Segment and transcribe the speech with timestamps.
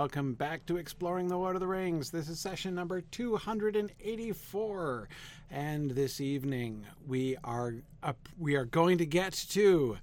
[0.00, 2.10] Welcome back to Exploring the Lord of the Rings.
[2.10, 5.08] This is session number 284,
[5.50, 9.98] and this evening we are up, we are going to get to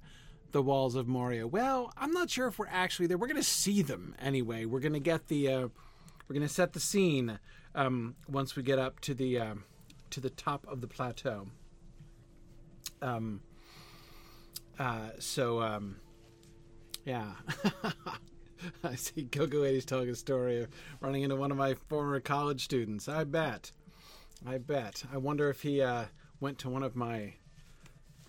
[0.52, 1.48] the walls of Moria.
[1.48, 3.18] Well, I'm not sure if we're actually there.
[3.18, 4.66] We're going to see them anyway.
[4.66, 5.68] We're going to get the uh,
[6.28, 7.40] we're going to set the scene
[7.74, 9.54] um, once we get up to the uh,
[10.10, 11.48] to the top of the plateau.
[13.02, 13.40] Um.
[14.78, 15.08] Uh.
[15.18, 15.60] So.
[15.60, 15.96] Um.
[17.04, 17.32] Yeah.
[18.84, 20.68] I see Coco Lady's telling a story of
[21.00, 23.08] running into one of my former college students.
[23.08, 23.72] I bet.
[24.46, 25.04] I bet.
[25.12, 26.04] I wonder if he uh,
[26.40, 27.34] went to one of my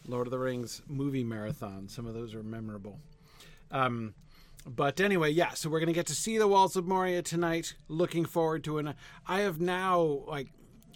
[0.07, 1.91] Lord of the Rings movie marathons.
[1.91, 2.99] Some of those are memorable.
[3.71, 4.15] Um,
[4.65, 7.75] but anyway, yeah, so we're going to get to see the Walls of Moria tonight.
[7.87, 8.95] Looking forward to it.
[9.27, 10.47] I have now, like,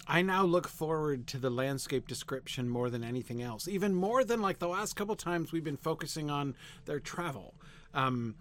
[0.06, 4.42] I now look forward to the landscape description more than anything else, even more than
[4.42, 7.54] like the last couple times we've been focusing on their travel.
[7.94, 8.34] Um,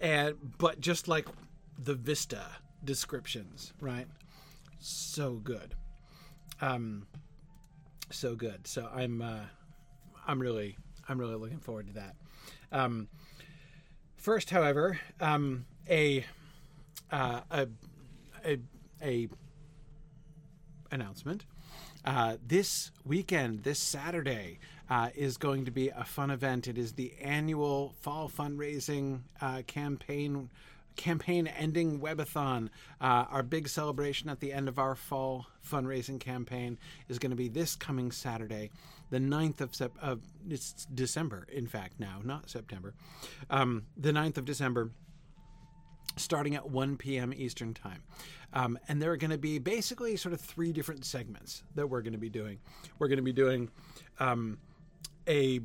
[0.00, 1.26] and but just like
[1.78, 2.44] the Vista
[2.84, 4.06] descriptions, right?
[4.78, 5.74] So good,
[6.60, 7.06] um,
[8.10, 8.66] so good.
[8.66, 9.40] So I'm uh,
[10.26, 10.76] I'm really
[11.08, 12.16] I'm really looking forward to that.
[12.70, 13.08] Um,
[14.16, 16.24] first, however, um, a,
[17.10, 17.68] uh, a
[18.44, 18.58] a
[19.02, 19.28] a
[20.90, 21.44] announcement.
[22.04, 24.58] Uh, this weekend, this Saturday,
[24.90, 26.68] uh, is going to be a fun event.
[26.68, 30.50] It is the annual fall fundraising uh, campaign
[30.96, 32.68] campaign ending webathon.
[33.00, 36.76] Uh, our big celebration at the end of our fall fundraising campaign
[37.08, 38.70] is going to be this coming Saturday,
[39.10, 42.94] the 9th of, sep- of it's December, in fact, now, not September.
[43.48, 44.90] Um, the 9th of December
[46.16, 47.32] starting at 1 p.m.
[47.34, 48.02] Eastern Time.
[48.52, 52.02] Um, and there are going to be basically sort of three different segments that we're
[52.02, 52.58] going to be doing.
[52.98, 53.70] We're going to be doing
[54.18, 54.58] um,
[55.28, 55.60] a,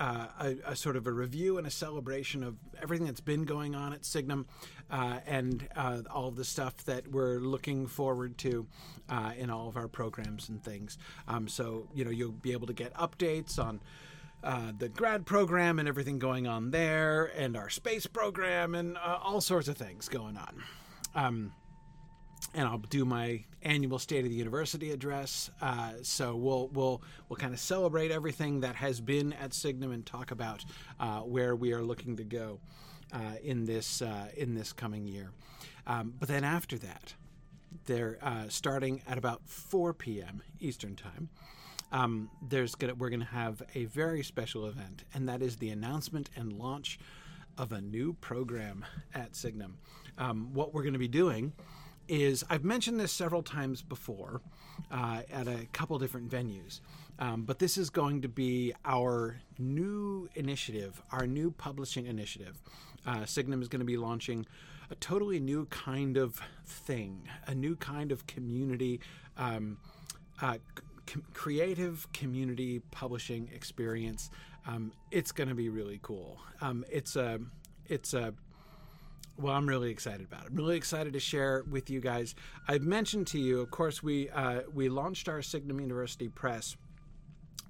[0.00, 3.74] uh, a, a, sort of a review and a celebration of everything that's been going
[3.74, 4.46] on at Signum
[4.90, 8.66] uh, and uh, all the stuff that we're looking forward to
[9.08, 10.98] uh, in all of our programs and things.
[11.28, 13.80] Um, so, you know, you'll be able to get updates on.
[14.42, 19.18] Uh, the grad program and everything going on there, and our space program, and uh,
[19.22, 20.62] all sorts of things going on.
[21.14, 21.52] Um,
[22.52, 25.50] and I'll do my annual State of the University address.
[25.60, 30.04] Uh, so we'll we'll we'll kind of celebrate everything that has been at Signum and
[30.04, 30.64] talk about
[31.00, 32.60] uh, where we are looking to go
[33.12, 35.30] uh, in this uh, in this coming year.
[35.86, 37.14] Um, but then after that,
[37.86, 40.42] they're uh, starting at about 4 p.m.
[40.60, 41.28] Eastern time.
[41.92, 45.70] Um, there's gonna, we're going to have a very special event, and that is the
[45.70, 46.98] announcement and launch
[47.56, 48.84] of a new program
[49.14, 49.76] at Signum.
[50.18, 51.52] Um, what we're going to be doing
[52.08, 54.40] is I've mentioned this several times before
[54.90, 56.80] uh, at a couple different venues,
[57.18, 62.60] um, but this is going to be our new initiative, our new publishing initiative.
[63.06, 64.46] Uh, Signum is going to be launching
[64.90, 69.00] a totally new kind of thing, a new kind of community,
[69.36, 69.78] um,
[70.42, 70.58] uh,
[71.08, 74.30] c- creative community publishing experience.
[74.66, 76.38] Um, it's going to be really cool.
[76.60, 77.40] Um, it's a
[77.86, 78.32] it's a
[79.36, 80.48] well, I'm really excited about it.
[80.50, 82.34] I'm really excited to share with you guys.
[82.68, 86.76] I've mentioned to you, of course, we uh, we launched our Signum University Press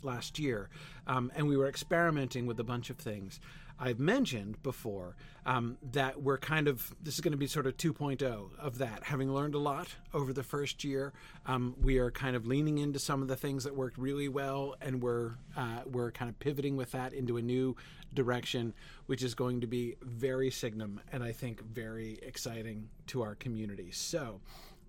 [0.04, 0.68] last year,
[1.06, 3.40] um, and we were experimenting with a bunch of things.
[3.78, 5.16] I've mentioned before
[5.46, 9.02] um, that we're kind of this is going to be sort of 2.0 of that.
[9.02, 11.12] Having learned a lot over the first year,
[11.46, 14.76] um, we are kind of leaning into some of the things that worked really well,
[14.80, 17.76] and we're uh, we're kind of pivoting with that into a new
[18.14, 18.72] direction,
[19.06, 23.90] which is going to be very Signum and I think very exciting to our community.
[23.90, 24.40] So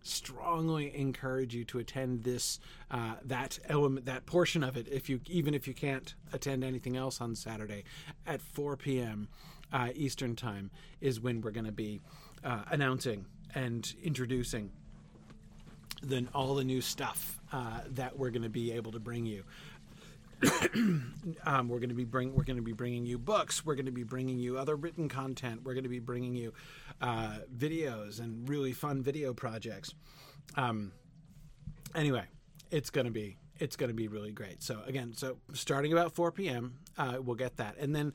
[0.06, 2.60] strongly encourage you to attend this
[2.92, 6.96] uh, that element that portion of it if you even if you can't attend anything
[6.96, 7.84] else on Saturday
[8.28, 9.28] at 4 p.m.
[9.74, 10.70] Uh, Eastern time
[11.02, 12.00] is when we're going to be
[12.44, 13.26] uh, announcing
[13.56, 14.72] and introducing
[16.04, 19.44] then all the new stuff uh, that we're going to be able to bring you.
[21.46, 23.66] um, we're going to be bring we're going to be bringing you books.
[23.66, 25.62] We're going to be bringing you other written content.
[25.64, 26.54] We're going to be bringing you
[27.02, 29.94] uh, videos and really fun video projects.
[30.56, 30.92] Um,
[31.94, 32.26] anyway,
[32.72, 34.62] it's going to be it's going to be really great.
[34.62, 38.14] So again, so starting about 4 p.m., uh, we'll get that, and then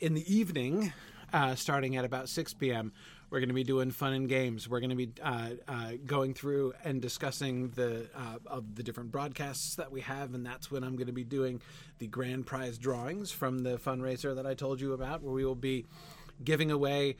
[0.00, 0.92] in the evening,
[1.32, 2.92] uh, starting at about 6 p.m.,
[3.32, 4.68] we're going to be doing fun and games.
[4.68, 9.10] We're going to be uh, uh, going through and discussing the uh, of the different
[9.10, 11.62] broadcasts that we have, and that's when I'm going to be doing
[11.98, 15.54] the grand prize drawings from the fundraiser that I told you about, where we will
[15.54, 15.86] be
[16.44, 17.16] giving away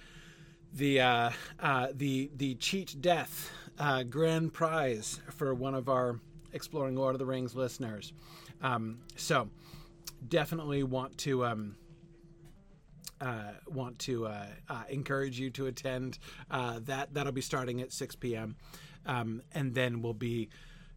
[0.75, 6.21] the uh, uh, the the cheat death uh, grand prize for one of our
[6.53, 8.13] exploring Lord of the Rings listeners.
[8.61, 9.49] Um, so
[10.29, 11.47] definitely want to.
[11.47, 11.77] Um,
[13.23, 16.19] uh, want to uh, uh, encourage you to attend.
[16.51, 18.57] Uh, that that'll be starting at 6 p.m.
[19.07, 20.49] Um, and then we'll be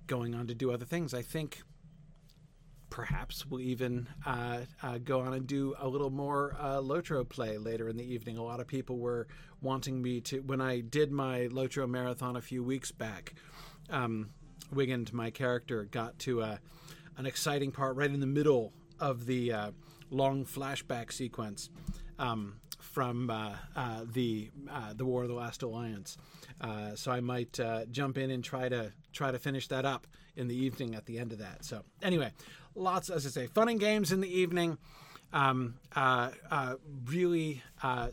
[0.08, 1.14] going on to do other things.
[1.14, 1.62] I think
[2.90, 7.58] perhaps we'll even uh, uh, go on and do a little more uh, Lotro play
[7.58, 8.38] later in the evening.
[8.38, 9.28] A lot of people were
[9.62, 10.40] wanting me to.
[10.40, 13.34] When I did my Lotro marathon a few weeks back,
[13.90, 14.30] um,
[14.74, 16.60] Wigand, my character, got to a,
[17.18, 19.72] an exciting part right in the middle of the uh,
[20.10, 21.70] long flashback sequence
[22.20, 26.18] um, from uh, uh, the uh, the War of the Last Alliance.
[26.62, 30.08] Uh, so I might uh, jump in and try to try to finish that up
[30.36, 31.66] in the evening at the end of that.
[31.66, 32.32] So anyway,
[32.76, 34.78] lots as I say, fun and games in the evening.
[35.34, 35.76] Um,
[37.06, 37.64] really,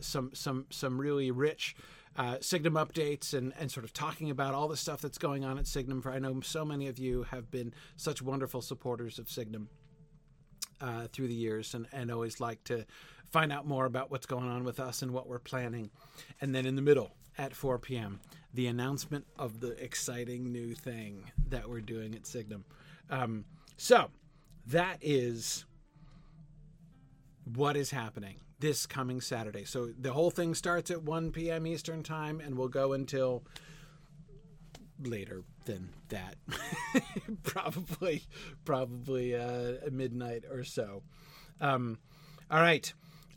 [0.01, 1.75] some some some really rich
[2.15, 5.57] uh, Signum updates and, and sort of talking about all the stuff that's going on
[5.57, 6.01] at Signum.
[6.01, 9.69] For I know so many of you have been such wonderful supporters of Signum
[10.81, 12.85] uh, through the years and, and always like to
[13.33, 15.89] find out more about what's going on with us and what we're planning.
[16.39, 18.19] And then in the middle at 4 p.m.,
[18.53, 22.63] the announcement of the exciting new thing that we're doing at Signum.
[23.09, 23.45] Um,
[23.75, 24.11] so
[24.67, 25.65] that is
[27.55, 29.65] what is happening this coming Saturday.
[29.65, 31.65] So the whole thing starts at 1 p.m.
[31.65, 33.43] Eastern Time and will go until
[35.01, 36.35] later than that.
[37.43, 38.23] probably,
[38.63, 41.01] probably uh, midnight or so.
[41.59, 41.97] Um,
[42.49, 42.93] all right.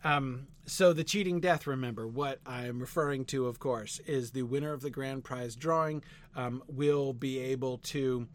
[0.06, 4.72] Um, so the cheating death, remember, what I'm referring to, of course, is the winner
[4.72, 6.04] of the grand prize drawing
[6.36, 8.28] um, will be able to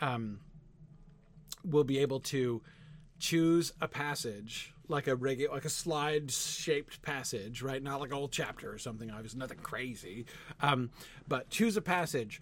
[0.00, 0.40] um,
[1.62, 2.62] will be able to
[3.18, 7.82] choose a passage like a like a slide shaped passage right?
[7.82, 10.24] Not like a whole chapter or something obviously nothing crazy.
[10.62, 10.88] Um,
[11.28, 12.40] but choose a passage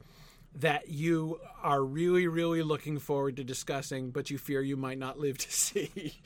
[0.59, 5.19] that you are really really looking forward to discussing but you fear you might not
[5.19, 6.21] live to see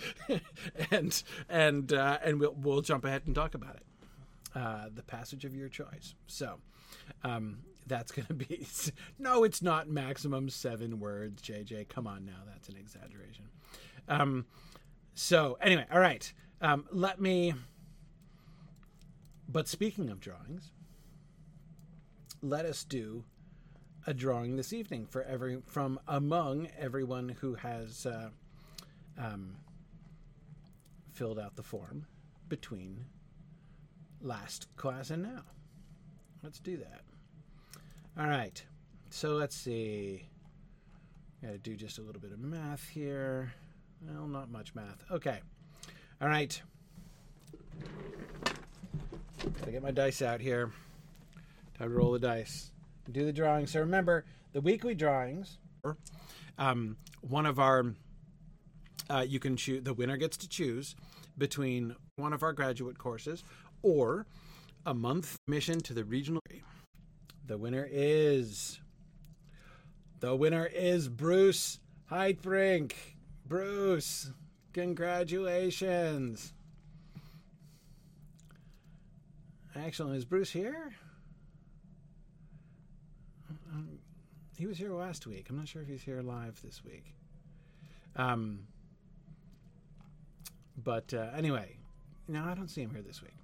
[0.90, 3.82] and and uh, and we'll, we'll jump ahead and talk about it
[4.55, 6.58] uh, the passage of your choice so
[7.25, 8.67] um, that's going to be
[9.19, 13.44] no it's not maximum seven words jj come on now that's an exaggeration
[14.08, 14.46] um,
[15.14, 16.32] so anyway, all right.
[16.61, 17.55] Um, let me.
[19.49, 20.70] But speaking of drawings,
[22.40, 23.25] let us do
[24.06, 28.31] a drawing this evening for every from among everyone who has uh,
[29.19, 29.56] um,
[31.12, 32.06] filled out the form
[32.49, 33.04] between
[34.20, 35.43] last class and now.
[36.43, 37.02] Let's do that.
[38.19, 38.62] All right.
[39.10, 40.25] So let's see.
[41.43, 43.52] Got to do just a little bit of math here.
[44.06, 45.04] Well, not much math.
[45.10, 45.40] Okay.
[46.20, 46.60] All right.
[49.58, 50.72] Gotta get my dice out here.
[51.78, 52.70] Time to roll the dice.
[53.10, 53.66] Do the drawing.
[53.66, 55.58] So remember, the weekly drawings.
[56.58, 57.94] Um, one of our,
[59.10, 59.82] uh, you can choose.
[59.82, 60.94] The winner gets to choose
[61.37, 63.43] between one of our graduate courses
[63.82, 64.26] or
[64.87, 66.40] a month mission to the regional.
[67.46, 68.78] The winner is.
[70.20, 72.93] The winner is Bruce Heitbrink.
[73.44, 74.31] Bruce,
[74.72, 76.52] congratulations.
[79.75, 80.92] Actually, is Bruce here?
[83.73, 83.99] Um,
[84.62, 85.47] he was here last week.
[85.50, 87.16] I'm not sure if he's here live this week.
[88.14, 88.61] Um,
[90.76, 91.78] but uh, anyway,
[92.28, 93.35] no, I don't see him here this week.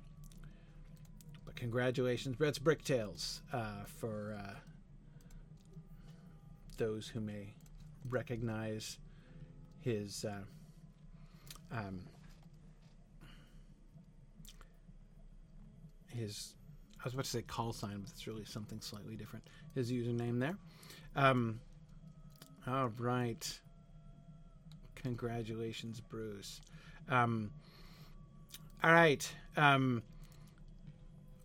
[1.45, 4.55] But congratulations, Brett's Bricktails, uh, for uh,
[6.77, 7.53] those who may
[8.09, 8.99] recognize
[9.81, 10.45] his uh,
[11.77, 12.03] um,
[16.07, 16.55] his
[17.01, 19.49] I was about to say call sign, but it's really something slightly different.
[19.75, 20.57] His username there.
[21.17, 21.61] Um,
[22.67, 23.61] all right.
[24.97, 26.61] Congratulations, Bruce.
[27.09, 27.51] Um,
[28.83, 29.29] all right.
[29.57, 30.03] Um,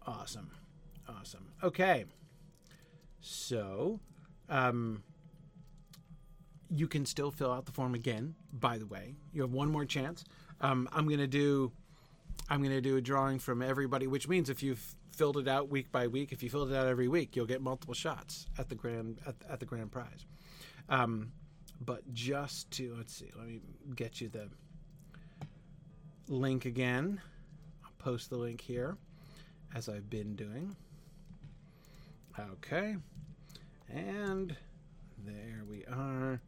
[0.06, 0.52] awesome.
[1.08, 1.48] Awesome.
[1.64, 2.06] Okay.
[3.22, 4.00] So,
[4.50, 5.04] um,
[6.70, 8.36] you can still fill out the form again.
[8.52, 10.24] By the way, you have one more chance.
[10.62, 11.72] Um, I'm gonna do,
[12.50, 15.92] I'm gonna do a drawing from everybody, which means if you've filled it out week
[15.92, 18.76] by week, if you filled it out every week, you'll get multiple shots at the
[18.76, 20.26] grand at, at the grand prize.
[20.90, 21.32] Um,
[21.82, 23.62] but just to let's see, let me
[23.96, 24.50] get you the
[26.28, 27.22] link again.
[27.84, 28.98] I'll post the link here,
[29.76, 30.76] as I've been doing.
[32.40, 32.96] Okay,
[33.90, 34.56] and
[35.26, 36.42] there we are.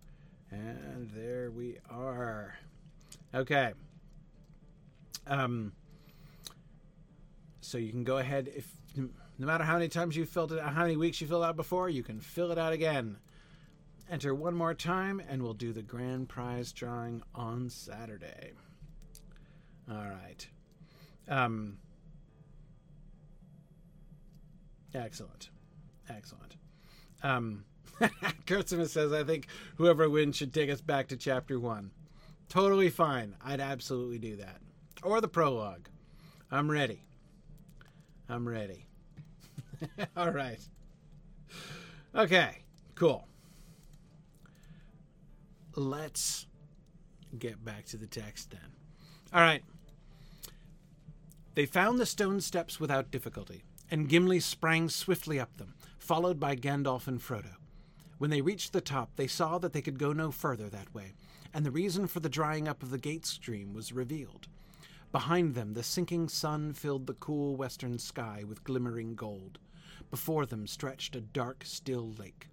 [0.51, 2.55] And there we are.
[3.34, 3.74] Okay.
[5.27, 5.74] Um,
[7.65, 10.74] so you can go ahead if no matter how many times you filled it out,
[10.74, 13.17] how many weeks you filled out before, you can fill it out again.
[14.10, 18.51] Enter one more time and we'll do the grand prize drawing on Saturday.
[19.89, 20.48] All right.
[21.27, 21.77] Um,
[24.93, 25.50] excellent,
[26.10, 26.55] excellent.
[27.24, 27.65] Um,
[28.45, 31.91] Kurtzman says, "I think whoever wins should take us back to chapter one."
[32.48, 33.36] Totally fine.
[33.43, 34.62] I'd absolutely do that,
[35.01, 35.89] or the prologue.
[36.51, 37.04] I'm ready.
[38.29, 38.88] I'm ready.
[40.17, 40.60] All right.
[42.13, 42.60] Okay.
[42.96, 43.27] Cool.
[45.75, 46.48] Let's
[47.38, 48.72] get back to the text then.
[49.34, 49.63] All right.
[51.55, 56.55] They found the stone steps without difficulty, and Gimli sprang swiftly up them, followed by
[56.55, 57.55] Gandalf and Frodo.
[58.17, 61.13] When they reached the top, they saw that they could go no further that way,
[61.53, 64.48] and the reason for the drying up of the gate stream was revealed.
[65.15, 69.60] Behind them, the sinking sun filled the cool western sky with glimmering gold.
[70.12, 72.50] Before them stretched a dark, still lake.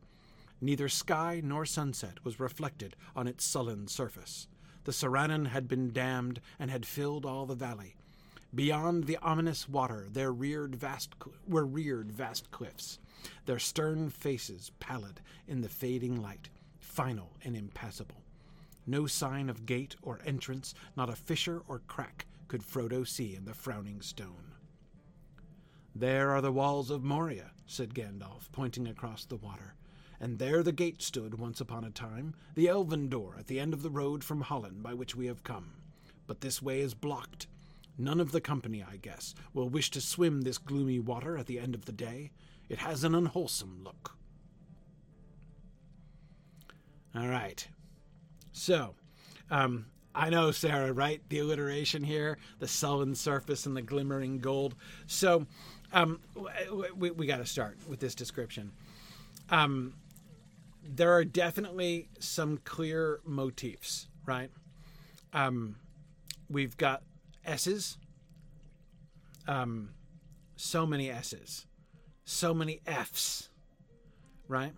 [0.60, 4.46] Neither sky nor sunset was reflected on its sullen surface.
[4.84, 7.96] The Sirannon had been dammed and had filled all the valley.
[8.54, 11.16] Beyond the ominous water there reared vast
[11.48, 13.00] were reared vast cliffs,
[13.44, 18.22] their stern faces pallid in the fading light, final and impassable.
[18.86, 23.46] No sign of gate or entrance, not a fissure or crack could Frodo see in
[23.46, 24.52] the frowning stone.
[25.94, 29.74] There are the walls of Moria, said Gandalf, pointing across the water.
[30.20, 33.72] And there the gate stood once upon a time, the elven door at the end
[33.72, 35.72] of the road from Hollin by which we have come.
[36.26, 37.46] But this way is blocked.
[37.96, 41.58] None of the company, I guess, will wish to swim this gloomy water at the
[41.58, 42.32] end of the day.
[42.68, 44.14] It has an unwholesome look.
[47.14, 47.66] All right.
[48.52, 48.94] So,
[49.50, 51.20] um, I know, Sarah, right?
[51.28, 54.74] The alliteration here, the sullen surface and the glimmering gold.
[55.06, 55.46] So,
[55.92, 56.20] um,
[56.96, 58.72] we, we got to start with this description.
[59.50, 59.94] Um,
[60.84, 64.50] there are definitely some clear motifs, right?
[65.32, 65.76] Um,
[66.50, 67.02] we've got
[67.44, 67.98] S's,
[69.46, 69.90] um,
[70.56, 71.66] so many S's,
[72.24, 73.48] so many F's,
[74.48, 74.72] right?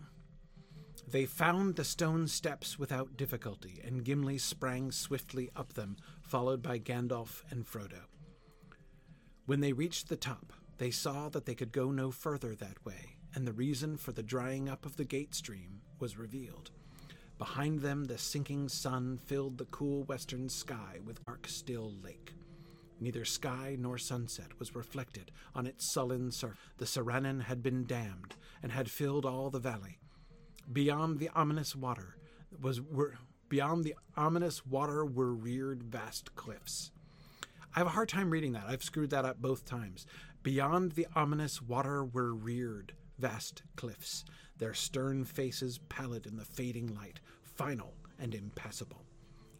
[1.06, 6.78] They found the stone steps without difficulty, and Gimli sprang swiftly up them, followed by
[6.78, 8.06] Gandalf and Frodo.
[9.46, 13.16] When they reached the top, they saw that they could go no further that way,
[13.34, 16.70] and the reason for the drying up of the gate stream was revealed.
[17.38, 22.32] Behind them, the sinking sun filled the cool western sky with dark, still lake.
[23.00, 26.58] Neither sky nor sunset was reflected on its sullen surface.
[26.78, 29.98] The Sirannon had been dammed and had filled all the valley.
[30.72, 32.16] Beyond the ominous water
[32.60, 33.14] was were
[33.48, 36.90] beyond the ominous water were reared vast cliffs.
[37.74, 38.64] I have a hard time reading that.
[38.68, 40.06] I've screwed that up both times.
[40.42, 44.24] Beyond the ominous water were reared vast cliffs,
[44.58, 49.04] their stern faces pallid in the fading light, final and impassable.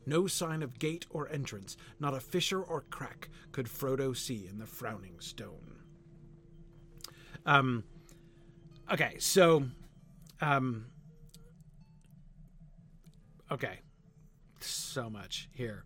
[0.07, 4.59] No sign of gate or entrance, not a fissure or crack could Frodo see in
[4.59, 5.81] the frowning stone.
[7.47, 7.85] Um,
[8.93, 9.65] okay, so,
[10.41, 10.87] um,
[13.55, 13.81] okay,
[14.61, 15.85] so much here.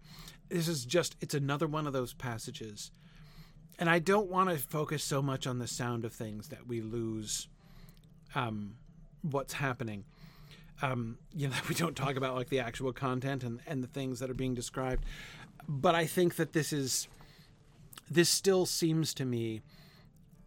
[0.49, 2.91] This is just, it's another one of those passages.
[3.79, 6.81] And I don't want to focus so much on the sound of things that we
[6.81, 7.49] lose
[8.35, 8.75] um,
[9.23, 10.05] what's happening.
[10.81, 14.21] Um, you know, we don't talk about like the actual content and, and the things
[14.21, 15.05] that are being described.
[15.69, 17.07] But I think that this is,
[18.11, 19.61] this still seems to me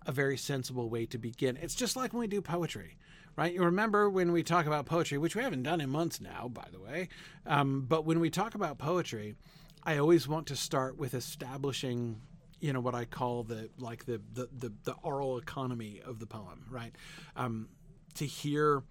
[0.08, 1.58] a very sensible way to begin.
[1.62, 2.98] It's just like when we do poetry,
[3.36, 3.54] right?
[3.54, 6.68] You remember when we talk about poetry, which we haven't done in months now, by
[6.72, 7.10] the way.
[7.46, 9.36] Um, but when we talk about poetry,
[9.84, 12.22] I always want to start with establishing
[12.62, 16.28] you know what I call the like the the the, the oral economy of the
[16.28, 16.96] poem, right?
[17.36, 17.68] Um,
[18.16, 18.84] to hear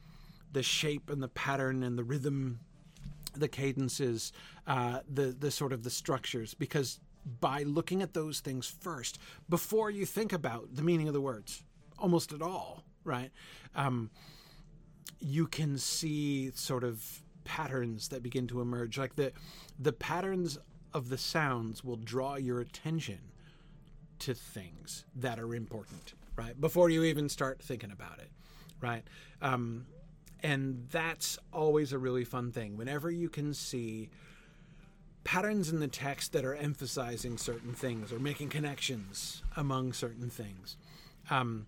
[0.52, 2.60] the shape and the pattern and the rhythm,
[3.34, 4.32] the cadences,
[4.66, 6.98] uh, the the sort of the structures, because
[7.40, 9.18] by looking at those things first
[9.48, 11.62] before you think about the meaning of the words,
[11.98, 13.30] almost at all, right?
[13.74, 14.10] Um,
[15.20, 19.32] you can see sort of patterns that begin to emerge, like the
[19.78, 20.58] the patterns
[20.92, 23.18] of the sounds will draw your attention
[24.18, 26.60] to things that are important, right?
[26.60, 28.30] Before you even start thinking about it,
[28.80, 29.02] right?
[29.40, 29.86] Um,
[30.42, 32.76] and that's always a really fun thing.
[32.76, 34.10] Whenever you can see
[35.24, 40.76] patterns in the text that are emphasizing certain things or making connections among certain things.
[41.28, 41.66] Um,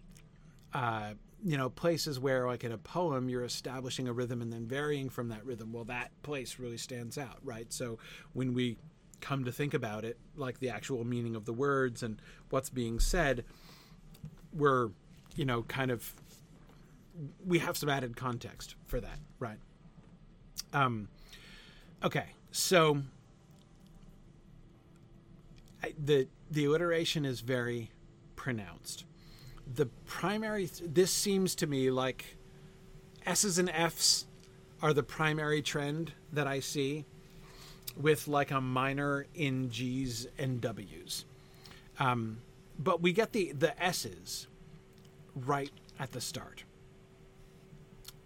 [0.75, 1.15] uh,
[1.45, 5.09] you know, places where, like in a poem, you're establishing a rhythm and then varying
[5.09, 5.73] from that rhythm.
[5.73, 7.73] Well, that place really stands out, right?
[7.73, 7.99] So
[8.33, 8.77] when we
[9.21, 13.01] come to think about it, like the actual meaning of the words and what's being
[13.01, 13.45] said,
[14.53, 14.91] we're,
[15.35, 16.15] you know, kind of,
[17.45, 19.59] we have some added context for that, right?
[20.73, 21.09] Um,
[22.03, 23.03] okay, so
[25.83, 27.91] I, the the alliteration is very
[28.37, 29.05] pronounced.
[29.75, 32.37] The primary this seems to me like
[33.25, 34.27] S's and F's
[34.83, 37.05] are the primary trend that I see,
[37.97, 41.25] with like a minor in G's and W's.
[41.99, 42.39] Um,
[42.79, 44.47] but we get the the S's
[45.35, 46.65] right at the start.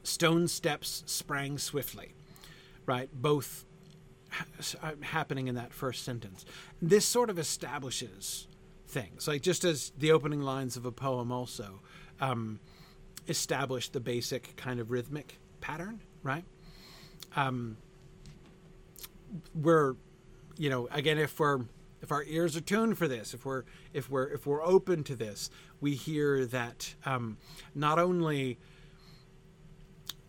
[0.02, 2.14] Stone steps sprang swiftly,
[2.86, 3.10] right?
[3.12, 3.64] Both
[4.30, 6.44] ha- happening in that first sentence.
[6.80, 8.46] This sort of establishes
[8.96, 11.80] things, like just as the opening lines of a poem also
[12.18, 12.58] um,
[13.28, 16.44] establish the basic kind of rhythmic pattern, right?
[17.36, 17.76] Um,
[19.54, 19.96] we're,
[20.56, 21.60] you know, again, if we're
[22.00, 25.14] if our ears are tuned for this, if we're if we're if we're open to
[25.14, 27.36] this, we hear that um,
[27.74, 28.58] not only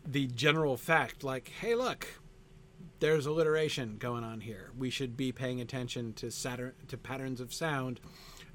[0.05, 2.05] the general fact, like, hey, look,
[2.99, 4.71] there's alliteration going on here.
[4.77, 8.01] We should be paying attention to Saturn, to patterns of sound,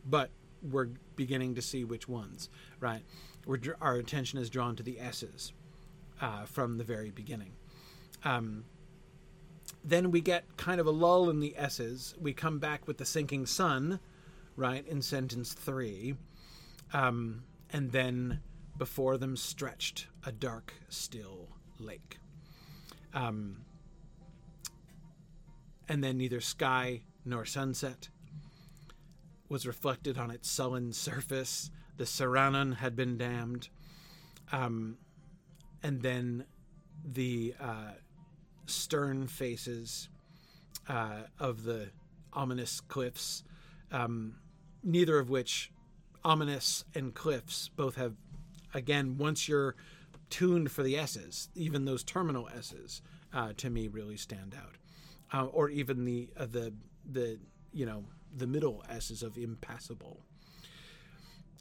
[0.05, 0.31] but
[0.63, 2.49] we're beginning to see which ones,
[2.81, 3.03] right?
[3.47, 5.53] We're, our attention is drawn to the S's
[6.21, 7.53] uh, from the very beginning.
[8.25, 8.65] Um,
[9.85, 12.15] then we get kind of a lull in the S's.
[12.21, 13.99] We come back with the sinking sun,
[14.57, 16.15] right, in sentence three.
[16.93, 18.41] Um, and then
[18.79, 22.19] before them stretched a dark, still lake.
[23.15, 23.65] Um,
[25.89, 28.09] and then neither sky nor sunset
[29.53, 31.71] was reflected on its sullen surface.
[31.99, 33.69] The Sirannon had been dammed.
[34.51, 34.97] Um,
[35.83, 36.47] and then
[37.05, 37.93] the uh,
[38.67, 40.09] stern faces
[40.89, 41.91] uh, of the
[42.33, 43.45] ominous cliffs,
[43.91, 44.37] um,
[44.83, 45.71] neither of which,
[46.25, 48.15] ominous and cliffs, both have,
[48.73, 49.77] again, once you're
[50.31, 53.03] tuned for the S's, even those terminal S's,
[53.35, 54.77] uh, to me really stand out,
[55.33, 56.73] uh, or even the uh, the
[57.11, 57.39] the
[57.73, 60.21] you know the middle S's of impassable.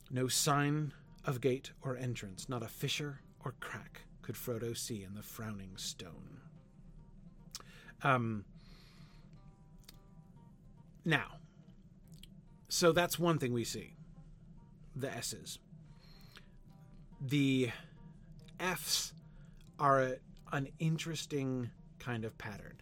[0.09, 0.93] No sign
[1.25, 5.77] of gate or entrance, not a fissure or crack could Frodo see in the frowning
[5.77, 6.39] stone.
[8.03, 8.45] Um,
[11.05, 11.37] now,
[12.69, 13.95] so that's one thing we see
[14.95, 15.59] the S's.
[17.21, 17.69] The
[18.59, 19.13] F's
[19.79, 20.17] are
[20.51, 22.77] an interesting kind of pattern.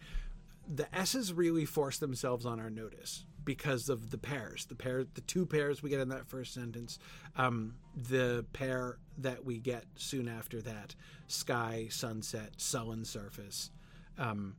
[0.68, 5.20] The S's really force themselves on our notice because of the pairs, the pair, the
[5.22, 7.00] two pairs we get in that first sentence,
[7.34, 10.94] um, the pair that we get soon after that,
[11.26, 13.72] sky, sunset, sullen surface.
[14.16, 14.54] Um,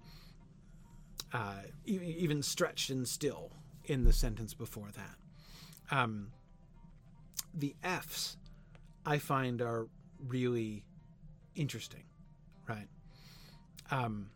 [1.32, 3.54] uh, even stretched and still
[3.86, 5.96] in the sentence before that.
[5.98, 6.34] Um,
[7.54, 8.36] the F's
[9.06, 9.88] I find are
[10.28, 10.84] really
[11.56, 12.04] interesting,
[12.68, 12.90] right?
[13.90, 14.32] Um,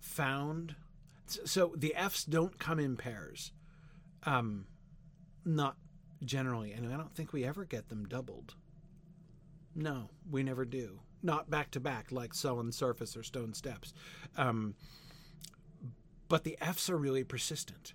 [0.00, 0.74] found.
[1.26, 3.52] So the F's don't come in pairs.
[4.24, 4.66] Um,
[5.44, 5.76] not
[6.24, 8.54] generally, and I don't think we ever get them doubled.
[9.74, 13.92] No, we never do not back to back like sullen surface or stone steps.
[14.36, 14.74] Um,
[16.28, 17.94] but the F's are really persistent.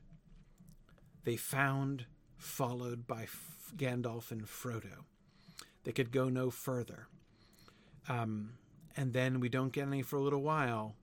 [1.24, 2.06] They found,
[2.38, 5.06] followed by F- Gandalf and Frodo.
[5.84, 7.08] They could go no further.
[8.08, 8.54] Um,
[8.98, 10.96] and then we don't get any for a little while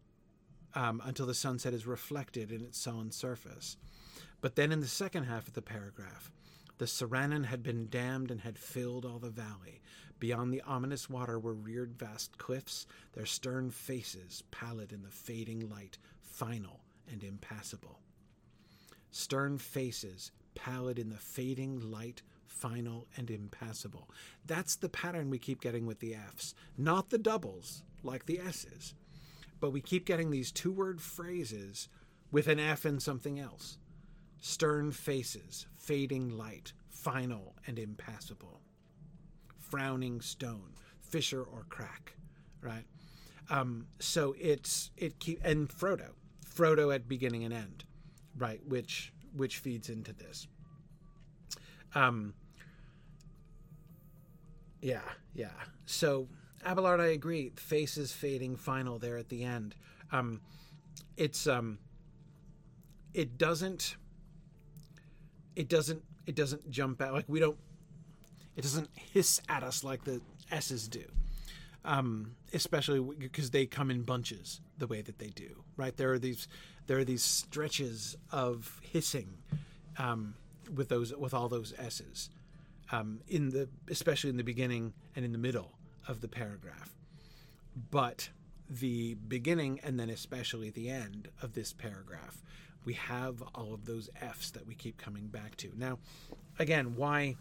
[0.75, 3.77] um, until the sunset is reflected in its sullen surface.
[4.41, 6.31] But then in the second half of the paragraph,
[6.79, 9.81] the Sirannon had been dammed and had filled all the valley.
[10.21, 15.69] Beyond the ominous water were reared vast cliffs, their stern faces pallid in the fading
[15.69, 18.01] light, final and impassable.
[19.11, 24.09] Stern faces pallid in the fading light, final and impassable.
[24.47, 28.95] That's the pattern we keep getting with the F's, not the doubles like the S's,
[29.61, 31.89] but we keep getting these two word phrases
[32.31, 33.79] with an F and something else.
[34.41, 38.61] Stern faces, fading light, final and impassable
[39.69, 42.15] frowning stone, fissure or crack,
[42.61, 42.85] right?
[43.51, 46.11] Um, so it's it keep and Frodo,
[46.45, 47.85] Frodo at beginning and end,
[48.37, 48.61] right?
[48.67, 50.47] Which which feeds into this.
[51.95, 52.35] Um.
[54.81, 55.01] Yeah,
[55.35, 55.49] yeah.
[55.87, 56.29] So
[56.65, 57.53] Abelard, I agree.
[57.57, 59.75] Faces fading final there at the end.
[60.13, 60.41] Um,
[61.17, 61.79] it's um.
[63.15, 63.97] It doesn't.
[65.57, 66.03] It doesn't.
[66.27, 67.57] It doesn't jump out like we don't
[68.59, 71.05] it doesn't hiss at us like the S's do.
[71.85, 75.97] Um, especially because they come in bunches the way that they do, right?
[75.97, 76.49] There are these
[76.89, 79.29] there are these stretches of hissing
[79.97, 80.35] um,
[80.75, 82.31] with those with all those S's
[82.91, 86.95] um, in the especially in the beginning and in the middle of the paragraph.
[87.91, 88.31] But
[88.69, 92.43] the beginning and then especially the end of this paragraph,
[92.85, 95.71] we have all of those F's that we keep coming back to.
[95.77, 95.99] Now,
[96.59, 97.37] again, why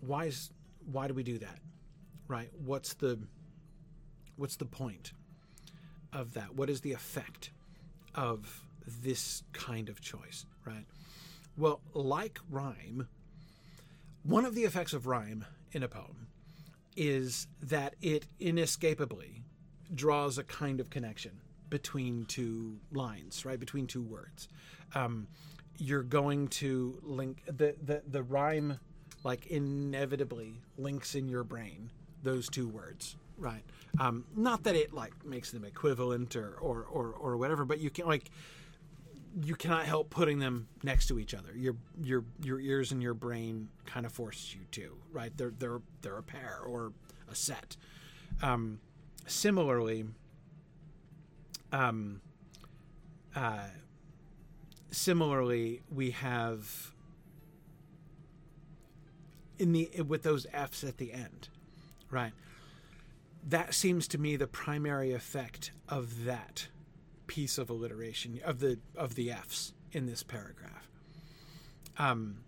[0.00, 0.50] why is
[0.90, 1.58] why do we do that?
[2.28, 2.50] Right?
[2.64, 3.18] What's the
[4.36, 5.12] what's the point
[6.12, 6.54] of that?
[6.54, 7.50] What is the effect
[8.14, 10.86] of this kind of choice, right?
[11.56, 13.08] Well, like rhyme,
[14.22, 16.28] one of the effects of rhyme in a poem
[16.96, 19.42] is that it inescapably
[19.94, 21.32] draws a kind of connection
[21.68, 23.58] between two lines, right?
[23.58, 24.48] Between two words.
[24.94, 25.28] Um,
[25.80, 28.78] you're going to link the, the the rhyme
[29.24, 31.90] like inevitably links in your brain
[32.22, 33.62] those two words right
[33.98, 37.88] um, not that it like makes them equivalent or, or or or whatever but you
[37.88, 38.30] can like
[39.44, 41.50] you cannot help putting them next to each other.
[41.54, 45.36] Your your your ears and your brain kind of force you to right?
[45.36, 46.92] They're they're they're a pair or
[47.30, 47.76] a set.
[48.42, 48.80] Um,
[49.26, 50.04] similarly
[51.72, 52.20] um,
[53.36, 53.68] uh,
[54.90, 56.92] similarly we have
[59.58, 61.48] in the with those f's at the end
[62.10, 62.32] right?
[63.48, 66.68] That seems to me the primary effect of that
[67.30, 70.90] piece of alliteration of the of the f's in this paragraph.
[71.96, 72.38] Um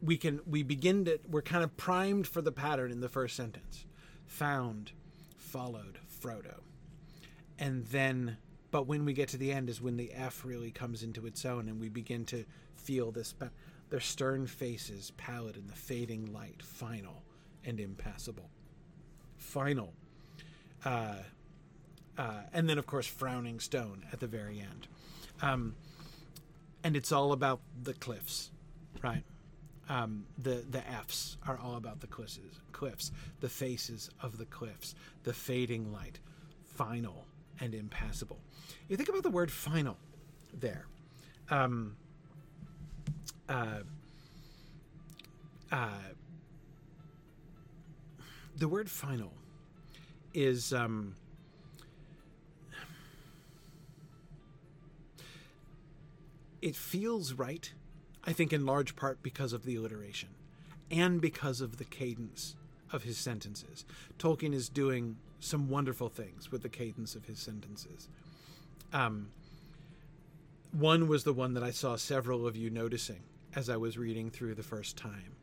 [0.00, 3.36] we can we begin to we're kind of primed for the pattern in the first
[3.36, 3.84] sentence.
[4.24, 4.92] Found
[5.36, 6.60] followed frodo.
[7.58, 8.38] And then
[8.70, 11.44] but when we get to the end is when the f really comes into its
[11.44, 13.34] own and we begin to feel this
[13.90, 17.24] their stern faces pallid in the fading light final
[17.62, 18.48] and impassable.
[19.36, 19.92] Final.
[20.82, 21.16] Uh,
[22.18, 24.86] uh, and then of course frowning stone at the very end
[25.40, 25.74] um,
[26.84, 28.50] and it's all about the cliffs
[29.02, 29.24] right
[29.88, 32.38] um, the the F's are all about the cliffs,
[32.72, 34.94] cliffs, the faces of the cliffs,
[35.24, 36.18] the fading light,
[36.64, 37.26] final
[37.60, 38.38] and impassable.
[38.88, 39.96] You think about the word final
[40.58, 40.86] there.
[41.50, 41.96] Um,
[43.48, 43.80] uh,
[45.70, 45.88] uh,
[48.56, 49.32] the word final
[50.32, 51.16] is um,
[56.62, 57.74] it feels right
[58.24, 60.30] i think in large part because of the alliteration
[60.90, 62.54] and because of the cadence
[62.92, 63.84] of his sentences.
[64.18, 68.08] Tolkien is doing some wonderful things with the cadence of his sentences.
[68.92, 69.30] Um,
[70.70, 73.22] one was the one that i saw several of you noticing
[73.54, 75.36] as i was reading through the first time.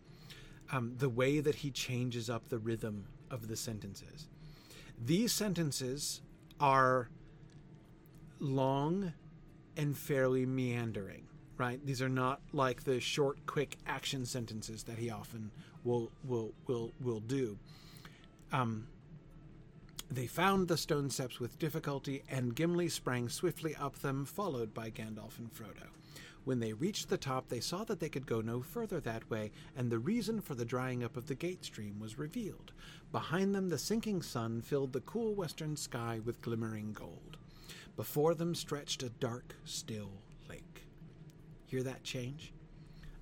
[0.71, 4.27] Um, the way that he changes up the rhythm of the sentences.
[5.03, 6.21] These sentences
[6.59, 7.09] are
[8.39, 9.13] long
[9.77, 11.27] and fairly meandering,
[11.57, 11.83] right?
[11.85, 15.51] These are not like the short, quick action sentences that he often
[15.83, 17.57] will will will will do.
[18.51, 18.87] Um,
[20.11, 24.89] they found the stone steps with difficulty, and Gimli sprang swiftly up them, followed by
[24.89, 25.87] Gandalf and Frodo.
[26.45, 29.51] When they reached the top, they saw that they could go no further that way,
[29.75, 32.71] and the reason for the drying up of the gate stream was revealed.
[33.11, 37.37] Behind them, the sinking sun filled the cool western sky with glimmering gold.
[37.99, 40.09] Before them stretched a dark, still
[40.49, 40.85] lake.
[41.65, 42.53] Hear that change?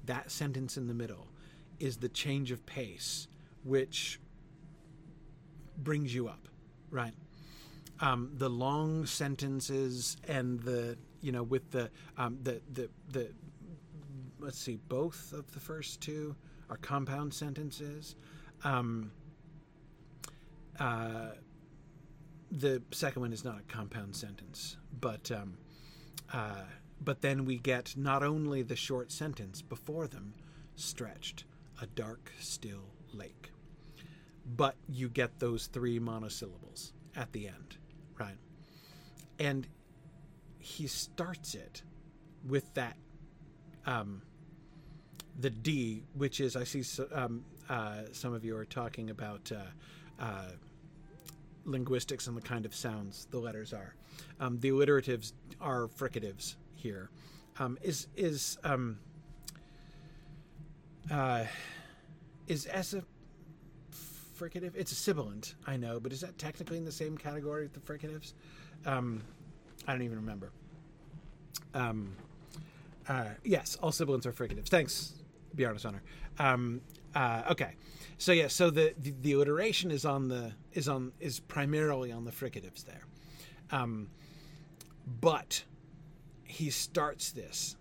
[0.05, 1.29] That sentence in the middle
[1.79, 3.27] is the change of pace,
[3.63, 4.19] which
[5.79, 6.47] brings you up,
[6.91, 7.15] right?
[8.01, 13.31] Um, the long sentences and the you know with the um, the the the
[14.39, 16.35] let's see both of the first two
[16.69, 18.15] are compound sentences.
[18.63, 19.11] Um,
[20.79, 21.29] uh,
[22.51, 25.57] the second one is not a compound sentence, but um,
[26.33, 26.63] uh,
[27.01, 30.33] but then we get not only the short sentence before them
[30.75, 31.45] stretched,
[31.81, 33.51] a dark, still lake,
[34.45, 37.77] but you get those three monosyllables at the end,
[38.19, 38.37] right?
[39.39, 39.67] And
[40.59, 41.83] he starts it
[42.47, 42.97] with that
[43.85, 44.21] um,
[45.39, 46.83] the D, which is I see
[47.13, 50.51] um, uh, some of you are talking about uh, uh,
[51.67, 53.93] linguistics and the kind of sounds the letters are.
[54.39, 57.09] Um, the alliteratives are fricatives here.
[57.59, 58.97] Um, is is um,
[61.11, 61.45] uh,
[62.47, 63.03] is S a
[64.39, 64.75] fricative?
[64.75, 67.79] It's a sibilant, I know, but is that technically in the same category with the
[67.79, 68.33] fricatives?
[68.85, 69.21] Um,
[69.87, 70.51] I don't even remember.
[71.73, 72.15] Um,
[73.09, 74.67] uh, yes, all sibilants are fricatives.
[74.67, 75.13] Thanks,
[75.55, 76.01] Bjarne Sonner.
[76.39, 76.81] Um,
[77.17, 77.75] uh, okay,
[78.17, 82.25] so yeah, so the, the, the alliteration is on the is on is primarily on
[82.25, 83.03] the fricatives there,
[83.71, 84.09] um,
[85.21, 85.63] but
[86.43, 87.75] he starts this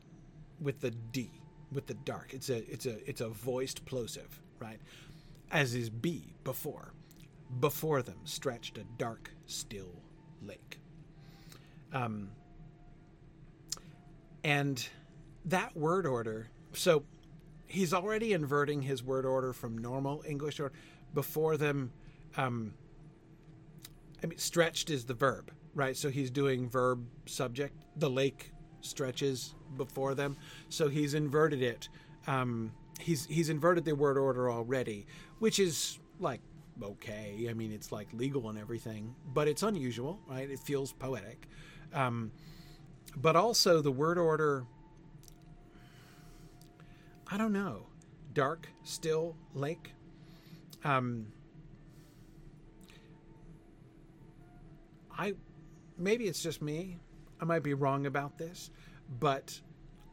[0.61, 1.31] with the D
[1.72, 2.33] with the dark.
[2.33, 4.81] It's a it's a it's a voiced plosive, right?
[5.51, 6.92] As is B before.
[7.61, 10.03] Before them stretched a dark, still
[10.42, 10.81] lake.
[11.92, 12.31] Um,
[14.46, 14.88] And
[15.46, 17.03] that word order, so
[17.66, 20.72] he's already inverting his word order from normal English or
[21.14, 21.92] before them.
[22.37, 22.74] Um,
[24.22, 25.96] I mean, stretched is the verb, right?
[25.96, 27.76] So he's doing verb subject.
[27.96, 30.37] The lake stretches before them,
[30.68, 31.88] so he's inverted it.
[32.26, 35.07] Um, he's he's inverted the word order already,
[35.38, 36.40] which is like
[36.83, 37.46] okay.
[37.50, 40.48] I mean, it's like legal and everything, but it's unusual, right?
[40.48, 41.48] It feels poetic.
[41.94, 42.33] Um,
[43.16, 44.66] but also the word order.
[47.31, 47.87] I don't know.
[48.33, 49.93] Dark, still lake.
[50.85, 51.27] Um,
[55.19, 55.35] I
[55.99, 56.99] maybe it's just me.
[57.41, 58.71] I might be wrong about this,
[59.21, 59.61] but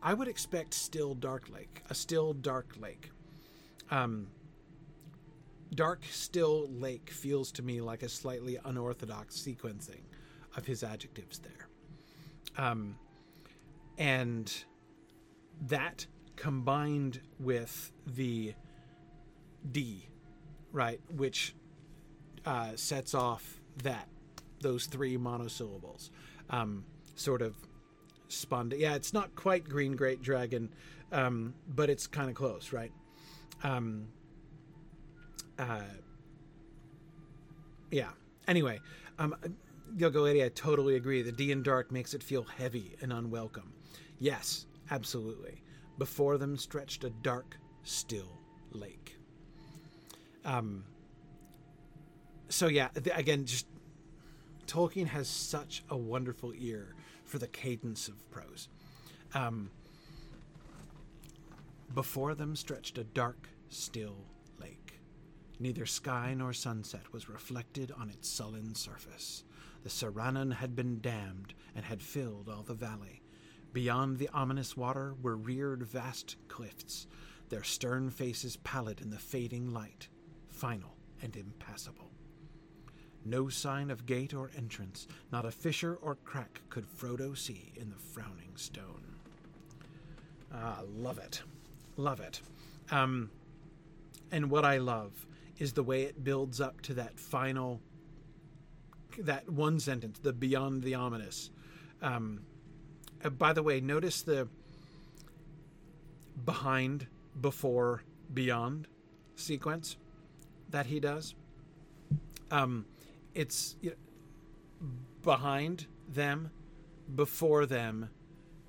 [0.01, 3.11] I would expect still dark lake, a still dark lake.
[3.91, 4.27] Um,
[5.75, 10.01] dark still lake feels to me like a slightly unorthodox sequencing
[10.55, 11.67] of his adjectives there.
[12.57, 12.97] Um,
[13.97, 14.53] and
[15.67, 18.53] that combined with the
[19.71, 20.07] D,
[20.71, 21.55] right, which
[22.45, 24.07] uh, sets off that
[24.61, 26.09] those three monosyllables,
[26.49, 27.55] um, sort of
[28.27, 28.71] spun.
[28.75, 30.69] Yeah, it's not quite Green Great Dragon,
[31.11, 32.91] um, but it's kind of close, right?
[33.63, 34.07] Um,
[35.59, 35.81] uh,
[37.91, 38.09] yeah.
[38.47, 38.79] Anyway,
[39.19, 39.35] um,
[39.97, 41.21] Lady, I totally agree.
[41.21, 43.71] The D in dark makes it feel heavy and unwelcome.
[44.19, 45.62] Yes, absolutely.
[45.97, 48.39] Before them stretched a dark, still
[48.71, 49.17] lake.
[50.45, 50.83] Um.
[52.49, 53.65] So yeah, again, just
[54.67, 58.69] Tolkien has such a wonderful ear for the cadence of prose.
[59.33, 59.71] Um,
[61.93, 64.17] before them stretched a dark, still
[64.59, 64.99] lake.
[65.59, 69.43] Neither sky nor sunset was reflected on its sullen surface.
[69.83, 73.22] The Sirannon had been dammed and had filled all the valley.
[73.73, 77.07] Beyond the ominous water were reared vast cliffs,
[77.49, 80.07] their stern faces pallid in the fading light,
[80.47, 82.11] final and impassable.
[83.25, 87.89] No sign of gate or entrance, not a fissure or crack could Frodo see in
[87.89, 89.15] the frowning stone.
[90.53, 91.41] Ah, love it.
[91.97, 92.41] Love it.
[92.91, 93.31] Um,
[94.31, 95.25] and what I love
[95.57, 97.81] is the way it builds up to that final,
[99.19, 101.49] that one sentence, the beyond the ominous.
[102.01, 102.41] Um,
[103.23, 104.47] uh, by the way, notice the
[106.45, 107.07] behind,
[107.39, 108.87] before, beyond
[109.35, 109.97] sequence
[110.69, 111.35] that he does.
[112.51, 112.85] Um,
[113.33, 114.87] it's you know,
[115.23, 116.51] behind them,
[117.15, 118.09] before them,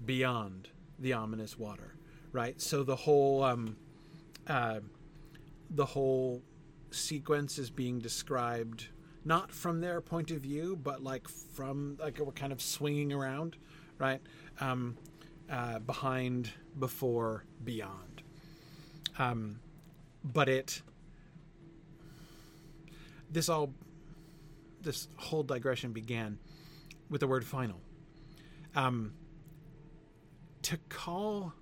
[0.04, 1.94] beyond the ominous water,
[2.32, 2.60] right?
[2.60, 3.76] So the whole um,
[4.46, 4.80] uh,
[5.70, 6.42] the whole
[6.90, 8.88] sequence is being described
[9.24, 13.56] not from their point of view, but like from like we're kind of swinging around,
[13.98, 14.20] right?
[14.60, 14.96] Um,
[15.50, 18.22] uh, behind, before, beyond.
[19.18, 19.60] Um,
[20.24, 20.80] but it
[23.30, 23.72] this all
[24.80, 26.38] this whole digression began
[27.10, 27.80] with the word final.
[28.74, 29.12] Um,
[30.62, 31.52] to call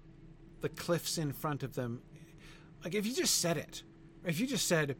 [0.60, 2.02] the cliffs in front of them,
[2.84, 3.82] like if you just said it,
[4.24, 4.96] if you just said,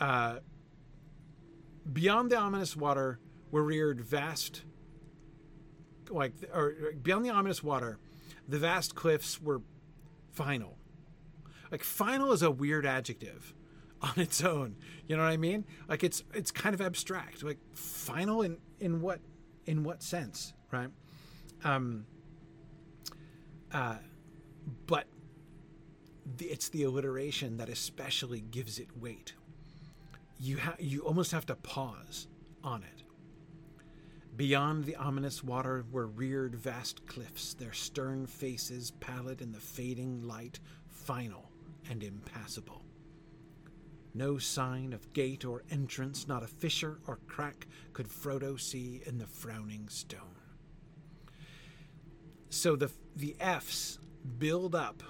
[0.00, 0.36] uh,
[1.92, 3.18] beyond the ominous water
[3.56, 4.64] were reared vast,
[6.10, 7.98] like, or beyond the ominous water,
[8.46, 9.62] the vast cliffs were
[10.30, 10.76] final.
[11.72, 13.54] Like, final is a weird adjective
[14.02, 14.76] on its own.
[15.06, 15.64] You know what I mean?
[15.88, 17.42] Like it's it's kind of abstract.
[17.42, 19.20] Like final in in what
[19.64, 20.90] in what sense, right?
[21.64, 22.04] Um
[23.72, 23.96] uh
[24.86, 25.06] but
[26.40, 29.32] it's the alliteration that especially gives it weight.
[30.38, 32.28] You have you almost have to pause
[32.62, 32.95] on it.
[34.36, 40.28] Beyond the ominous water were reared vast cliffs, their stern faces pallid in the fading
[40.28, 41.50] light, final
[41.88, 42.82] and impassable.
[44.12, 49.16] No sign of gate or entrance, not a fissure or crack could Frodo see in
[49.16, 50.20] the frowning stone.
[52.50, 53.98] So the the F's
[54.38, 55.02] build up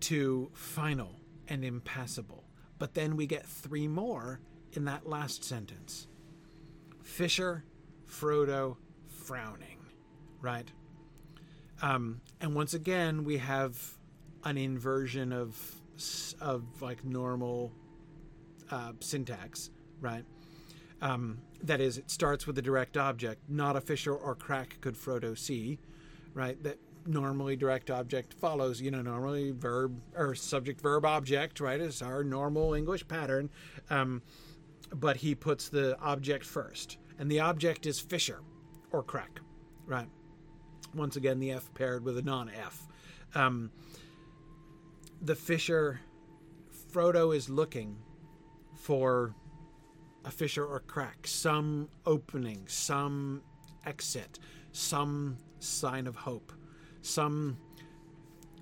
[0.00, 2.44] to final and impassable.
[2.78, 4.40] But then we get three more
[4.72, 6.08] in that last sentence.
[7.06, 7.64] Fissure,
[8.10, 8.76] Frodo,
[9.08, 9.78] frowning,
[10.40, 10.70] right?
[11.80, 13.80] Um, and once again, we have
[14.44, 15.56] an inversion of
[16.42, 17.72] of like normal
[18.70, 20.24] uh, syntax, right?
[21.00, 24.94] Um, that is, it starts with a direct object, not a fissure or crack could
[24.94, 25.78] Frodo see,
[26.34, 26.62] right?
[26.62, 31.80] That normally direct object follows, you know, normally verb or subject verb object, right?
[31.80, 33.48] Is our normal English pattern.
[33.90, 34.22] Um,
[34.94, 38.40] but he puts the object first and the object is fissure
[38.92, 39.40] or crack,
[39.86, 40.08] right?
[40.94, 42.86] Once again, the F paired with a non-F.
[43.34, 43.70] Um,
[45.20, 46.00] the fissure,
[46.92, 47.96] Frodo is looking
[48.74, 49.34] for
[50.24, 53.42] a fissure or crack, some opening, some
[53.84, 54.38] exit,
[54.72, 56.52] some sign of hope,
[57.02, 57.56] some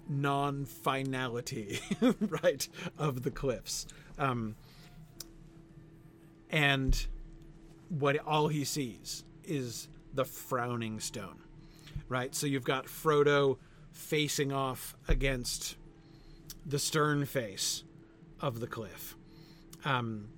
[0.08, 1.80] non finality,
[2.20, 3.86] right, of the cliffs.
[4.18, 4.56] Um,
[6.50, 7.06] and
[7.88, 11.42] what all he sees is the frowning stone,
[12.08, 12.34] right?
[12.34, 13.58] So you've got Frodo
[13.92, 15.76] facing off against
[16.66, 17.84] the stern face
[18.40, 19.16] of the cliff.
[19.84, 20.28] Um,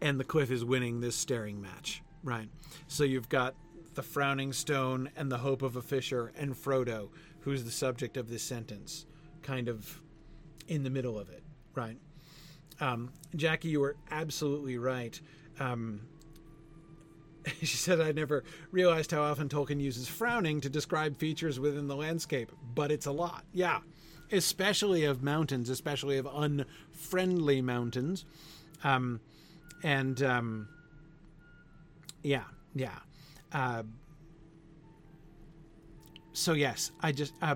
[0.00, 2.48] and the cliff is winning this staring match, right?
[2.88, 3.54] So you've got
[3.94, 7.08] the frowning stone and the hope of a fissure and Frodo,
[7.40, 9.06] who's the subject of this sentence,
[9.42, 10.02] kind of
[10.68, 11.42] in the middle of it,
[11.74, 11.96] right?
[12.80, 15.18] Um, Jackie, you were absolutely right.
[15.60, 16.00] Um,
[17.60, 21.96] she said, I never realized how often Tolkien uses frowning to describe features within the
[21.96, 23.44] landscape, but it's a lot.
[23.52, 23.80] Yeah.
[24.32, 28.24] Especially of mountains, especially of unfriendly mountains.
[28.82, 29.20] Um,
[29.82, 30.68] and, um,
[32.22, 32.98] yeah, yeah.
[33.52, 33.84] Uh,
[36.32, 37.54] so yes, I just uh,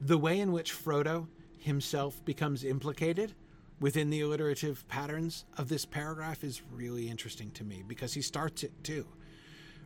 [0.00, 3.34] the way in which Frodo himself becomes implicated
[3.80, 8.62] within the alliterative patterns of this paragraph is really interesting to me because he starts
[8.62, 9.06] it too.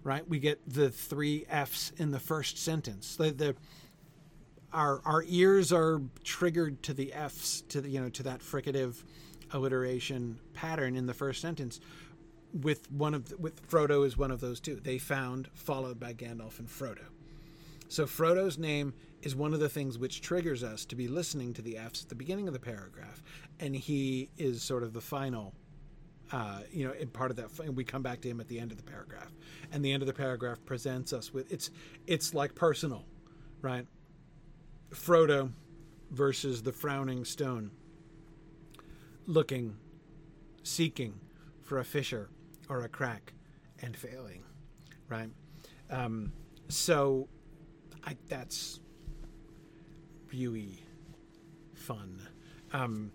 [0.03, 0.27] Right?
[0.27, 3.17] We get the three F's in the first sentence.
[3.17, 3.57] The, the
[4.73, 9.03] our our ears are triggered to the F's to the you know to that fricative
[9.53, 11.81] alliteration pattern in the first sentence
[12.53, 14.77] with one of the, with Frodo is one of those two.
[14.77, 17.05] They found followed by Gandalf and Frodo.
[17.89, 21.63] So Frodo's name is one of the things which triggers us to be listening to
[21.63, 23.23] the F's at the beginning of the paragraph,
[23.59, 25.55] and he is sort of the final.
[26.33, 28.71] Uh, you know, part of that, and we come back to him at the end
[28.71, 29.33] of the paragraph,
[29.73, 31.71] and the end of the paragraph presents us with it's
[32.07, 33.05] it's like personal,
[33.63, 33.85] right?
[34.91, 35.51] Frodo
[36.13, 37.73] versus the frowning stone,
[39.27, 39.77] looking,
[40.63, 41.15] seeking
[41.63, 42.29] for a fissure
[42.69, 43.33] or a crack,
[43.83, 44.45] and failing,
[45.09, 45.31] right?
[45.91, 46.33] Um,
[46.69, 47.29] so
[48.05, 48.81] I, that's
[50.33, 50.83] really
[51.75, 52.29] fun.
[52.73, 53.13] Um,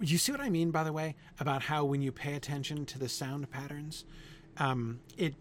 [0.00, 2.98] you see what I mean, by the way, about how when you pay attention to
[2.98, 4.04] the sound patterns,
[4.56, 5.34] um, it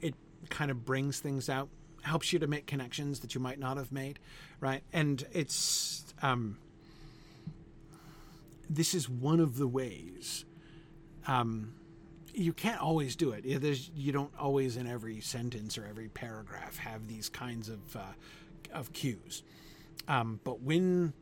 [0.00, 0.14] it
[0.48, 1.68] kind of brings things out,
[2.02, 4.18] helps you to make connections that you might not have made,
[4.60, 4.82] right?
[4.92, 6.58] And it's um,
[8.68, 10.44] this is one of the ways.
[11.26, 11.74] Um,
[12.32, 13.60] you can't always do it.
[13.60, 18.00] There's, you don't always in every sentence or every paragraph have these kinds of uh,
[18.72, 19.42] of cues.
[20.08, 21.12] Um, but when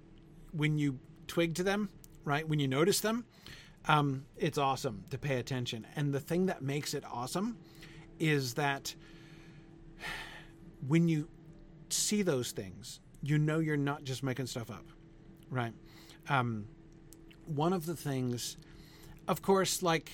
[0.53, 1.91] when you twig to them,
[2.25, 2.49] right?
[2.49, 3.25] When you notice them,
[3.87, 5.87] um, it's awesome to pay attention.
[5.97, 7.57] And the thing that makes it awesome
[8.19, 8.95] is that
[10.87, 11.29] when you
[11.91, 14.85] see those things, you know you're not just making stuff up,
[15.51, 15.73] right?
[16.29, 16.67] Um,
[17.47, 18.57] one of the things,
[19.27, 20.13] of course, like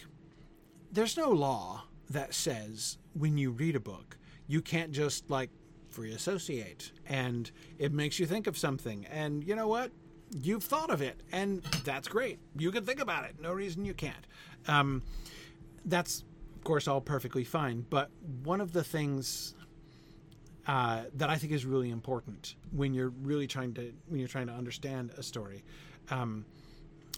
[0.93, 5.51] there's no law that says when you read a book, you can't just like
[5.95, 9.07] free associate and it makes you think of something.
[9.07, 9.93] And you know what?
[10.43, 12.41] You've thought of it, and that's great.
[12.59, 13.37] You can think about it.
[13.41, 14.27] No reason you can't.
[14.67, 15.03] Um,
[15.85, 16.25] that's,
[16.57, 17.87] of course, all perfectly fine.
[17.89, 18.11] But
[18.43, 19.55] one of the things
[20.67, 24.49] uh, that I think is really important when you're really trying to when you're trying
[24.49, 25.63] to understand a story,
[26.11, 26.45] um,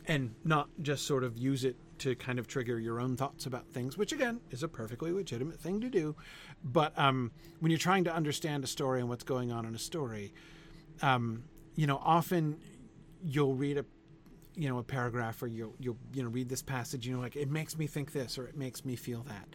[0.07, 3.69] and not just sort of use it to kind of trigger your own thoughts about
[3.69, 6.17] things, which again is a perfectly legitimate thing to do.
[6.65, 9.79] But um, when you're trying to understand a story and what's going on in a
[9.79, 10.33] story,
[11.03, 12.59] um, you know, often
[13.23, 13.85] you'll read a
[14.55, 17.37] you know a paragraph or you'll you'll you know read this passage you know like
[17.37, 19.49] it makes me think this or it makes me feel that.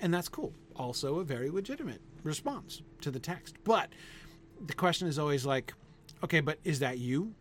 [0.00, 0.52] And that's cool.
[0.76, 3.56] Also a very legitimate response to the text.
[3.64, 3.90] But
[4.64, 5.72] the question is always like
[6.24, 7.34] okay but is that you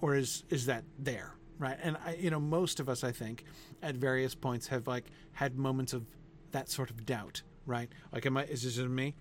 [0.00, 3.44] or is is that there right and I, you know most of us i think
[3.82, 6.06] at various points have like had moments of
[6.52, 7.90] that sort of doubt right?
[8.12, 9.14] Like am i is this just me?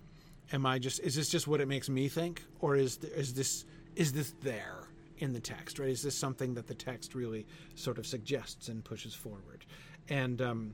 [0.51, 3.65] Am i just is this just what it makes me think or is is this
[3.95, 4.87] is this there
[5.19, 5.89] in the text right?
[5.89, 9.65] Is this something that the text really sort of suggests and pushes forward?
[10.09, 10.73] And um,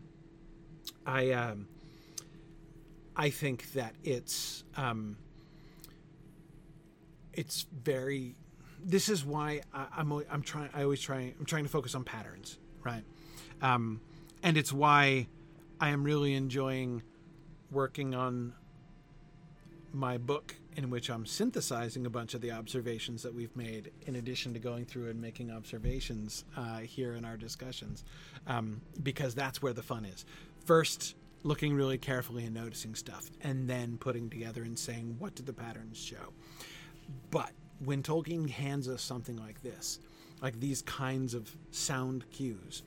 [1.06, 1.68] i um,
[3.18, 5.18] i think that it's um,
[7.34, 8.36] it's very
[8.84, 11.96] this is why I, am I'm, I'm trying I always try I'm trying to focus
[11.96, 13.04] on patterns, right?
[13.62, 14.02] Um,
[14.42, 15.28] and it's why
[15.80, 17.02] I am really enjoying
[17.72, 18.54] working on
[19.92, 24.16] my book in which I'm synthesizing a bunch of the observations that we've made, in
[24.16, 28.04] addition to going through and making observations uh, here in our discussions,
[28.48, 30.26] um, because that's where the fun is.
[30.66, 35.44] First, looking really carefully and noticing stuff, and then putting together and saying, what do
[35.44, 36.34] the patterns show?
[37.30, 37.52] But
[37.86, 40.00] when Tolkien hands us something like this,
[40.42, 42.84] like these kinds of sound cues,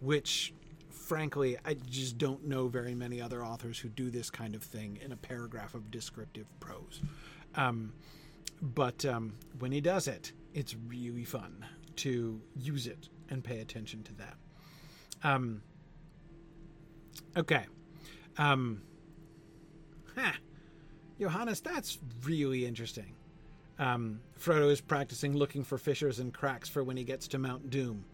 [0.00, 0.52] which
[0.90, 4.98] frankly, I just don't know very many other authors who do this kind of thing
[5.04, 7.00] in a paragraph of descriptive prose.
[7.56, 7.92] Um,
[8.62, 11.66] but um, when he does it, it's really fun
[11.96, 14.36] to use it and pay attention to that.
[15.24, 15.62] Um,
[17.36, 17.66] okay.
[18.38, 18.82] Um,
[20.16, 20.32] huh.
[21.18, 23.14] Johannes, that's really interesting.
[23.80, 27.70] Um, Frodo is practicing looking for fissures and cracks for when he gets to Mount
[27.70, 28.04] Doom.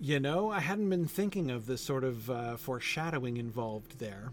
[0.00, 4.32] You know, I hadn't been thinking of the sort of uh, foreshadowing involved there.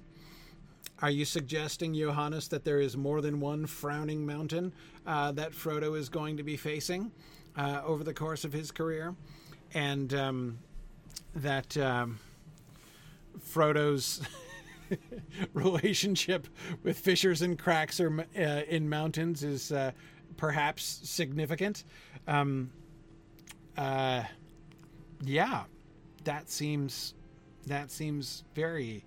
[1.02, 4.74] Are you suggesting, Johannes, that there is more than one frowning mountain
[5.08, 7.12] uh, that Frodo is going to be facing
[7.58, 9.16] uh, over the course of his career?
[9.74, 10.60] And um,
[11.34, 12.20] that um,
[13.40, 14.22] Frodo's
[15.54, 16.48] relationship
[16.84, 19.92] with fissures and cracks or, uh, in mountains is uh,
[20.38, 21.84] perhaps significant?
[22.28, 22.72] Um,
[23.78, 24.24] uh,
[25.24, 25.64] yeah,
[26.24, 27.14] that seems
[27.68, 29.04] that seems very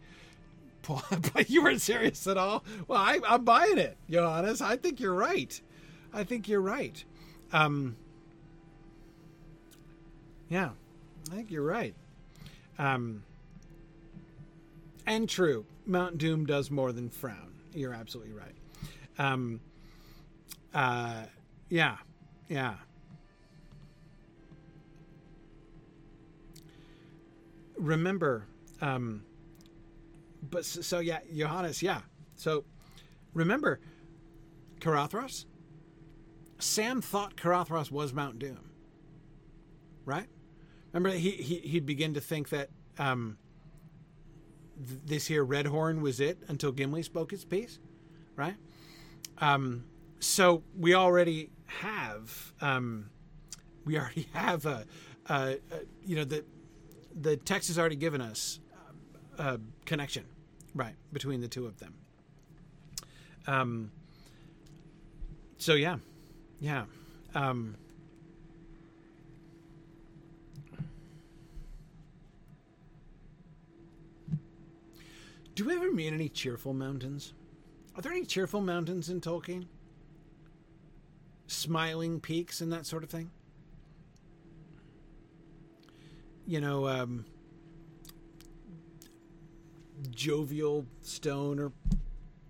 [1.33, 2.63] but you weren't serious at all.
[2.87, 4.61] Well, I, am buying it, Johannes.
[4.61, 5.59] I think you're right.
[6.13, 7.03] I think you're right.
[7.53, 7.97] Um,
[10.49, 10.71] yeah,
[11.31, 11.95] I think you're right.
[12.79, 13.23] Um,
[15.07, 17.53] and true, Mount Doom does more than frown.
[17.75, 18.55] You're absolutely right.
[19.19, 19.61] Um,
[20.73, 21.25] uh,
[21.69, 21.97] yeah,
[22.49, 22.75] yeah.
[27.77, 28.47] Remember,
[28.81, 29.25] um,
[30.51, 32.01] but so, so yeah, Johannes, yeah.
[32.37, 32.65] So
[33.35, 33.81] remember,
[34.81, 35.47] Caradhras.
[36.59, 38.71] Sam thought Caradhras was Mount Doom,
[40.05, 40.29] right?
[40.93, 43.37] Remember, he, he he'd begin to think that um,
[44.77, 47.79] th- this here Red Horn was it until Gimli spoke his piece,
[48.37, 48.57] right?
[49.39, 49.85] Um,
[50.21, 53.11] so we already have um,
[53.85, 54.87] we already have a,
[55.29, 55.59] a, a,
[56.05, 56.45] you know the
[57.21, 58.61] the text has already given us
[59.39, 60.25] a connection
[60.75, 61.95] right between the two of them
[63.47, 63.91] um
[65.59, 65.97] so yeah
[66.61, 66.85] yeah
[67.35, 67.77] um
[75.55, 77.33] do we ever meet any cheerful mountains
[77.97, 79.67] are there any cheerful mountains in tolkien
[81.47, 83.31] smiling peaks and that sort of thing
[86.47, 87.25] you know um
[90.11, 91.73] jovial stone or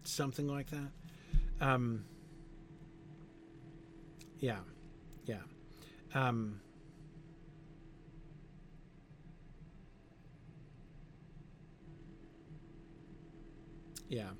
[0.04, 0.90] something like that.
[1.60, 2.04] Um,
[4.38, 4.58] yeah,
[5.26, 5.40] yeah.
[6.14, 6.60] Um,
[14.08, 14.30] yeah.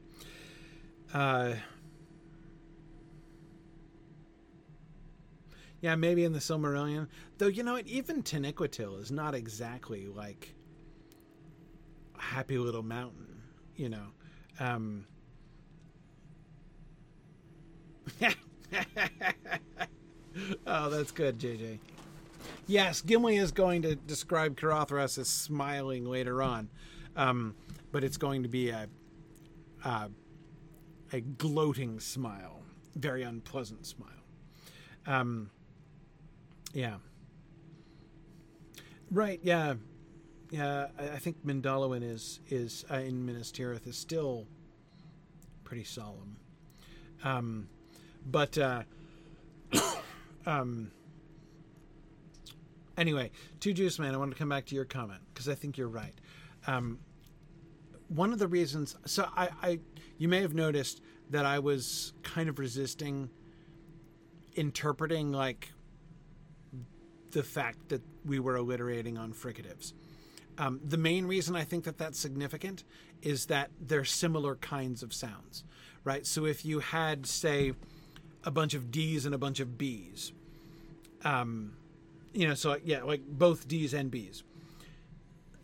[1.13, 1.55] Uh,
[5.81, 7.09] yeah, maybe in the Silmarillion.
[7.39, 10.55] Though, you know, even Taniquetil is not exactly like
[12.19, 13.43] a happy little mountain,
[13.77, 14.07] you know.
[14.59, 15.07] Um,
[20.67, 21.79] oh, that's good, JJ.
[22.67, 26.71] Yes, Gimli is going to describe Caradhras as smiling later on,
[27.17, 27.55] um,
[27.93, 28.89] but it's going to be a,
[29.85, 30.11] a
[31.13, 32.63] a gloating smile,
[32.97, 34.11] very unpleasant smile.
[35.07, 35.51] Um,
[36.73, 36.97] yeah.
[39.11, 39.39] Right.
[39.43, 39.75] Yeah
[40.55, 44.47] yeah, I, think Mindolluin is is uh, in Minas Tirith is still
[45.65, 46.37] pretty solemn.
[47.25, 47.69] Um,
[48.25, 48.83] but uh,
[50.47, 50.93] um,
[52.97, 55.77] anyway, to Juice Man, I want to come back to your comment because I think
[55.77, 56.15] you're right.
[56.69, 57.01] Um,
[58.15, 59.79] one of the reasons, so I, I,
[60.19, 61.01] you may have noticed
[61.31, 63.31] that I was kind of resisting
[64.55, 65.73] interpreting like
[67.33, 69.95] the fact that we were alliterating on fricatives
[70.59, 72.85] um, the main reason I think that that's significant
[73.23, 75.65] is that they're similar kinds of sounds,
[76.05, 76.27] right?
[76.27, 77.73] So if you had, say,
[78.45, 80.33] a bunch of D's and a bunch of B's,
[81.25, 81.73] um,
[82.33, 84.43] you know, so yeah, like both D's and B's,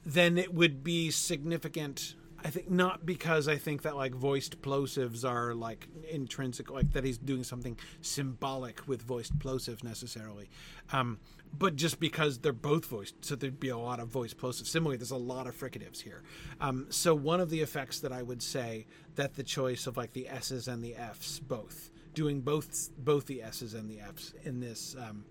[0.05, 2.14] then it would be significant
[2.45, 7.05] I think not because I think that like voiced plosives are like intrinsic, like that
[7.05, 10.49] he's doing something symbolic with voiced plosives necessarily,
[10.93, 11.18] um,
[11.53, 14.66] but just because they're both voiced, so there'd be a lot of voiced plosives.
[14.66, 16.22] Similarly, there's a lot of fricatives here.
[16.61, 18.86] Um, so one of the effects that I would say
[19.16, 23.43] that the choice of like the S's and the F's both doing both both the
[23.43, 25.24] S's and the F's in this um,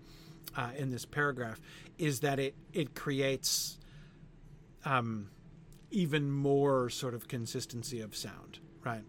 [0.56, 1.60] uh, in this paragraph
[1.98, 3.78] is that it it creates
[4.84, 5.30] um,
[5.90, 9.04] even more sort of consistency of sound, right?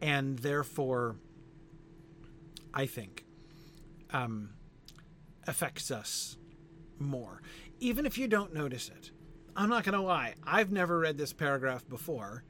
[0.00, 1.16] And therefore,
[2.72, 3.24] I think
[4.10, 4.50] um,
[5.46, 6.36] affects us
[6.98, 7.42] more,
[7.80, 9.10] even if you don't notice it.
[9.56, 10.34] I'm not going to lie.
[10.44, 12.42] I've never read this paragraph before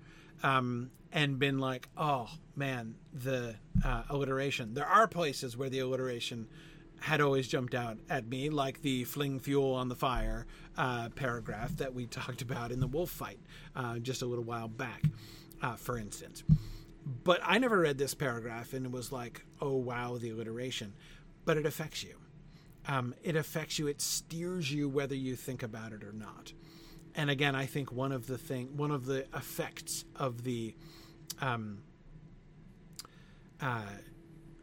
[0.42, 4.74] um, and been like, oh man, the uh, alliteration.
[4.74, 6.48] There are places where the alliteration
[7.04, 10.46] had always jumped out at me, like the fling fuel on the fire
[10.76, 13.38] uh, paragraph that we talked about in the wolf fight
[13.76, 15.02] uh, just a little while back,
[15.62, 16.42] uh, for instance.
[17.24, 20.94] But I never read this paragraph and it was like, oh wow, the alliteration.
[21.44, 22.16] But it affects you.
[22.86, 23.86] Um, it affects you.
[23.86, 26.52] It steers you whether you think about it or not
[27.14, 30.74] and again, I think one of the thing, one of the effects of the,
[31.40, 31.78] um,
[33.60, 33.82] uh,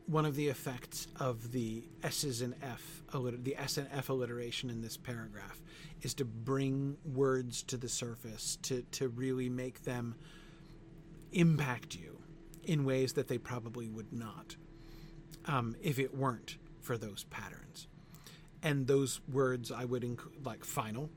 [0.08, 4.82] one of the effects of the S's and F, the S and F alliteration in
[4.82, 5.62] this paragraph,
[6.02, 10.16] is to bring words to the surface, to to really make them
[11.32, 12.22] impact you
[12.64, 14.56] in ways that they probably would not
[15.46, 17.88] um, if it weren't for those patterns.
[18.64, 21.10] And those words I would include, like final,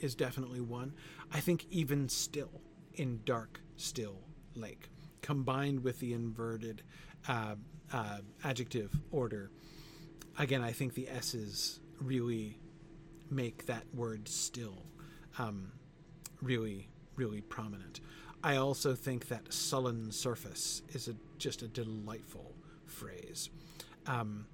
[0.00, 0.92] is definitely one.
[1.32, 2.60] I think even still
[2.94, 4.20] in dark, still
[4.54, 4.90] lake,
[5.22, 6.82] combined with the inverted
[7.26, 7.54] uh,
[7.92, 9.50] uh, adjective order,
[10.38, 12.58] again, I think the S's really
[13.30, 14.86] make that word still
[15.38, 15.72] um,
[16.40, 18.00] really, really prominent.
[18.42, 22.54] I also think that sullen surface is a, just a delightful
[22.86, 23.50] phrase.
[24.06, 24.46] Um,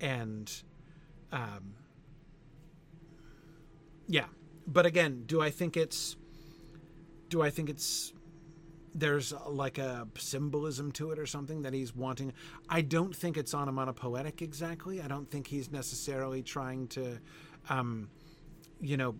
[0.00, 0.52] and
[1.32, 1.74] um,
[4.08, 4.26] yeah,
[4.66, 6.16] but again, do I think it's
[7.28, 8.12] do I think it's
[8.98, 12.32] there's like a symbolism to it or something that he's wanting.
[12.68, 15.02] I don't think it's onomatopoetic exactly.
[15.02, 17.18] I don't think he's necessarily trying to,
[17.68, 18.08] um,
[18.80, 19.16] you know,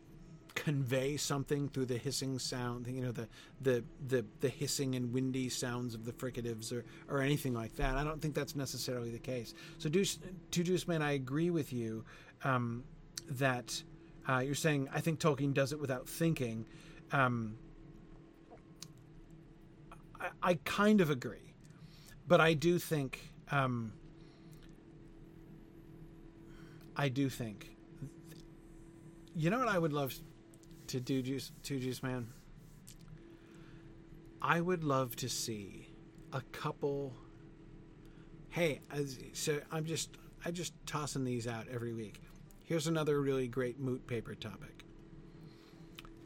[0.55, 2.87] convey something through the hissing sound.
[2.87, 3.29] You know, the
[3.61, 7.97] the the the hissing and windy sounds of the fricatives or or anything like that.
[7.97, 9.53] I don't think that's necessarily the case.
[9.79, 10.19] So, Deuce,
[10.53, 12.05] to Deuce Man, I agree with you
[12.45, 12.83] um,
[13.31, 13.83] that
[14.27, 16.67] uh, you're saying I think Tolkien does it without thinking.
[17.13, 17.59] Um,
[20.43, 21.55] I, kind of agree,
[22.27, 23.93] but I do think um,
[26.97, 27.71] I do think.
[29.35, 30.15] You know what I would love
[30.89, 32.29] to do, Juice, to Juice Man.
[34.41, 35.89] I would love to see
[36.33, 37.13] a couple.
[38.49, 38.81] Hey,
[39.33, 42.23] so I'm just I'm just tossing these out every week.
[42.65, 44.85] Here's another really great moot paper topic.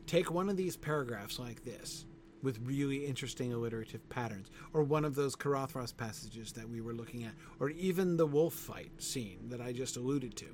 [0.07, 2.07] Take one of these paragraphs like this
[2.43, 7.24] with really interesting alliterative patterns, or one of those Caradhras passages that we were looking
[7.24, 10.47] at, or even the wolf fight scene that I just alluded to,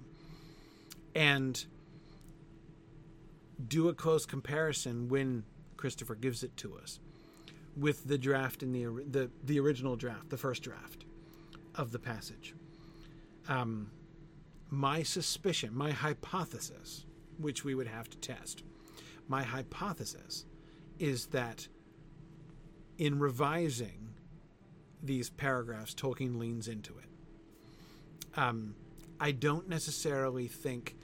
[1.14, 1.64] and
[3.68, 5.44] do a close comparison when
[5.76, 6.98] Christopher gives it to us
[7.76, 11.04] with the draft in the the, the original draft, the first draft
[11.74, 12.54] of the passage.
[13.48, 13.90] Um,
[14.70, 17.06] my suspicion, my hypothesis,
[17.38, 18.64] which we would have to test,
[19.28, 20.44] my hypothesis
[20.98, 21.68] is that
[22.98, 24.14] in revising
[25.02, 28.38] these paragraphs, Tolkien leans into it.
[28.38, 28.74] Um,
[29.20, 30.96] I don't necessarily think.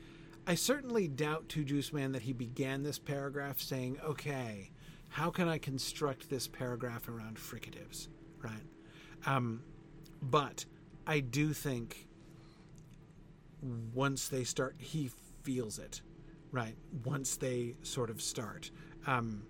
[0.46, 4.70] I certainly doubt to Juice Man that he began this paragraph saying, "Okay,
[5.10, 8.08] how can I construct this paragraph around fricatives?"
[8.42, 8.66] Right.
[9.24, 9.62] Um,
[10.20, 10.64] but
[11.06, 12.08] I do think
[13.94, 15.10] once they start, he
[15.42, 16.02] feels it,
[16.50, 16.76] right?
[17.04, 18.70] Once they sort of start.
[19.06, 19.44] Um,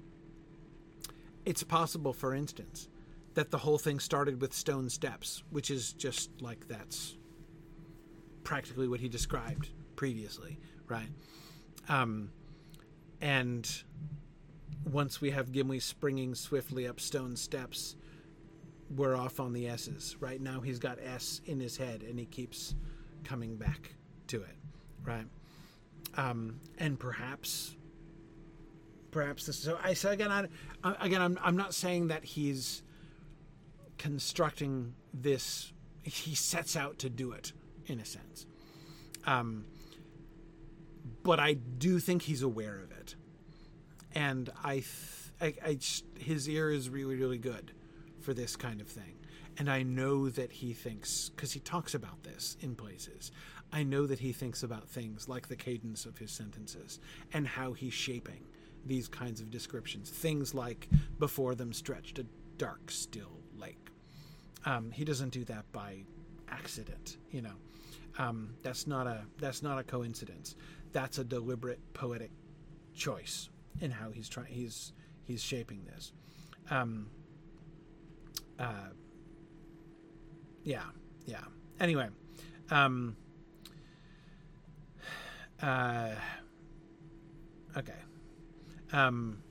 [1.44, 2.88] it's possible, for instance,
[3.34, 7.16] that the whole thing started with stone steps, which is just like that's
[8.44, 11.08] practically what he described previously, right?
[11.88, 12.30] Um,
[13.20, 13.68] and
[14.90, 17.96] once we have Gimli springing swiftly up stone steps,
[18.94, 20.16] we're off on the S's.
[20.20, 22.74] Right now, he's got S in his head, and he keeps
[23.24, 23.94] coming back
[24.28, 24.56] to it,
[25.04, 25.26] right?
[26.16, 27.76] Um, and perhaps,
[29.12, 29.58] perhaps this.
[29.58, 30.48] So I so again, I,
[31.00, 32.82] again, I'm I'm not saying that he's
[33.98, 35.72] constructing this.
[36.02, 37.52] He sets out to do it
[37.86, 38.46] in a sense,
[39.24, 39.66] um,
[41.22, 43.14] but I do think he's aware of it,
[44.12, 44.86] and I, th-
[45.40, 45.78] I, I
[46.18, 47.70] his ear is really really good
[48.20, 49.14] for this kind of thing.
[49.58, 53.30] And I know that he thinks, because he talks about this in places,
[53.70, 56.98] I know that he thinks about things like the cadence of his sentences
[57.34, 58.46] and how he's shaping
[58.84, 60.10] these kinds of descriptions.
[60.10, 62.26] Things like before them stretched a
[62.56, 63.88] dark, still lake.
[64.64, 66.04] Um, he doesn't do that by
[66.48, 67.54] accident, you know.
[68.18, 70.54] Um, that's not a that's not a coincidence.
[70.92, 72.30] That's a deliberate poetic
[72.94, 73.48] choice
[73.80, 74.52] in how he's trying.
[74.52, 74.92] He's
[75.24, 76.12] he's shaping this.
[76.70, 77.08] Um,
[78.58, 78.90] uh,
[80.62, 80.84] yeah,
[81.26, 81.44] yeah.
[81.80, 82.08] Anyway,
[82.70, 83.16] um,
[85.62, 86.10] uh,
[87.76, 87.92] okay.
[88.92, 89.42] Um,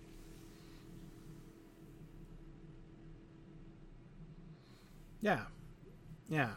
[5.21, 5.41] yeah,
[6.29, 6.49] yeah.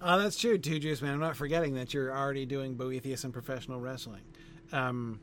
[0.00, 1.14] Oh, that's true, too, Juice Man.
[1.14, 4.22] I'm not forgetting that you're already doing Boethius and professional wrestling.
[4.72, 5.20] Um,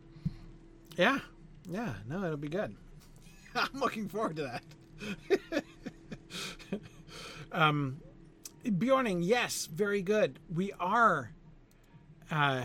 [0.96, 1.20] yeah,
[1.70, 1.96] yeah.
[2.08, 2.76] No, it'll be good.
[3.56, 4.62] I'm looking forward to
[5.32, 5.64] that.
[7.52, 7.98] um,
[8.64, 10.40] Bjorning, yes, very good.
[10.54, 11.32] We are
[12.32, 12.64] uh,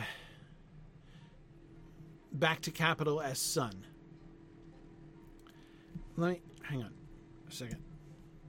[2.34, 3.86] back to capital S Sun.
[6.16, 6.92] Let me hang on
[7.48, 7.78] a second.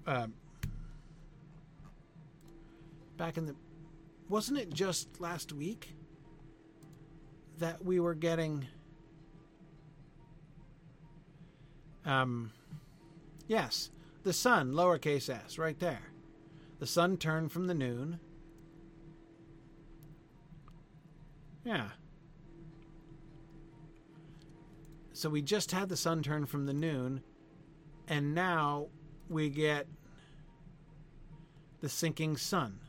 [0.06, 0.28] Uh,
[3.18, 3.56] back in the
[4.28, 5.94] wasn't it just last week
[7.60, 8.66] that we were getting
[12.06, 12.52] um
[13.48, 13.90] yes
[14.24, 16.12] the sun lowercase s right there
[16.80, 18.20] the sun turned from the noon
[21.64, 21.90] yeah
[25.16, 27.22] so we just had the sun turn from the noon
[28.08, 28.88] and now
[29.30, 29.88] we get
[31.82, 32.80] the sinking sun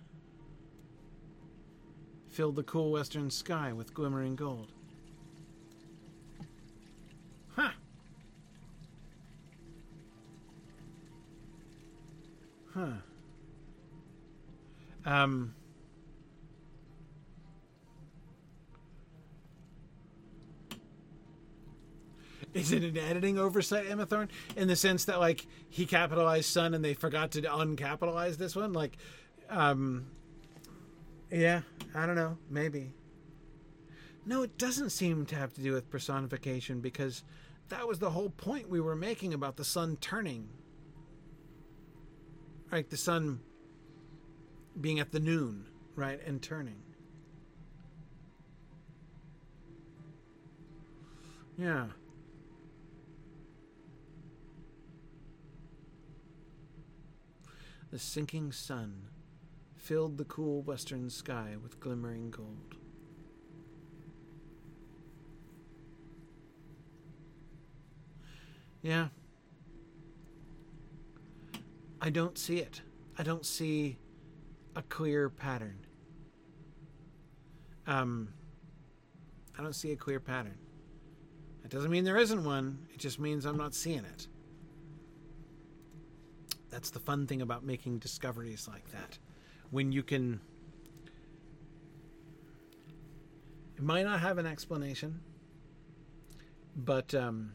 [2.37, 4.71] filled the cool western sky with glimmering gold.
[7.55, 7.71] Huh.
[12.75, 12.93] Huh.
[15.07, 15.56] Um.
[22.57, 26.73] Is it an editing oversight, Emma Thorne, in the sense that like he capitalized "sun"
[26.73, 28.73] and they forgot to uncapitalize this one?
[28.73, 28.97] Like,
[29.51, 30.07] um,
[31.31, 31.61] yeah,
[31.95, 32.39] I don't know.
[32.49, 32.95] Maybe.
[34.25, 37.25] No, it doesn't seem to have to do with personification because
[37.69, 40.49] that was the whole point we were making about the sun turning.
[42.73, 42.89] Right?
[42.89, 43.41] The sun
[44.81, 46.21] being at the noon, right?
[46.27, 46.83] And turning.
[51.59, 51.87] Yeah.
[57.91, 59.09] The sinking sun
[59.77, 62.75] filled the cool western sky with glimmering gold.
[68.83, 69.09] Yeah.
[72.01, 72.83] I don't see it.
[73.19, 73.97] I don't see
[74.75, 75.79] a clear pattern.
[77.87, 78.29] Um,
[79.59, 80.59] I don't see a clear pattern.
[81.65, 84.29] It doesn't mean there isn't one, it just means I'm not seeing it.
[86.77, 89.17] That's the fun thing about making discoveries like that.
[89.71, 90.43] When you can
[93.79, 95.21] it might not have an explanation
[96.77, 97.55] but um,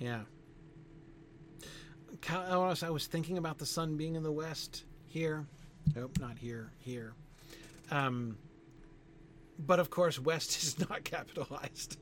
[0.00, 0.22] yeah.
[2.28, 5.46] I was thinking about the sun being in the west here.
[5.94, 7.14] Nope not here here.
[7.92, 8.36] Um,
[9.60, 11.98] but of course west is not capitalized.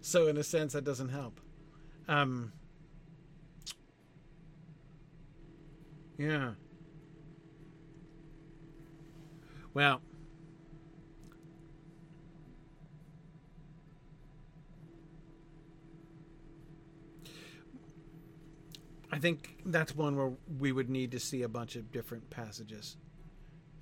[0.00, 1.40] So in a sense that doesn't help
[2.08, 2.52] um,
[6.18, 6.52] Yeah.
[9.74, 10.00] Well,
[19.10, 22.96] I think that's one where we would need to see a bunch of different passages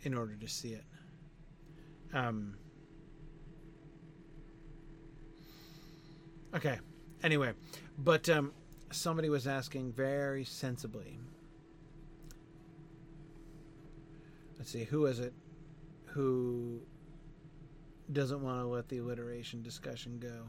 [0.02, 0.84] in order to see it.
[2.12, 2.56] Um,
[6.54, 6.78] okay.
[7.24, 7.52] Anyway,
[7.98, 8.52] but um,
[8.92, 11.18] somebody was asking very sensibly
[14.64, 15.34] let's see, who is it
[16.06, 16.80] who
[18.12, 20.48] doesn't want to let the alliteration discussion go?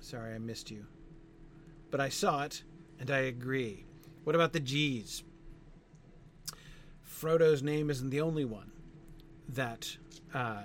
[0.00, 0.86] Sorry, I missed you.
[1.90, 2.62] But I saw it,
[2.98, 3.84] and I agree.
[4.24, 5.24] What about the G's?
[7.02, 8.70] Frodo's name isn't the only one
[9.48, 9.96] that
[10.32, 10.62] uh,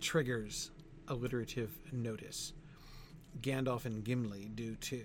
[0.00, 0.70] triggers
[1.08, 2.52] alliterative notice.
[3.40, 5.04] Gandalf and Gimli do too.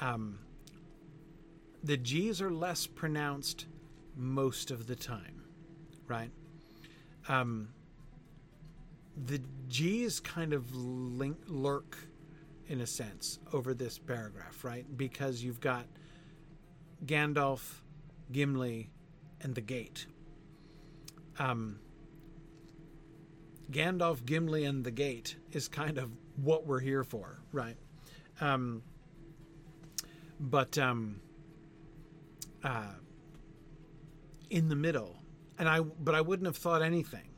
[0.00, 0.38] Um,
[1.82, 3.66] the G's are less pronounced
[4.16, 5.42] most of the time,
[6.06, 6.30] right?
[7.28, 7.68] Um,
[9.26, 11.96] the G's kind of link, lurk
[12.68, 14.84] in a sense over this paragraph, right?
[14.96, 15.86] Because you've got
[17.04, 17.80] Gandalf,
[18.32, 18.90] Gimli,
[19.40, 20.06] and the Gate.
[21.38, 21.78] Um,
[23.70, 27.76] Gandalf, Gimli, and the Gate is kind of what we're here for, right?
[28.40, 28.82] Um,
[30.38, 31.20] but um,
[32.62, 32.92] uh,
[34.50, 35.16] in the middle,
[35.58, 37.30] and I but I wouldn't have thought anything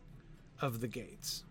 [0.60, 1.44] of the gates.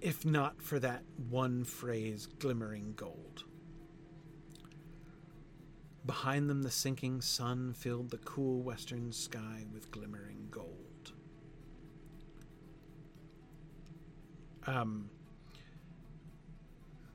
[0.00, 3.44] If not for that one phrase, glimmering gold.
[6.06, 10.87] Behind them, the sinking sun filled the cool western sky with glimmering gold.
[14.68, 15.08] Um,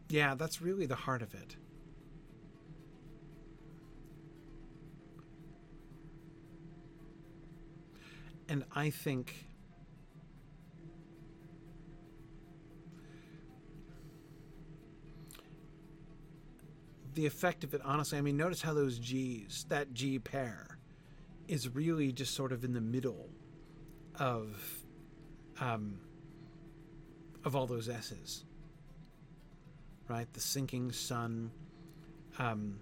[0.10, 1.56] yeah, that's really the heart of it.
[8.50, 9.46] And I think
[17.14, 20.80] the effect of it, honestly, I mean, notice how those G's, that G pair,
[21.48, 23.30] is really just sort of in the middle
[24.20, 24.60] of
[25.60, 26.00] um,
[27.46, 28.44] of all those S's.
[30.08, 30.32] Right?
[30.34, 31.52] The sinking sun.
[32.40, 32.80] Um,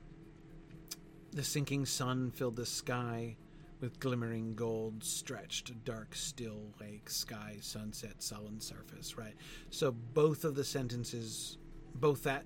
[1.34, 3.36] the sinking sun filled the sky
[3.82, 9.34] with glimmering gold, stretched, dark, still lake, sky, sunset, sullen surface, right?
[9.72, 11.58] So both of the sentences,
[11.96, 12.46] both that,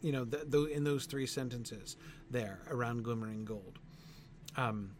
[0.00, 0.26] you know,
[0.72, 1.96] in those three sentences
[2.30, 3.78] there around glimmering gold,
[4.56, 4.92] um,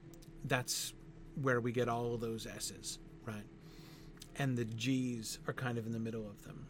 [0.45, 0.93] that's
[1.41, 3.47] where we get all of those S's, right?
[4.41, 6.67] And the G's are kind of in the middle of them.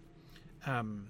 [0.66, 1.06] Um,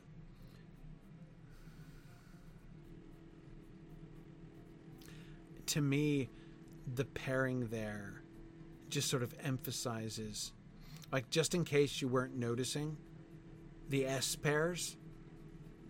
[5.64, 6.28] to me,
[6.96, 8.20] the pairing there
[8.90, 10.52] just sort of emphasizes,
[11.10, 12.98] like, just in case you weren't noticing,
[13.88, 14.98] the S pairs,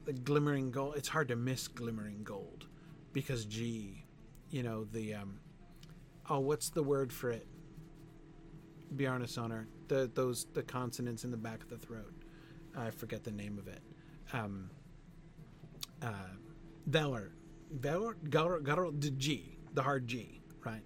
[0.05, 2.69] the glimmering gold, it's hard to miss glimmering gold
[3.13, 4.05] because G,
[4.51, 5.41] you know, the, um,
[6.29, 7.49] oh, what's the word for it?
[8.93, 12.15] Bjarne Sonner, the, those, the consonants in the back of the throat.
[12.77, 13.83] I forget the name of it.
[14.33, 14.71] Um,
[16.01, 16.31] uh,
[16.89, 17.31] Velar,
[18.31, 20.83] Gar, the G, the hard G, right?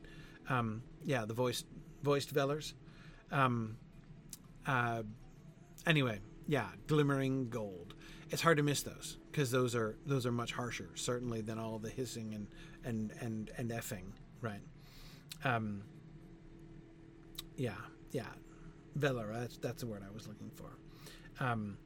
[0.48, 1.66] Um, yeah, the voiced
[2.02, 2.72] voiced Velars.
[3.30, 3.76] Um,
[4.66, 5.02] uh,
[5.86, 7.94] anyway, yeah, glimmering gold.
[8.30, 11.78] It's hard to miss those because those are those are much harsher, certainly, than all
[11.78, 12.46] the hissing and
[12.84, 14.62] and and and effing, right?
[15.44, 15.82] Um,
[17.56, 17.72] yeah,
[18.12, 18.24] yeah,
[18.98, 19.32] Velar.
[19.32, 21.44] That's that's the word I was looking for.
[21.44, 21.76] Um,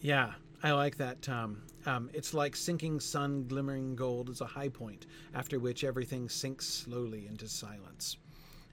[0.00, 1.62] yeah, I like that, Tom.
[1.86, 6.66] Um, it's like sinking sun glimmering gold is a high point, after which everything sinks
[6.66, 8.16] slowly into silence.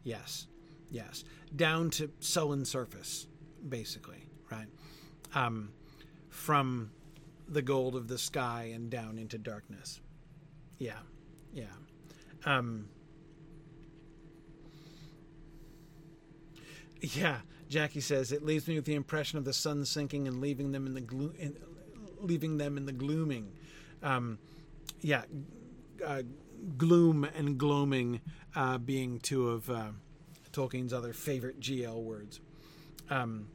[0.03, 0.47] Yes,
[0.89, 1.25] yes.
[1.55, 3.27] Down to sullen surface,
[3.67, 4.67] basically, right?
[5.35, 5.71] Um,
[6.29, 6.91] from
[7.49, 9.99] the gold of the sky and down into darkness.
[10.79, 10.99] Yeah,
[11.53, 11.65] yeah.
[12.45, 12.87] Um,
[17.01, 17.37] yeah,
[17.69, 20.85] Jackie says it leaves me with the impression of the sun sinking and leaving them
[20.85, 21.33] in the gloom,
[22.19, 23.51] leaving them in the glooming.
[24.03, 24.37] Um,
[25.01, 25.23] yeah,
[26.05, 26.23] uh,
[26.77, 28.21] gloom and gloaming
[28.55, 29.87] uh, being two of uh,
[30.51, 32.39] Tolkien's other favorite GL words.
[33.09, 33.47] Um,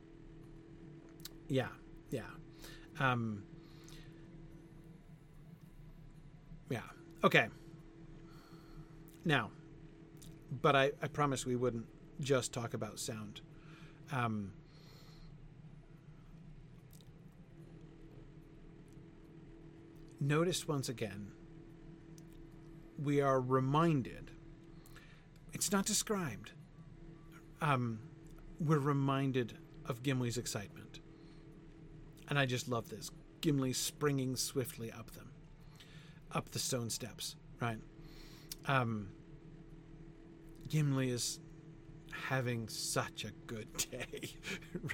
[1.48, 1.68] yeah,
[2.10, 2.22] yeah.
[2.98, 3.44] Um,
[6.68, 6.80] yeah.
[7.22, 7.48] Okay.
[9.24, 9.50] Now,
[10.62, 11.86] but I, I promise we wouldn't
[12.20, 13.40] just talk about sound.
[14.12, 14.52] Um,
[20.20, 21.32] notice once again,
[23.02, 24.30] we are reminded,
[25.52, 26.52] it's not described,
[27.60, 27.98] um,
[28.60, 31.00] we're reminded of Gimli's excitement.
[32.28, 33.10] And I just love this.
[33.40, 35.30] Gimli springing swiftly up them,
[36.32, 37.78] up the stone steps, right?
[38.66, 39.08] Um,
[40.68, 41.38] Gimli is
[42.28, 44.30] having such a good day,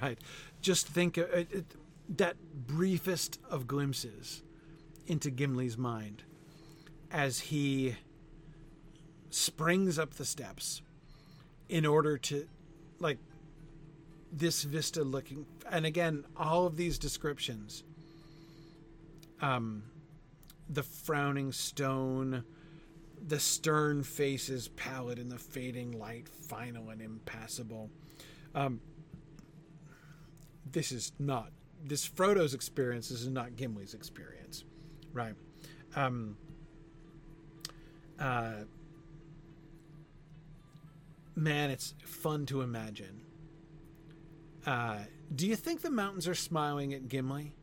[0.01, 0.19] right?
[0.61, 1.65] Just think uh, it,
[2.09, 4.43] that briefest of glimpses
[5.07, 6.23] into Gimli's mind
[7.11, 7.97] as he
[9.31, 10.83] springs up the steps
[11.69, 12.47] in order to
[12.99, 13.19] like
[14.31, 17.83] this vista looking and again all of these descriptions
[19.41, 19.83] um
[20.69, 22.45] the frowning stone
[23.27, 27.91] the stern faces pallid in the fading light final and impassable.
[28.55, 28.81] Um
[30.71, 31.51] this is not
[31.85, 34.65] this frodo's experience this is not gimli's experience
[35.13, 35.35] right?
[35.95, 36.37] Um
[38.19, 38.65] uh
[41.35, 43.23] man it's fun to imagine.
[44.67, 44.99] Uh
[45.35, 47.55] do you think the mountains are smiling at gimli?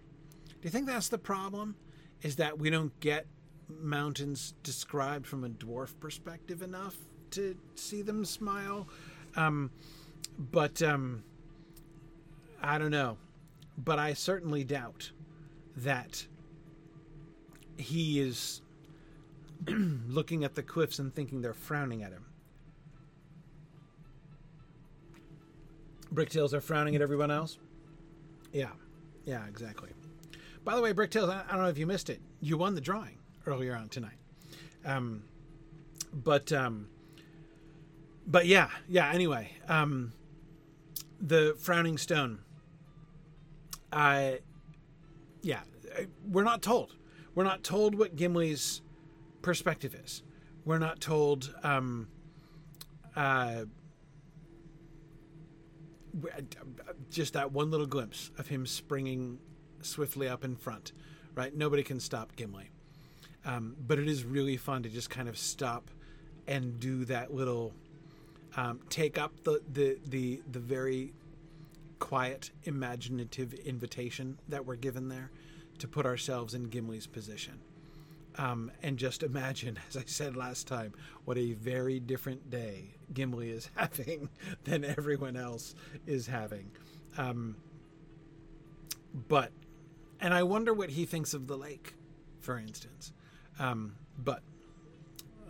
[0.47, 1.75] Do you think that's the problem?
[2.21, 3.27] Is that we don't get
[3.69, 6.95] mountains described from a dwarf perspective enough
[7.31, 8.87] to see them smile.
[9.35, 9.71] Um,
[10.37, 11.23] but um,
[12.61, 13.17] I don't know.
[13.77, 15.11] But I certainly doubt
[15.77, 16.25] that
[17.77, 18.61] he is
[19.67, 22.25] looking at the cliffs and thinking they're frowning at him.
[26.13, 27.57] Bricktails are frowning at everyone else?
[28.51, 28.71] Yeah.
[29.25, 29.89] Yeah, exactly.
[30.65, 32.19] By the way, Bricktails, I, I don't know if you missed it.
[32.41, 34.17] You won the drawing earlier on tonight.
[34.85, 35.23] Um,
[36.13, 36.87] but um,
[38.25, 39.11] but yeah, yeah.
[39.11, 40.13] Anyway, um,
[41.19, 42.39] the frowning stone.
[43.91, 44.39] I,
[45.41, 45.61] yeah,
[46.27, 46.95] we're not told.
[47.33, 48.81] We're not told what Gimli's
[49.41, 50.21] perspective is.
[50.65, 51.53] We're not told.
[51.63, 52.07] Um,
[53.15, 53.65] uh,
[57.09, 59.39] just that one little glimpse of him springing
[59.81, 60.91] swiftly up in front,
[61.35, 61.55] right?
[61.55, 62.69] Nobody can stop Gimli.
[63.45, 65.89] Um, but it is really fun to just kind of stop
[66.47, 67.73] and do that little
[68.57, 71.13] um, take up the, the the the very
[71.99, 75.31] quiet, imaginative invitation that we're given there
[75.77, 77.59] to put ourselves in Gimli's position.
[78.37, 80.93] Um, and just imagine, as I said last time,
[81.25, 84.29] what a very different day Gimli is having
[84.63, 85.75] than everyone else
[86.07, 86.71] is having.
[87.17, 87.57] Um,
[89.27, 89.51] but,
[90.21, 91.95] and I wonder what he thinks of the lake,
[92.39, 93.11] for instance.
[93.59, 94.41] Um, but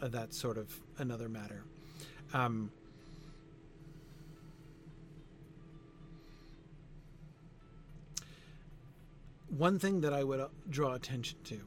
[0.02, 1.64] uh, that's sort of another matter.
[2.34, 2.72] Um,
[9.56, 11.62] one thing that I would uh, draw attention to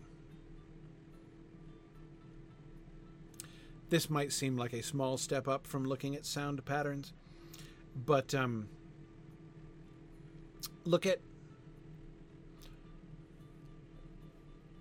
[3.92, 7.12] This might seem like a small step up from looking at sound patterns,
[7.94, 8.70] but um,
[10.86, 11.20] look at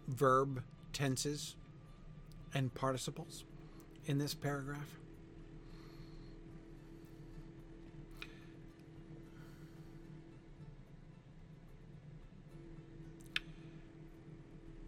[0.08, 0.64] verb
[1.02, 1.56] tenses
[2.54, 3.44] and participles
[4.06, 5.00] in this paragraph.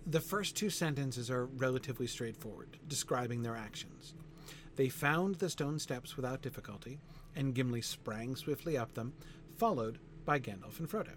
[0.06, 4.14] The first two sentences are relatively straightforward, describing their actions.
[4.76, 7.00] They found the stone steps without difficulty,
[7.36, 9.14] and Gimli sprang swiftly up them,
[9.58, 11.16] followed by Gandalf and Frodo.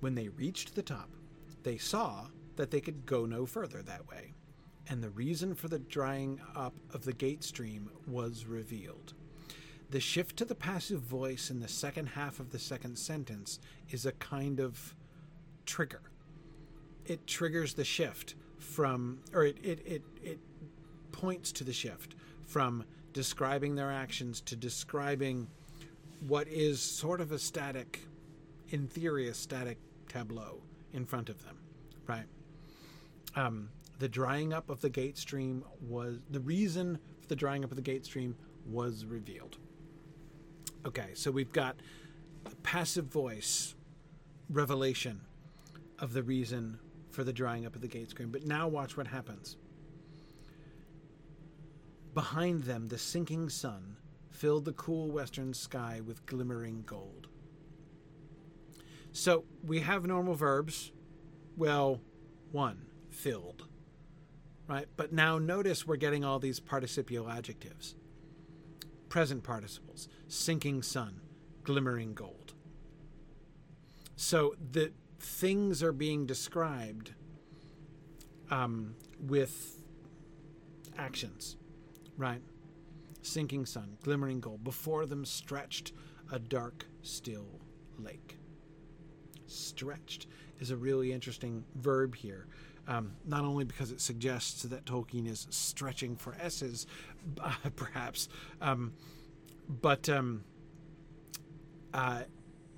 [0.00, 1.10] When they reached the top,
[1.62, 2.26] they saw
[2.58, 4.34] that they could go no further that way,
[4.88, 9.14] and the reason for the drying up of the gate stream was revealed.
[9.90, 13.58] The shift to the passive voice in the second half of the second sentence
[13.90, 14.94] is a kind of
[15.64, 16.02] trigger
[17.08, 20.38] it triggers the shift from, or it, it, it, it
[21.10, 25.48] points to the shift from describing their actions to describing
[26.26, 28.00] what is sort of a static,
[28.68, 29.78] in theory, a static
[30.08, 30.60] tableau
[30.92, 31.58] in front of them,
[32.06, 32.26] right?
[33.38, 33.70] Um,
[34.00, 37.76] the drying up of the gate stream was the reason for the drying up of
[37.76, 38.34] the gate stream
[38.66, 39.58] was revealed.
[40.84, 41.76] Okay, so we've got
[42.64, 43.76] passive voice
[44.50, 45.20] revelation
[46.00, 46.80] of the reason
[47.10, 48.30] for the drying up of the gate stream.
[48.30, 49.56] But now watch what happens.
[52.14, 53.98] Behind them, the sinking sun
[54.30, 57.28] filled the cool western sky with glimmering gold.
[59.12, 60.90] So we have normal verbs.
[61.56, 62.00] Well,
[62.50, 63.66] one, filled.
[64.66, 64.86] Right?
[64.96, 67.94] But now notice we're getting all these participial adjectives
[69.08, 71.20] present participles, sinking sun,
[71.64, 72.52] glimmering gold.
[74.16, 77.12] So the things are being described
[78.50, 79.82] um, with
[80.96, 81.56] actions,
[82.16, 82.42] right?
[83.22, 84.64] Sinking sun, glimmering gold.
[84.64, 85.92] Before them stretched
[86.32, 87.60] a dark, still
[87.98, 88.38] lake.
[89.46, 90.26] Stretched
[90.60, 92.46] is a really interesting verb here.
[92.88, 96.86] Um, not only because it suggests that Tolkien is stretching for S's,
[97.76, 98.30] perhaps,
[98.62, 98.94] um,
[99.68, 100.42] but um,
[101.92, 102.22] uh,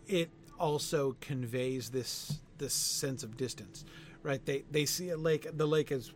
[0.09, 3.85] it also conveys this this sense of distance,
[4.25, 4.45] right?
[4.45, 5.47] They they see a lake.
[5.57, 6.13] The lake is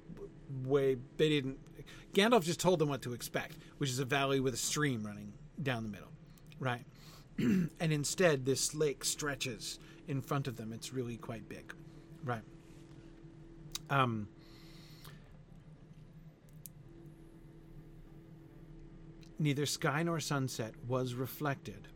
[0.64, 0.96] way.
[1.16, 1.58] They didn't.
[2.12, 5.32] Gandalf just told them what to expect, which is a valley with a stream running
[5.62, 6.12] down the middle,
[6.58, 6.84] right?
[7.38, 9.78] and instead, this lake stretches
[10.08, 10.72] in front of them.
[10.72, 11.72] It's really quite big,
[12.24, 12.42] right?
[13.90, 14.28] Um.
[19.38, 21.88] Neither sky nor sunset was reflected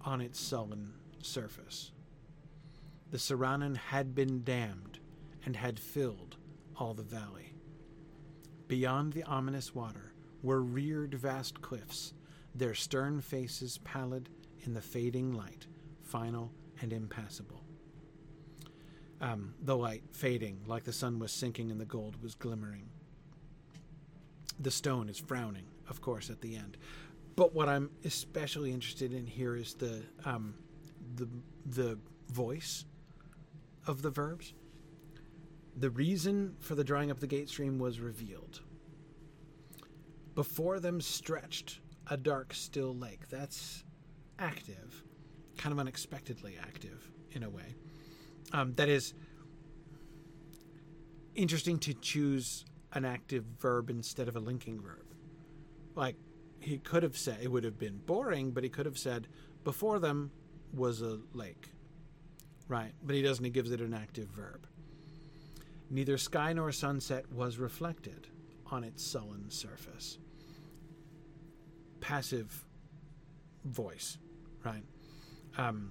[0.00, 1.92] on its sullen surface.
[3.10, 4.98] The Sirannon had been dammed
[5.44, 6.36] and had filled
[6.76, 7.54] all the valley.
[8.66, 12.14] Beyond the ominous water were reared vast cliffs,
[12.54, 14.30] their stern faces pallid
[14.64, 15.66] in the fading light,
[16.02, 16.50] final
[16.80, 17.62] and impassable.
[19.24, 22.90] Um, the light fading like the sun was sinking and the gold was glimmering.
[24.60, 26.76] The stone is frowning, of course, at the end.
[27.34, 30.54] But what I'm especially interested in here is the um,
[31.16, 31.26] the
[31.64, 31.98] the
[32.28, 32.84] voice
[33.86, 34.52] of the verbs.
[35.76, 38.60] The reason for the drying up the gate stream was revealed.
[40.34, 43.28] Before them stretched a dark, still lake.
[43.30, 43.84] That's
[44.38, 45.02] active.
[45.56, 47.74] kind of unexpectedly active in a way.
[48.54, 49.14] Um, that is
[51.34, 55.04] interesting to choose an active verb instead of a linking verb.
[55.96, 56.14] Like
[56.60, 59.26] he could have said, it would have been boring, but he could have said,
[59.64, 60.30] before them
[60.72, 61.70] was a lake.
[62.68, 63.44] Right, but he doesn't.
[63.44, 64.68] He gives it an active verb.
[65.90, 68.28] Neither sky nor sunset was reflected
[68.70, 70.18] on its sullen surface.
[72.00, 72.64] Passive
[73.64, 74.16] voice,
[74.64, 74.84] right?
[75.58, 75.90] Um,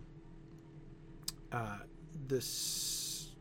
[1.52, 1.80] uh,
[2.28, 3.32] this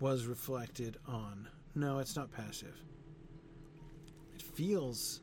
[0.00, 1.48] was reflected on.
[1.74, 2.76] No, it's not passive.
[4.34, 5.20] It feels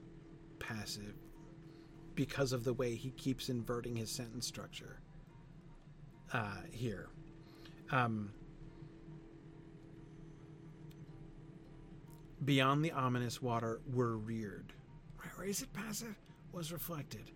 [0.59, 1.13] passive
[2.15, 4.99] because of the way he keeps inverting his sentence structure
[6.34, 7.09] uh, here.
[7.91, 8.32] Um,
[12.45, 14.73] beyond the ominous water were reared.
[15.38, 16.15] Or is it passive?
[16.51, 17.32] Was reflected.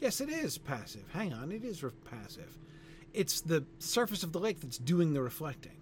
[0.00, 1.04] Yes, it is passive.
[1.12, 2.58] Hang on, it is re- passive.
[3.12, 5.76] It's the surface of the lake that's doing the reflecting.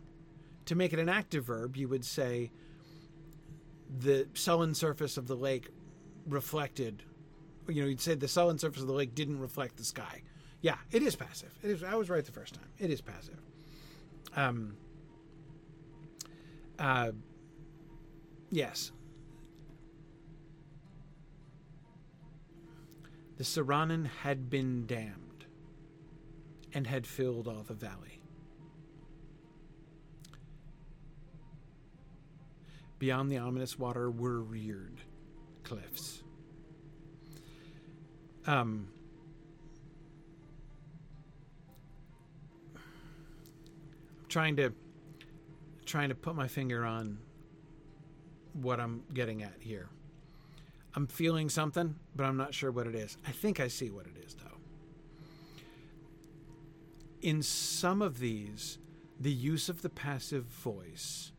[0.67, 2.51] To make it an active verb, you would say
[4.01, 5.69] the sullen surface of the lake
[6.27, 7.05] reflected.
[7.69, 10.23] You know, you'd say the sullen surface of the lake didn't reflect the sky.
[10.61, 11.57] Yeah, it is passive.
[11.63, 11.85] It is.
[11.85, 12.69] I was right the first time.
[12.79, 13.39] It is passive.
[14.35, 14.77] Um.
[16.79, 17.13] Uh.
[18.51, 18.91] Yes.
[23.39, 25.47] The Sirannon had been dammed
[26.75, 28.21] and had filled all the valley.
[32.99, 35.01] Beyond the ominous water were reared
[35.63, 36.25] cliffs.
[38.45, 38.89] Um,
[44.29, 44.73] trying to
[45.87, 47.19] trying to put my finger on
[48.53, 49.91] what I'm getting at here.
[50.95, 53.17] I'm feeling something, but I'm not sure what it is.
[53.27, 54.59] I think I see what it is, though.
[57.21, 58.79] In some of these,
[59.21, 61.33] the use of the passive voice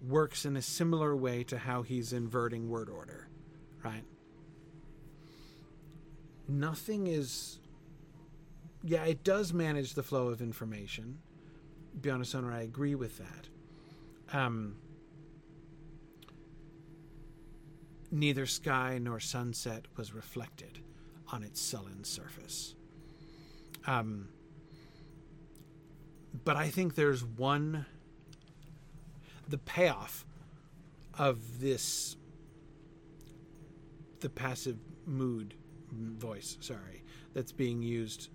[0.00, 3.28] works in a similar way to how he's inverting word order,
[3.82, 4.04] right?
[6.46, 7.58] Nothing is.
[8.82, 11.18] Yeah, it does manage the flow of information.
[12.00, 14.36] Beyond Owner, I agree with that.
[14.36, 14.76] Um,
[18.14, 20.78] neither sky nor sunset was reflected
[21.32, 22.76] on its sullen surface.
[23.86, 24.28] Um,
[26.44, 27.86] but I think there's one.
[29.48, 30.24] The payoff
[31.18, 32.16] of this,
[34.20, 35.54] the passive mood
[35.92, 37.02] voice, sorry,
[37.34, 38.30] that's being used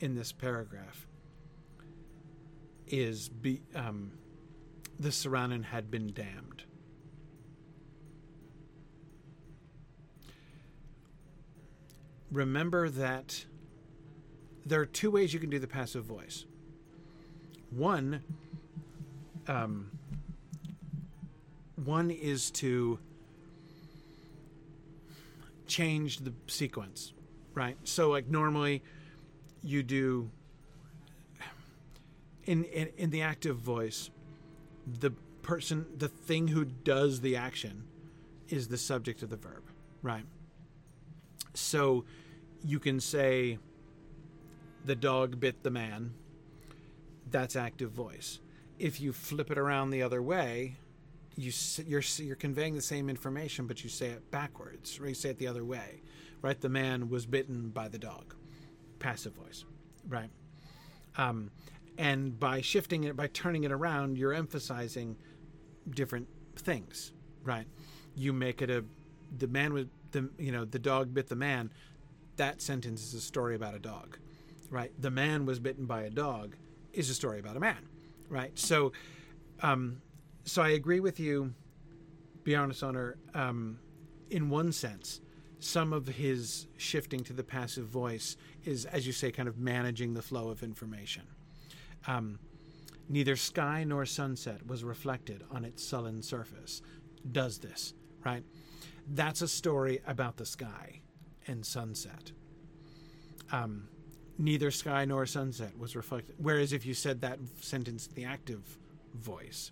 [0.00, 1.06] in this paragraph
[2.88, 4.12] is be, um,
[4.98, 6.64] the Sirannon had been dammed.
[12.32, 13.44] Remember that
[14.64, 16.46] there are two ways you can do the passive voice.
[17.70, 18.22] One,
[19.46, 19.90] um,
[21.84, 22.98] one is to
[25.66, 27.12] change the sequence,
[27.54, 27.76] right?
[27.84, 28.82] So, like normally,
[29.62, 30.30] you do
[32.44, 34.10] in, in in the active voice,
[34.86, 35.10] the
[35.42, 37.84] person, the thing who does the action,
[38.48, 39.62] is the subject of the verb,
[40.02, 40.24] right?
[41.54, 42.04] So
[42.64, 43.58] you can say
[44.84, 46.14] the dog bit the man.
[47.30, 48.40] That's active voice.
[48.78, 50.76] If you flip it around the other way,
[51.36, 51.52] you
[51.86, 55.38] you're you're conveying the same information, but you say it backwards, or you say it
[55.38, 56.02] the other way,
[56.42, 56.60] right?
[56.60, 58.34] The man was bitten by the dog.
[58.98, 59.64] Passive voice,
[60.08, 60.30] right?
[61.16, 61.50] Um,
[61.98, 65.16] and by shifting it, by turning it around, you're emphasizing
[65.90, 67.12] different things,
[67.44, 67.66] right?
[68.14, 68.84] You make it a
[69.38, 71.70] the man with the you know the dog bit the man
[72.42, 74.18] that sentence is a story about a dog
[74.70, 74.92] right?
[74.98, 76.56] The man was bitten by a dog
[76.94, 77.88] is a story about a man
[78.28, 78.58] right?
[78.58, 78.92] So
[79.62, 80.02] um
[80.44, 81.54] so i agree with you
[82.42, 83.78] beyond honor um
[84.30, 85.20] in one sense
[85.60, 90.14] some of his shifting to the passive voice is as you say kind of managing
[90.14, 91.22] the flow of information.
[92.08, 92.40] Um,
[93.08, 96.82] neither sky nor sunset was reflected on its sullen surface.
[97.30, 98.42] Does this right?
[99.06, 101.01] That's a story about the sky
[101.46, 102.32] and sunset.
[103.50, 103.88] Um,
[104.38, 106.34] neither sky nor sunset was reflected.
[106.38, 108.78] Whereas if you said that sentence in the active
[109.14, 109.70] voice,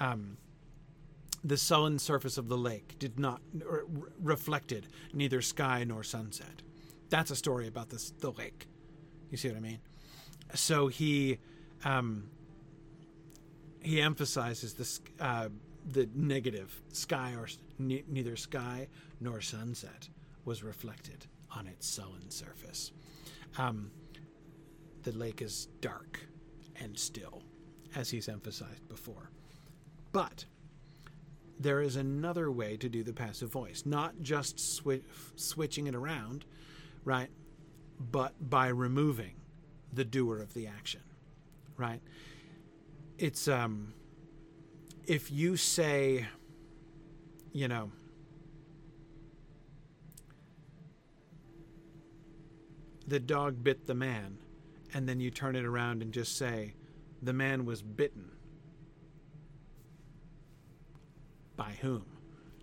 [0.00, 0.36] um,
[1.44, 3.82] the sullen surface of the lake did not re-
[4.20, 6.62] reflected neither sky nor sunset.
[7.08, 8.66] That's a story about this, the lake.
[9.30, 9.78] You see what I mean?
[10.54, 11.38] So he
[11.84, 12.30] um,
[13.80, 15.48] he emphasizes this uh,
[15.86, 18.88] the negative sky or neither sky
[19.20, 20.08] nor sunset
[20.46, 22.92] was reflected on its sullen surface.
[23.58, 23.90] Um,
[25.02, 26.20] the lake is dark
[26.80, 27.42] and still,
[27.94, 29.30] as he's emphasized before.
[30.12, 30.46] But
[31.58, 35.02] there is another way to do the passive voice, not just swi-
[35.36, 36.44] switching it around,
[37.04, 37.30] right?
[37.98, 39.34] But by removing
[39.92, 41.00] the doer of the action,
[41.76, 42.00] right?
[43.18, 43.94] It's um
[45.06, 46.26] if you say
[47.52, 47.90] you know
[53.06, 54.38] the dog bit the man
[54.94, 56.74] and then you turn it around and just say
[57.22, 58.30] the man was bitten
[61.56, 62.04] by whom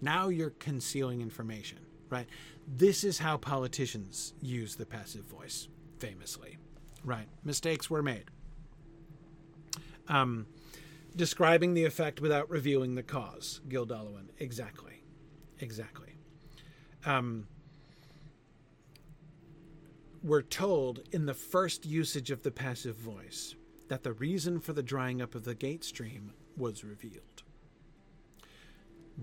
[0.02, 1.80] now you're concealing information
[2.10, 2.28] right
[2.68, 5.68] this is how politicians use the passive voice
[6.00, 6.58] famously
[7.04, 8.26] right mistakes were made
[10.08, 10.48] um,
[11.16, 13.62] describing the effect without revealing the cause.
[13.68, 14.30] Gil Dollowin.
[14.40, 15.04] Exactly.
[15.60, 16.16] Exactly.
[17.06, 17.48] Um,
[20.24, 23.56] we're told in the first usage of the passive voice
[23.90, 27.44] that the reason for the drying up of the gate stream was revealed.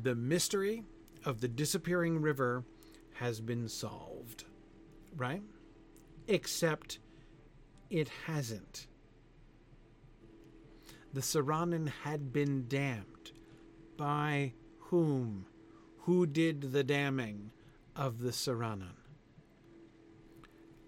[0.02, 0.84] The mystery
[1.24, 2.64] of the disappearing river
[3.14, 4.44] has been solved,
[5.16, 5.42] right?
[6.28, 6.98] Except
[7.88, 8.86] it hasn't
[11.12, 13.32] the Sirannon had been dammed.
[13.96, 15.46] By whom?
[16.02, 17.50] Who did the damning
[17.96, 18.99] of the Sirannon?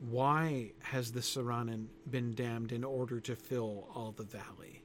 [0.08, 4.82] Why has the Sirannon been damned in order to fill all the valley?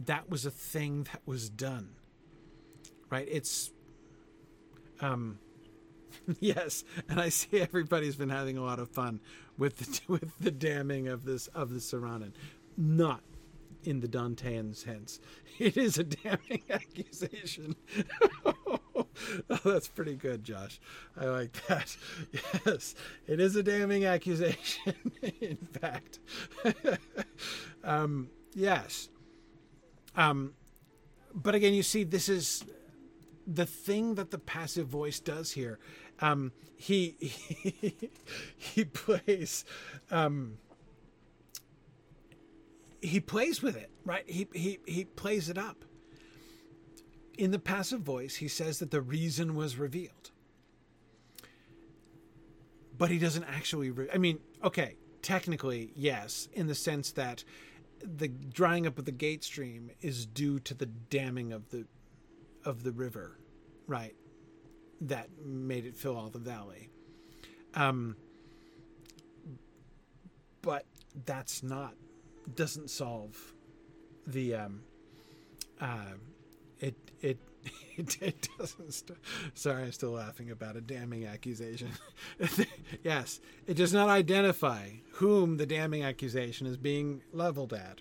[0.00, 1.90] That was a thing that was done.
[3.10, 3.28] Right?
[3.30, 3.70] It's
[5.00, 5.38] um
[6.40, 9.20] yes, and I see everybody's been having a lot of fun
[9.58, 12.32] with the, with the damning of this of the Sirannon
[12.78, 13.22] not
[13.84, 15.20] in the Dantean sense.
[15.58, 17.74] It is a damning accusation.
[19.50, 20.80] oh, that's pretty good, Josh.
[21.18, 21.96] I like that.
[22.66, 22.94] Yes,
[23.26, 24.94] it is a damning accusation,
[25.40, 26.18] in fact.
[27.84, 29.08] um, yes.
[30.16, 30.54] Um,
[31.34, 32.64] but again, you see, this is
[33.46, 35.78] the thing that the passive voice does here.
[36.20, 37.94] Um, he, he,
[38.56, 39.64] he plays.
[40.10, 40.58] Um,
[43.00, 44.28] he plays with it, right?
[44.28, 45.84] He he he plays it up.
[47.38, 50.32] In the passive voice, he says that the reason was revealed.
[52.98, 57.44] But he doesn't actually re- I mean, okay, technically, yes, in the sense that
[58.02, 61.86] the drying up of the gate stream is due to the damming of the
[62.64, 63.38] of the river,
[63.86, 64.14] right?
[65.00, 66.90] That made it fill all the valley.
[67.74, 68.16] Um
[70.60, 70.84] but
[71.24, 71.94] that's not
[72.54, 73.54] doesn't solve
[74.26, 74.82] the um,
[75.80, 76.14] uh,
[76.80, 77.38] it it
[77.96, 78.92] it, it doesn't.
[78.92, 79.18] St-
[79.54, 81.90] Sorry, I'm still laughing about a damning accusation.
[83.02, 88.00] yes, it does not identify whom the damning accusation is being leveled at.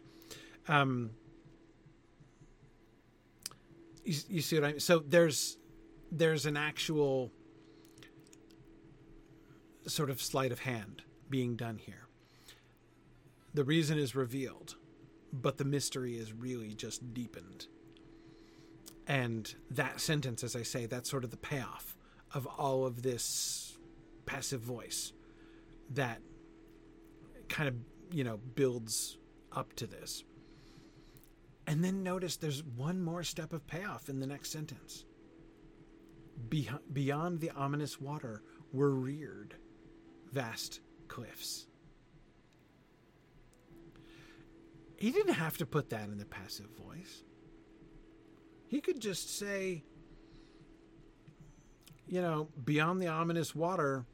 [0.68, 1.12] Um,
[4.04, 4.80] you, you see what I mean?
[4.80, 5.58] So there's
[6.12, 7.32] there's an actual
[9.88, 12.08] sort of sleight of hand being done here
[13.58, 14.76] the reason is revealed,
[15.34, 17.66] but the mystery is really just deepened.
[19.08, 21.96] And that sentence, as I say, that's sort of the payoff
[22.34, 23.78] of all of this
[24.26, 25.14] passive voice
[25.92, 26.22] that
[27.48, 27.76] kind of,
[28.12, 29.18] you know, builds
[29.54, 30.24] up to this.
[31.66, 35.06] And then notice there's one more step of payoff in the next sentence.
[36.50, 38.44] Be- beyond the ominous water
[38.74, 39.56] were reared
[40.32, 41.68] vast cliffs.
[44.98, 47.24] He didn't have to put that in the passive voice.
[48.68, 49.84] He could just say,
[52.08, 54.06] you know, beyond the ominous water.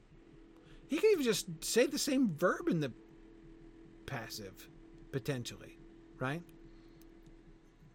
[0.87, 2.91] He could even just say the same verb in the
[4.05, 4.69] passive,
[5.11, 5.79] potentially,
[6.19, 6.43] right?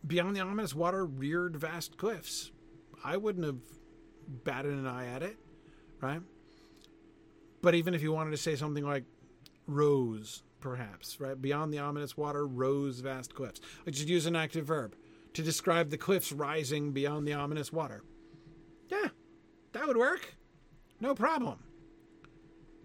[0.06, 2.51] Beyond the ominous water reared vast cliffs.
[3.05, 3.59] I wouldn't have
[4.44, 5.36] batted an eye at it,
[6.01, 6.22] right?
[7.62, 9.05] But even if you wanted to say something like
[9.66, 11.40] rose perhaps, right?
[11.40, 13.60] Beyond the ominous water rose vast cliffs.
[13.86, 14.97] I just use an active verb
[15.34, 18.02] to describe the cliffs rising beyond the ominous water.
[18.88, 19.09] Yeah,
[19.72, 20.34] that would work.
[21.00, 21.59] No problem.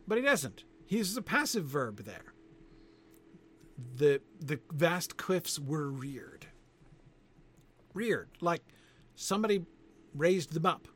[0.07, 0.63] But he doesn't.
[0.85, 2.33] He uses a passive verb there.
[3.95, 6.47] The the vast cliffs were reared.
[7.93, 8.61] Reared, like
[9.15, 9.65] somebody
[10.13, 10.87] raised them up.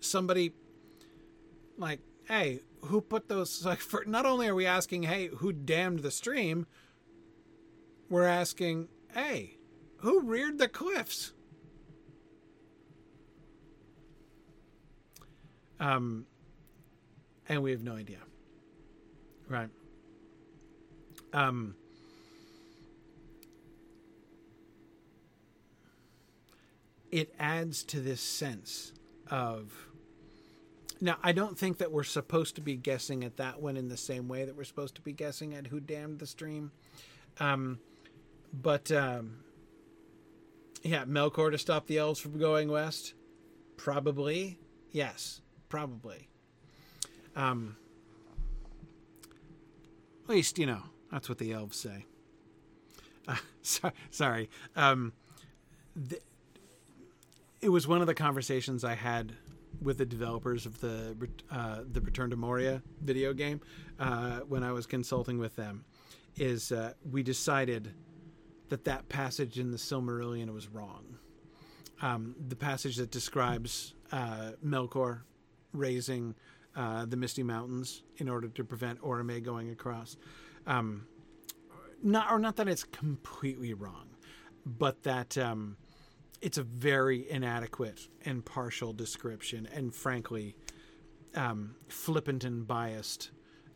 [0.00, 0.52] Somebody
[1.76, 6.00] like, hey, who put those like for not only are we asking hey who dammed
[6.00, 6.66] the stream
[8.08, 9.57] we're asking hey
[9.98, 11.32] who reared the cliffs
[15.80, 16.26] um
[17.48, 18.18] and we have no idea.
[19.48, 19.70] Right.
[21.32, 21.74] Um.
[27.10, 28.92] It adds to this sense
[29.30, 29.72] of.
[31.00, 33.96] Now, I don't think that we're supposed to be guessing at that one in the
[33.96, 36.72] same way that we're supposed to be guessing at who damned the stream.
[37.38, 37.78] Um,
[38.52, 39.38] but um,
[40.82, 43.14] yeah, Melkor to stop the elves from going west?
[43.76, 44.58] Probably.
[44.90, 46.28] Yes, probably.
[47.36, 47.76] Um,
[50.24, 52.04] at least, you know, that's what the elves say.
[53.26, 54.50] Uh, so, sorry.
[54.76, 55.12] Um,
[56.08, 56.22] th-
[57.60, 59.32] it was one of the conversations I had
[59.80, 61.16] with the developers of the
[61.50, 63.60] uh, the Return to Moria video game
[63.98, 65.84] uh, when I was consulting with them.
[66.36, 67.92] Is uh, we decided
[68.68, 71.18] that that passage in the Silmarillion was wrong.
[72.00, 75.22] Um, the passage that describes uh, Melkor
[75.72, 76.34] raising
[76.76, 80.16] uh, the Misty Mountains in order to prevent Orome going across.
[80.66, 81.06] Um,
[82.02, 84.10] not, or not that it's completely wrong,
[84.64, 85.76] but that um,
[86.40, 90.54] it's a very inadequate and partial description, and frankly,
[91.34, 93.30] um, flippant and biased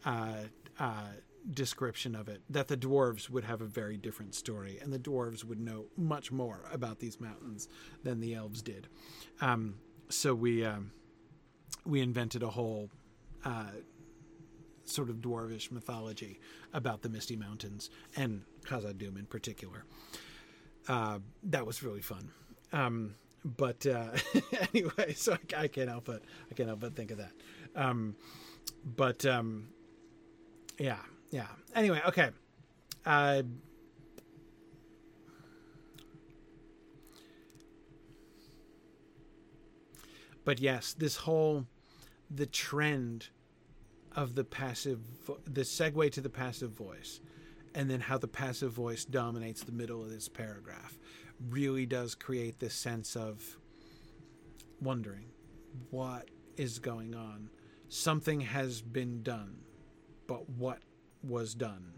[0.05, 0.35] uh,
[0.78, 1.09] uh,
[1.51, 5.44] description of it that the dwarves would have a very different story and the dwarves
[5.44, 7.69] would know much more about these mountains
[8.05, 8.89] than the elves did.
[9.40, 9.77] Um,
[10.09, 10.93] so we um,
[11.85, 12.90] we invented a whole
[13.44, 13.70] uh,
[14.85, 16.40] sort of dwarvish mythology
[16.73, 19.85] about the misty mountains and khazad-dûm in particular.
[20.89, 22.31] Uh, that was really fun.
[22.73, 23.14] Um,
[23.44, 24.10] but uh,
[24.74, 27.32] anyway so I, I, can't help but i can't help but think of that.
[27.74, 28.14] Um,
[28.85, 29.69] but um,
[30.78, 30.98] yeah
[31.33, 31.47] yeah.
[31.75, 32.29] Anyway, okay.
[33.05, 33.43] Uh,
[40.45, 41.67] but yes, this whole
[42.31, 43.29] the trend
[44.15, 45.01] of the passive
[45.45, 47.21] the segue to the passive voice
[47.75, 50.99] and then how the passive voice dominates the middle of this paragraph
[51.49, 53.57] really does create this sense of
[54.83, 55.25] wondering
[55.91, 56.29] what
[56.59, 57.49] is going on
[57.89, 59.57] something has been done
[60.27, 60.79] but what
[61.23, 61.93] was done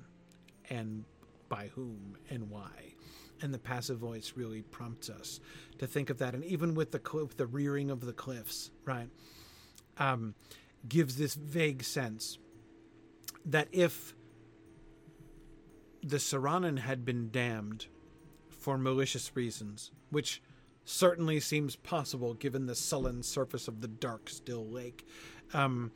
[0.70, 1.04] and
[1.48, 2.94] by whom and why.
[3.42, 5.40] And the passive voice really prompts us
[5.78, 6.34] to think of that.
[6.34, 9.08] And even with the cliff, the rearing of the cliffs, right,
[9.98, 10.34] um,
[10.88, 12.38] gives this vague sense
[13.44, 14.14] that if
[16.02, 17.86] the Sirannon had been damned
[18.48, 20.42] for malicious reasons, which
[20.84, 25.06] certainly seems possible given the sullen surface of the dark, still lake,
[25.52, 25.90] um,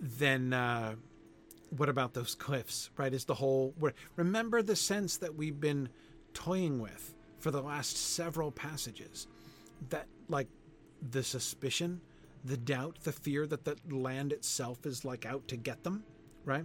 [0.00, 0.94] then uh,
[1.70, 3.12] what about those cliffs, right?
[3.12, 3.74] Is the whole.
[4.16, 5.88] Remember the sense that we've been
[6.34, 9.26] toying with for the last several passages.
[9.90, 10.48] That, like,
[11.10, 12.00] the suspicion,
[12.44, 16.04] the doubt, the fear that the land itself is, like, out to get them,
[16.44, 16.64] right?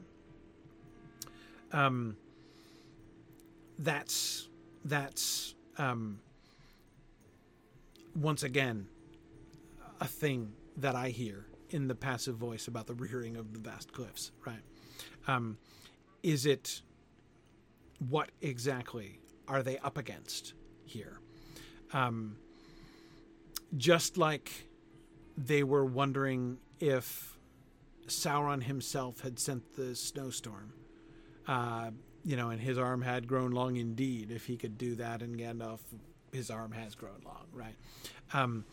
[1.72, 2.16] Um,
[3.80, 4.50] that's.
[4.86, 5.56] That's.
[5.78, 6.20] Um,
[8.16, 8.88] once again,
[10.00, 13.94] a thing that I hear in the passive voice about the rearing of the vast
[13.94, 14.62] cliffs, right?
[15.28, 15.58] Um,
[16.24, 16.82] is it
[18.10, 20.54] what exactly are they up against
[20.86, 21.20] here?
[21.94, 22.38] Um,
[23.78, 24.68] just like
[25.38, 27.38] they were wondering if
[28.08, 30.74] Sauron himself had sent the snowstorm,
[31.48, 31.92] uh,
[32.24, 34.32] you know, and his arm had grown long indeed.
[34.32, 35.80] If he could do that, and Gandalf,
[36.32, 37.76] his arm has grown long, right?
[38.34, 38.66] Um,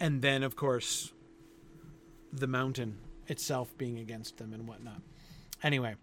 [0.00, 1.12] and then, of course,
[2.32, 2.98] the mountain
[3.28, 5.00] itself being against them and whatnot.
[5.62, 5.94] Anyway,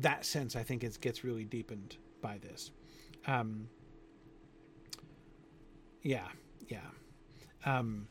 [0.00, 2.70] that sense I think it gets really deepened by this.
[3.26, 3.68] Um,
[6.02, 6.28] yeah,
[6.68, 6.78] yeah.
[7.64, 8.08] Um,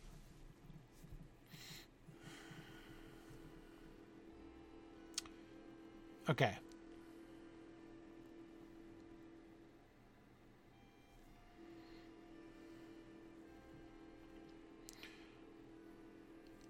[6.30, 6.56] okay.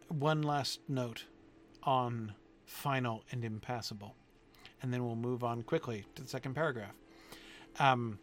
[0.10, 1.26] One last note
[1.84, 2.34] on
[2.66, 4.16] final and impassable,
[4.82, 6.94] and then we'll move on quickly to the second paragraph.
[7.80, 8.20] Um,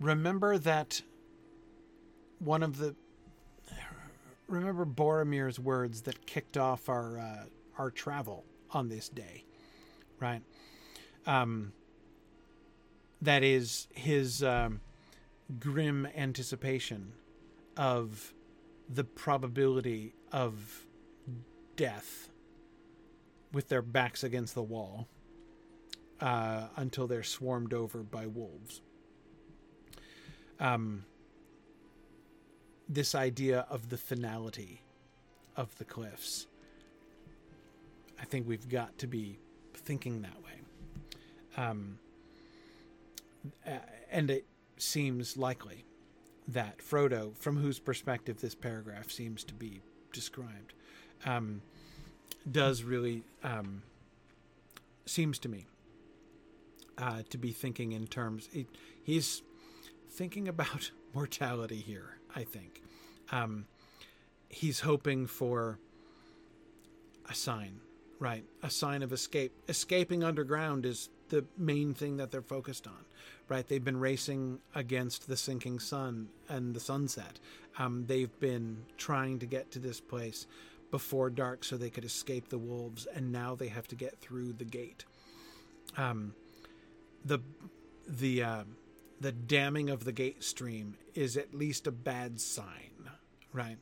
[0.00, 1.02] remember that
[2.38, 2.94] one of the
[4.48, 7.44] remember Boromir's words that kicked off our uh,
[7.78, 9.44] our travel on this day,
[10.20, 10.42] right?
[11.26, 11.72] Um,
[13.20, 14.80] that is his um,
[15.58, 17.12] grim anticipation
[17.76, 18.32] of
[18.88, 20.86] the probability of
[21.76, 22.28] death
[23.52, 25.08] with their backs against the wall
[26.20, 28.80] uh, until they're swarmed over by wolves.
[30.58, 31.04] Um,
[32.88, 34.82] this idea of the finality
[35.56, 36.46] of the cliffs.
[38.20, 39.38] I think we've got to be
[39.74, 40.52] thinking that way.
[41.56, 41.98] Um,
[44.10, 44.46] and it
[44.76, 45.84] seems likely
[46.48, 49.80] that Frodo, from whose perspective this paragraph seems to be
[50.16, 50.72] described,
[51.26, 51.60] um,
[52.50, 53.82] does really um,
[55.04, 55.66] seems to me
[56.98, 58.48] uh, to be thinking in terms.
[58.52, 58.66] It,
[59.04, 59.42] he's
[60.10, 62.16] thinking about mortality here.
[62.34, 62.82] I think
[63.30, 63.66] um,
[64.48, 65.78] he's hoping for
[67.28, 67.80] a sign,
[68.18, 68.44] right?
[68.62, 69.52] A sign of escape.
[69.68, 73.04] Escaping underground is the main thing that they're focused on,
[73.48, 73.66] right?
[73.66, 77.38] They've been racing against the sinking sun and the sunset.
[77.78, 80.46] Um, they've been trying to get to this place
[80.90, 84.52] before dark so they could escape the wolves, and now they have to get through
[84.54, 85.04] the gate.
[85.96, 86.34] Um,
[87.24, 87.40] the
[88.06, 88.64] the uh,
[89.20, 93.10] the damming of the gate stream is at least a bad sign,
[93.52, 93.78] right?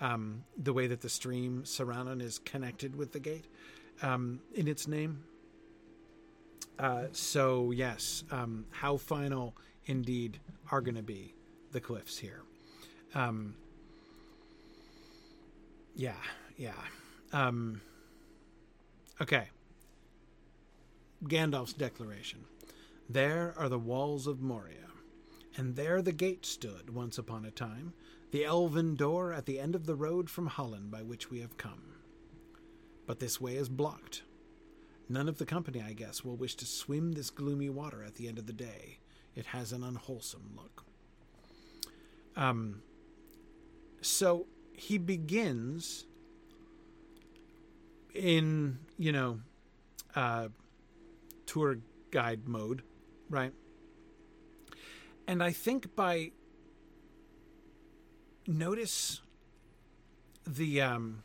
[0.00, 3.46] Um, the way that the stream Sirannon is connected with the gate
[4.02, 5.24] um, in its name.
[6.78, 9.56] Uh, so yes, um, how final
[9.86, 10.38] indeed
[10.70, 11.34] are going to be
[11.72, 12.42] the cliffs here.
[13.14, 13.54] Um,
[15.94, 16.12] yeah,
[16.56, 16.72] yeah.
[17.32, 17.80] Um,
[19.20, 19.48] okay.
[21.24, 22.44] Gandalf's declaration.
[23.08, 24.90] There are the walls of Moria,
[25.56, 27.94] and there the gate stood once upon a time,
[28.32, 31.56] the elven door at the end of the road from Hollin by which we have
[31.56, 31.94] come.
[33.06, 34.22] But this way is blocked.
[35.08, 38.26] None of the company, I guess, will wish to swim this gloomy water at the
[38.26, 38.98] end of the day.
[39.36, 40.84] It has an unwholesome look.
[42.34, 42.82] Um,
[44.06, 46.06] so he begins
[48.14, 49.40] in, you know,
[50.14, 50.48] uh,
[51.46, 51.78] tour
[52.10, 52.82] guide mode,
[53.28, 53.52] right?
[55.26, 56.30] And I think by
[58.46, 59.20] notice
[60.46, 61.22] the um,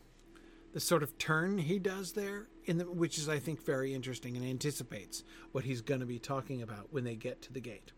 [0.73, 4.35] the sort of turn he does there in the, which is I think very interesting
[4.35, 7.91] and anticipates what he's going to be talking about when they get to the gate.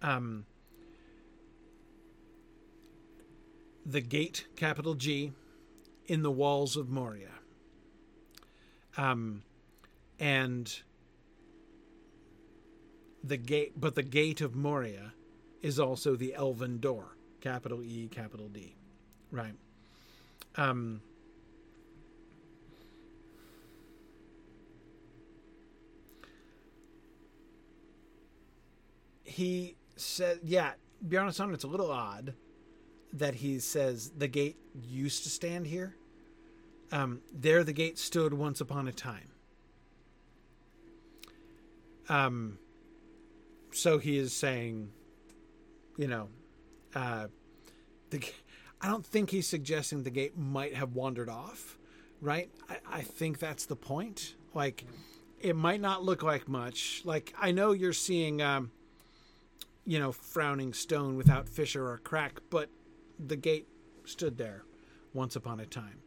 [0.00, 0.46] Um,
[3.86, 5.32] the gate, capital G,
[6.06, 7.28] in the walls of Moria.
[8.96, 9.42] Um,
[10.18, 10.80] and
[13.22, 15.12] the gate, but the gate of Moria
[15.62, 18.76] is also the Elven door, capital E, capital D,
[19.30, 19.54] right?
[20.56, 21.00] Um,
[29.24, 30.72] he said, yeah,
[31.06, 32.34] Bjarnason, it's a little odd
[33.14, 35.96] that he says the gate used to stand here.
[36.92, 39.30] Um, there, the gate stood once upon a time.
[42.08, 42.58] Um,
[43.72, 44.90] so he is saying,
[45.96, 46.28] you know,
[46.94, 47.28] uh,
[48.10, 48.20] the.
[48.80, 51.78] I don't think he's suggesting the gate might have wandered off,
[52.20, 52.50] right?
[52.68, 54.34] I, I think that's the point.
[54.52, 54.84] Like,
[55.40, 57.00] it might not look like much.
[57.04, 58.72] Like, I know you're seeing, um,
[59.86, 62.68] you know, frowning stone without fissure or crack, but
[63.18, 63.68] the gate
[64.04, 64.64] stood there
[65.12, 66.00] once upon a time.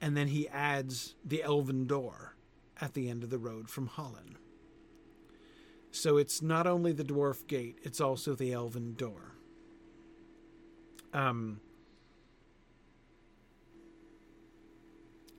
[0.00, 2.36] And then he adds the elven door
[2.80, 4.36] at the end of the road from Hollin.
[5.90, 9.36] So it's not only the dwarf gate, it's also the elven door.
[11.12, 11.60] Um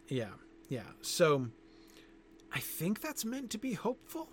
[0.07, 0.29] Yeah,
[0.69, 0.89] yeah.
[1.01, 1.47] So
[2.53, 4.29] I think that's meant to be hopeful.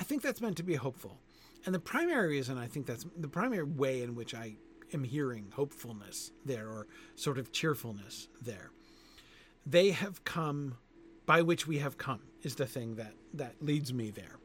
[0.00, 1.18] I think that's meant to be hopeful.
[1.66, 4.56] And the primary reason I think that's the primary way in which I
[4.92, 8.70] am hearing hopefulness there or sort of cheerfulness there.
[9.66, 10.76] They have come
[11.26, 14.38] by which we have come is the thing that that leads me there.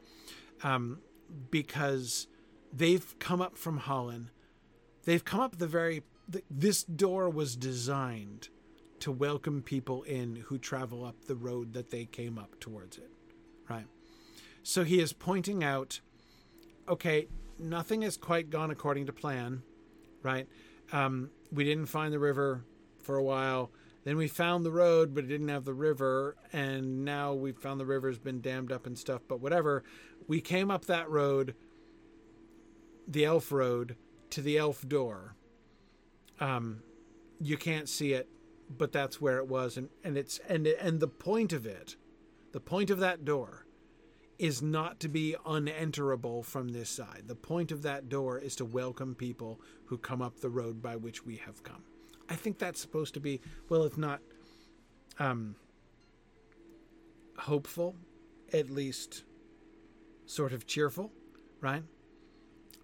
[0.62, 0.98] Um,
[1.50, 2.26] because
[2.72, 4.30] they've come up from Hollin.
[5.04, 8.48] They've come up the very the, this door was designed
[9.00, 13.10] to welcome people in who travel up the road that they came up towards it.
[13.68, 13.86] Right?
[14.62, 16.00] So he is pointing out
[16.88, 17.28] okay,
[17.58, 19.62] nothing has quite gone according to plan,
[20.22, 20.48] right?
[20.92, 22.64] Um, we didn't find the river
[23.02, 23.70] for a while.
[24.04, 26.36] Then we found the road, but it didn't have the river.
[26.52, 29.82] And now we found the river's been dammed up and stuff, but whatever.
[30.28, 31.54] We came up that road,
[33.08, 33.96] the elf road,
[34.30, 35.36] to the elf door.
[36.40, 36.82] Um,
[37.40, 38.28] you can't see it,
[38.68, 39.76] but that's where it was.
[39.76, 41.96] And, and it's, and, and the point of it,
[42.52, 43.63] the point of that door
[44.38, 47.24] is not to be unenterable from this side.
[47.26, 50.96] The point of that door is to welcome people who come up the road by
[50.96, 51.84] which we have come.
[52.28, 54.20] I think that's supposed to be, well, if not
[55.18, 55.56] um,
[57.36, 57.94] hopeful,
[58.52, 59.24] at least
[60.26, 61.12] sort of cheerful,
[61.60, 61.82] right?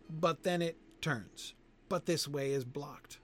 [0.08, 1.54] But then it turns.
[1.88, 3.18] But this way is blocked,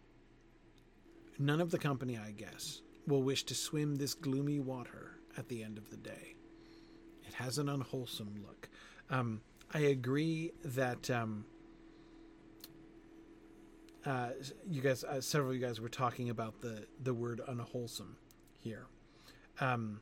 [1.39, 5.63] None of the company, I guess, will wish to swim this gloomy water at the
[5.63, 6.36] end of the day.
[7.27, 8.69] It has an unwholesome look.
[9.11, 9.41] Um,
[9.73, 11.45] I agree that um,
[14.05, 14.31] uh,
[14.71, 18.17] you guys, uh, several of you guys were talking about the the word unwholesome
[18.61, 18.87] here,
[19.61, 20.01] um,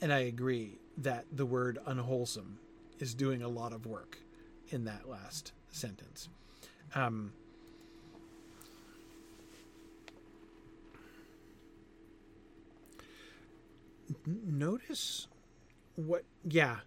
[0.00, 2.58] and I agree that the word unwholesome
[3.00, 4.18] is doing a lot of work
[4.68, 6.28] in that last sentence.
[6.94, 7.32] Um,
[14.26, 15.28] notice
[15.96, 16.78] what yeah.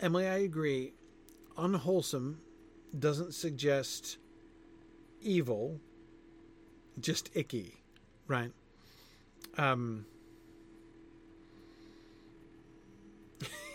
[0.00, 0.94] Emily i agree.
[1.58, 2.40] Unwholesome
[2.98, 4.18] doesn't suggest
[5.22, 5.80] evil
[6.98, 7.82] just icky
[8.28, 8.52] right?
[9.58, 10.06] Um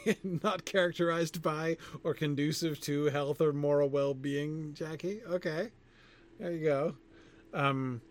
[0.23, 5.21] not characterized by or conducive to health or moral well-being jackie?
[5.27, 5.71] Okay.
[6.39, 6.95] There you go.
[7.53, 8.01] Um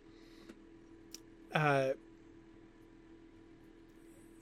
[1.54, 1.90] uh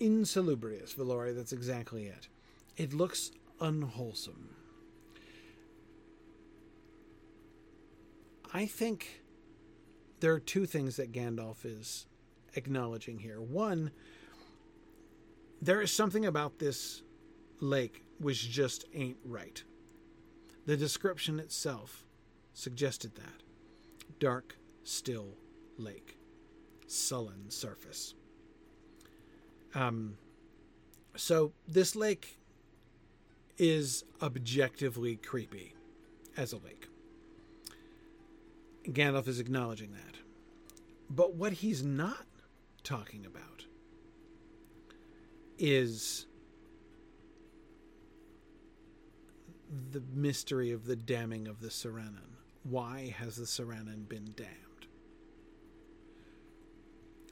[0.03, 1.35] insalubrious, Valori.
[1.35, 2.29] That's exactly it.
[2.77, 3.31] It looks
[3.61, 4.57] unwholesome.
[8.53, 9.23] I think
[10.21, 12.07] there are two things that Gandalf is
[12.55, 13.41] acknowledging here.
[13.41, 13.93] One,
[15.61, 17.03] there is something about this
[17.61, 19.63] lake which just ain't right.
[20.67, 22.05] The description itself
[22.55, 23.43] suggested that.
[24.19, 25.37] Dark, still
[25.79, 26.19] lake,
[26.87, 28.15] sullen surface.
[29.75, 30.17] Um,
[31.17, 32.39] so this lake
[33.59, 35.75] is objectively creepy
[36.37, 36.89] as a lake.
[38.85, 40.17] Gandalf is acknowledging that.
[41.09, 42.27] But what he's not
[42.83, 43.67] talking about
[45.59, 46.27] is
[49.91, 52.37] the mystery of the damning of the Sirannon.
[52.65, 54.49] Why has the Sirannon been damned?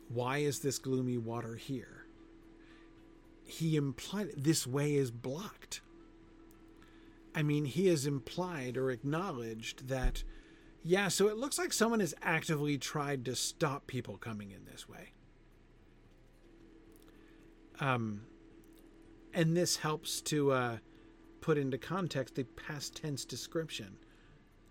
[0.09, 2.00] Why is this gloomy water here?
[3.51, 5.81] He implied this way is blocked.
[7.35, 10.25] I mean, he has implied or acknowledged that,
[10.83, 14.89] yeah, so it looks like someone has actively tried to stop people coming in this
[14.89, 15.13] way.
[17.81, 18.23] Um,
[19.33, 20.77] and this helps to uh,
[21.41, 23.97] put into context the past tense description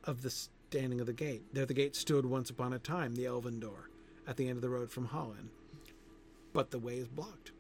[0.03, 1.43] of the standing of the gate.
[1.53, 3.89] There the gate stood once upon a time, the elven door,
[4.27, 5.49] at the end of the road from Hollin.
[6.53, 7.51] But the way is blocked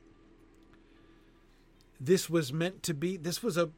[1.99, 3.69] this was meant to be this was a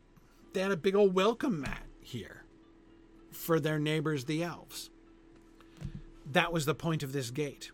[0.53, 2.43] they had a big old welcome mat here
[3.31, 4.89] for their neighbors the elves.
[6.31, 7.71] That was the point of this gate.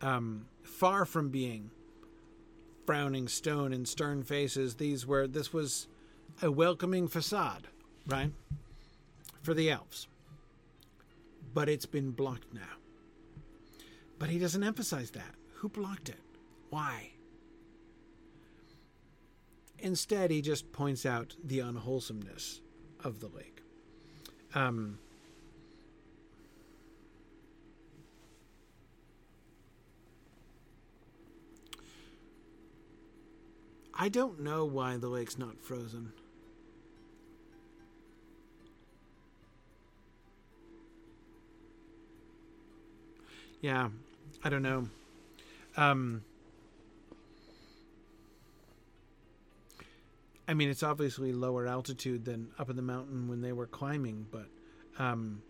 [0.00, 1.70] Um, far from being
[2.86, 5.88] frowning stone and stern faces these were this was
[6.42, 7.68] a welcoming facade
[8.06, 8.32] right
[9.42, 10.06] for the elves.
[11.54, 12.78] But it's been blocked now.
[14.18, 15.34] But he doesn't emphasize that.
[15.54, 16.20] Who blocked it?
[16.70, 17.13] Why
[19.84, 22.62] Instead, he just points out the unwholesomeness
[23.04, 23.60] of the lake.
[24.54, 24.98] Um,
[33.92, 36.14] I don't know why the lake's not frozen.
[43.60, 43.90] Yeah,
[44.42, 44.88] I don't know.
[45.76, 46.24] Um,
[50.46, 54.26] I mean, it's obviously lower altitude than up in the mountain when they were climbing,
[54.30, 54.46] but
[54.98, 55.42] um,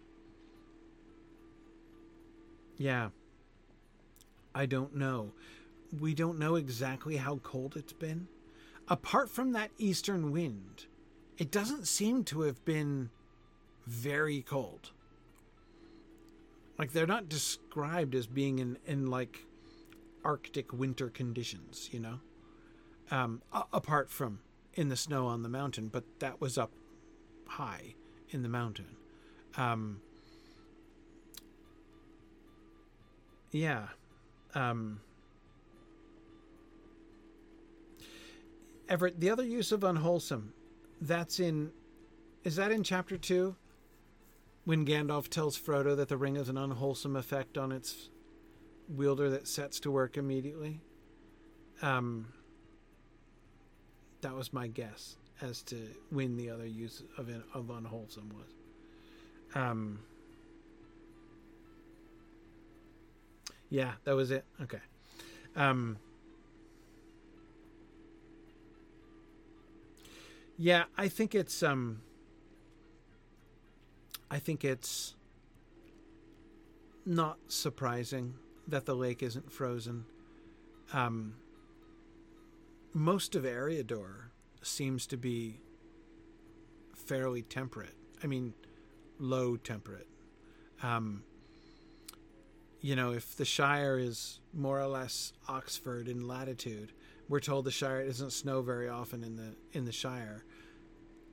[2.76, 3.10] yeah,
[4.54, 5.32] I don't know.
[5.98, 8.28] We don't know exactly how cold it's been.
[8.88, 10.86] Apart from that eastern wind,
[11.38, 13.10] it doesn't seem to have been
[13.86, 14.90] very cold.
[16.78, 19.46] Like they're not described as being in in like
[20.24, 22.20] Arctic winter conditions, you know.
[23.10, 24.40] Um, a- apart from
[24.74, 26.72] in the snow on the mountain, but that was up
[27.46, 27.94] high
[28.30, 28.96] in the mountain.
[29.56, 30.00] Um,
[33.50, 33.88] yeah.
[34.54, 35.00] Um,
[38.88, 40.52] Everett, the other use of unwholesome,
[41.00, 41.70] that's in.
[42.42, 43.56] Is that in chapter two?
[44.64, 48.08] When Gandalf tells Frodo that the ring has an unwholesome effect on its
[48.88, 50.80] wielder that sets to work immediately?
[51.82, 52.33] Um,
[54.24, 55.76] that was my guess as to
[56.08, 58.54] when the other use of of unwholesome was.
[59.54, 60.00] Um,
[63.68, 64.46] yeah, that was it.
[64.62, 64.80] Okay.
[65.54, 65.98] Um,
[70.56, 72.00] yeah, I think it's um,
[74.30, 75.14] I think it's
[77.04, 78.36] not surprising
[78.68, 80.06] that the lake isn't frozen.
[80.94, 81.34] Um,
[82.94, 84.30] most of Eriador
[84.62, 85.60] seems to be
[86.94, 87.96] fairly temperate.
[88.22, 88.54] I mean,
[89.18, 90.08] low temperate.
[90.82, 91.24] Um,
[92.80, 96.92] you know, if the Shire is more or less Oxford in latitude,
[97.28, 100.44] we're told the Shire doesn't snow very often in the in the Shire.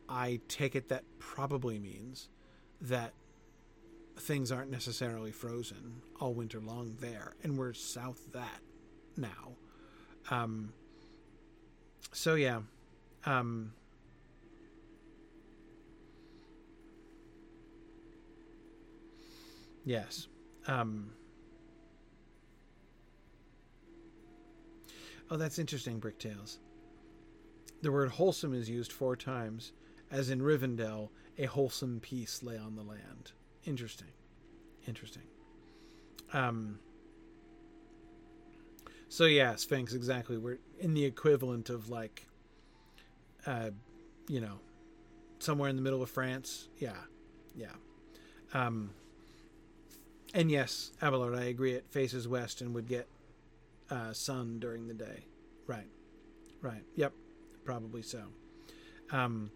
[0.09, 2.29] I take it that probably means
[2.81, 3.13] that
[4.17, 8.61] things aren't necessarily frozen all winter long there, and we're south that
[9.15, 9.53] now.
[10.29, 10.73] Um,
[12.11, 12.59] so yeah,
[13.25, 13.73] um,
[19.85, 20.27] yes.
[20.67, 21.11] Um,
[25.29, 26.57] oh, that's interesting, Bricktails.
[27.81, 29.71] The word wholesome is used four times,
[30.11, 33.31] as in Rivendell, a wholesome peace lay on the land.
[33.65, 34.11] Interesting.
[34.87, 35.23] Interesting.
[36.33, 36.79] Um,
[39.11, 40.37] so yeah, Sphinx, exactly.
[40.37, 42.25] We're in the equivalent of like,
[43.45, 43.71] uh,
[44.29, 44.59] you know,
[45.39, 46.69] somewhere in the middle of France.
[46.77, 46.95] Yeah,
[47.53, 47.73] yeah.
[48.53, 48.91] Um,
[50.33, 51.73] and yes, Abelard, I agree.
[51.73, 53.05] It faces west and would get
[53.89, 55.25] uh, sun during the day.
[55.67, 55.89] Right,
[56.61, 56.85] right.
[56.95, 57.11] Yep,
[57.65, 58.23] probably so.
[59.11, 59.51] Um,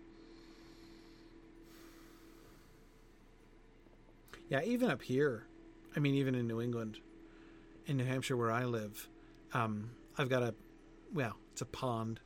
[4.49, 5.45] yeah, even up here,
[5.95, 6.97] I mean, even in New England,
[7.87, 9.07] in New Hampshire where I live,
[9.55, 10.53] um, I've got a,
[11.13, 12.19] well, it's a pond,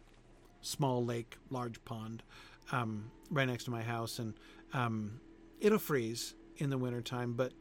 [0.62, 2.24] small lake, large pond,
[2.72, 4.34] um, right next to my house, and
[4.74, 5.20] um,
[5.62, 7.54] it'll freeze in the wintertime, but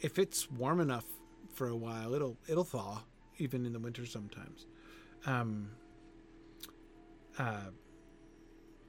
[0.00, 1.04] if it's warm enough
[1.54, 3.00] for a while, it'll it'll thaw
[3.38, 4.66] even in the winter sometimes.
[5.26, 5.70] Um,
[7.38, 7.70] uh,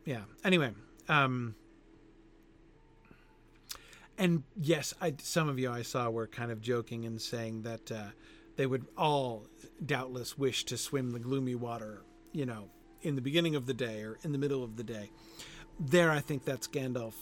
[0.05, 0.21] yeah.
[0.43, 0.71] Anyway,
[1.07, 1.55] um,
[4.17, 7.91] and yes, I, some of you I saw were kind of joking and saying that
[7.91, 8.09] uh,
[8.59, 9.47] they would all
[9.85, 12.01] doubtless wish to swim the gloomy water,
[12.33, 12.67] you know,
[13.01, 15.11] in the beginning of the day or in the middle of the day.
[15.79, 17.13] There, I think that's Gandalf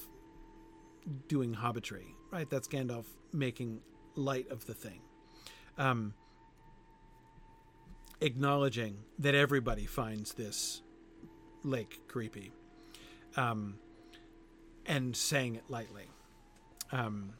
[1.27, 2.49] doing hobbitry, right?
[2.49, 3.81] That's Gandalf making
[4.15, 4.99] light of the thing.
[5.77, 6.15] Um,
[8.19, 10.81] acknowledging that everybody finds this
[11.61, 12.51] lake creepy
[13.35, 13.75] um,
[14.87, 16.09] and saying it lightly.
[16.91, 17.33] Um,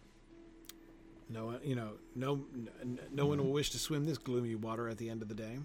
[1.30, 2.46] no, you know, no,
[3.12, 5.58] no one will wish to swim this gloomy water at the end of the day.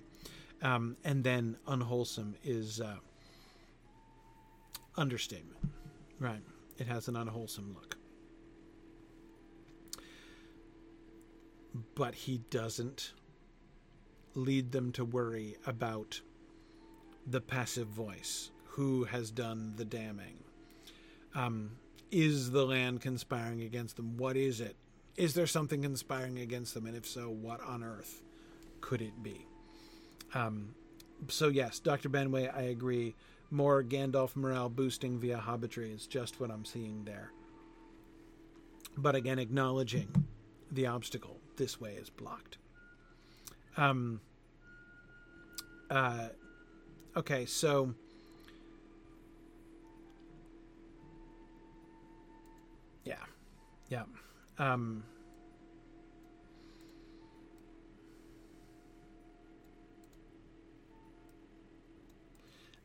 [0.62, 2.96] Um, and then unwholesome is uh,
[4.96, 5.58] understatement,
[6.18, 6.42] right?
[6.78, 7.96] It has an unwholesome look.
[11.94, 13.12] But he doesn't
[14.34, 16.20] lead them to worry about
[17.26, 20.38] the passive voice who has done the damning.
[21.34, 21.72] Um,
[22.10, 24.16] is the land conspiring against them?
[24.16, 24.76] What is it?
[25.16, 26.86] Is there something conspiring against them?
[26.86, 28.22] And if so, what on earth
[28.80, 29.46] could it be?
[30.34, 30.74] Um,
[31.28, 32.08] so, yes, Dr.
[32.08, 33.14] Benway, I agree.
[33.50, 37.30] More Gandalf morale boosting via hobbitry is just what I'm seeing there.
[38.96, 40.26] But again, acknowledging
[40.70, 42.58] the obstacle this way is blocked.
[43.76, 44.20] Um,
[45.90, 46.28] uh,
[47.16, 47.94] okay, so
[53.04, 53.16] yeah,
[53.88, 54.04] yeah.
[54.62, 55.02] Um,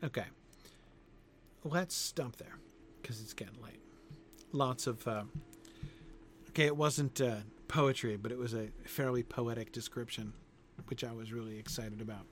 [0.04, 0.24] okay,
[1.64, 2.56] let's stop there
[3.00, 3.80] because it's getting late.
[4.54, 5.26] Lots of uh,
[6.50, 6.66] okay.
[6.66, 7.36] It wasn't uh,
[7.68, 10.34] poetry, but it was a fairly poetic description,
[10.88, 12.26] which I was really excited about.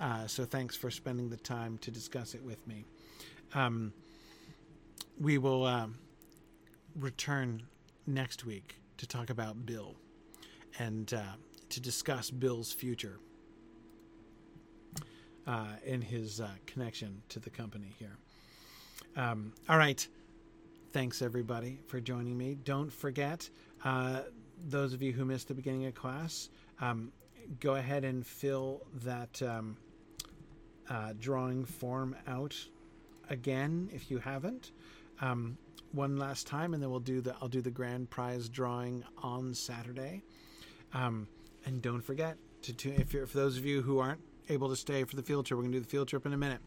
[0.00, 2.84] Uh, so thanks for spending the time to discuss it with me.
[3.54, 3.92] Um,
[5.20, 5.86] we will uh,
[6.96, 7.62] return
[8.04, 9.96] next week to talk about Bill
[10.78, 11.22] and uh,
[11.70, 13.18] to discuss Bill's future
[15.46, 18.18] uh, in his uh, connection to the company here.
[19.16, 20.06] Um, all right.
[20.92, 22.58] Thanks, everybody, for joining me.
[22.62, 23.48] Don't forget,
[23.84, 24.20] uh,
[24.68, 26.50] those of you who missed the beginning of class,
[26.82, 27.10] um,
[27.58, 29.78] go ahead and fill that um,
[30.90, 32.54] uh, drawing form out
[33.30, 34.72] again if you haven't.
[35.22, 35.56] Um,
[35.92, 39.54] one last time, and then we'll do the I'll do the grand prize drawing on
[39.54, 40.22] Saturday.
[40.92, 41.28] Um,
[41.64, 44.76] and don't forget to tune if you're for those of you who aren't able to
[44.76, 46.60] stay for the field trip, we're gonna do the field trip in a minute.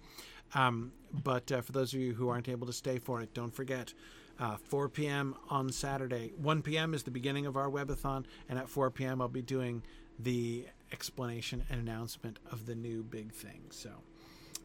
[0.56, 0.92] Um,
[1.24, 3.94] but uh, for those of you who aren't able to stay for it, don't forget.
[4.40, 5.36] Uh, 4 p.m.
[5.52, 6.34] on Saturday.
[6.38, 6.96] 1 p.m.
[6.96, 9.22] is the beginning of our webathon, and at 4 p.m.
[9.22, 9.84] I'll be doing
[10.18, 13.62] the explanation and announcement of the new big thing.
[13.70, 13.92] So,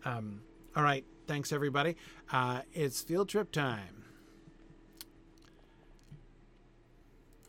[0.07, 0.41] um,
[0.75, 1.97] all right, thanks everybody.
[2.33, 4.05] Uh, it's field trip time.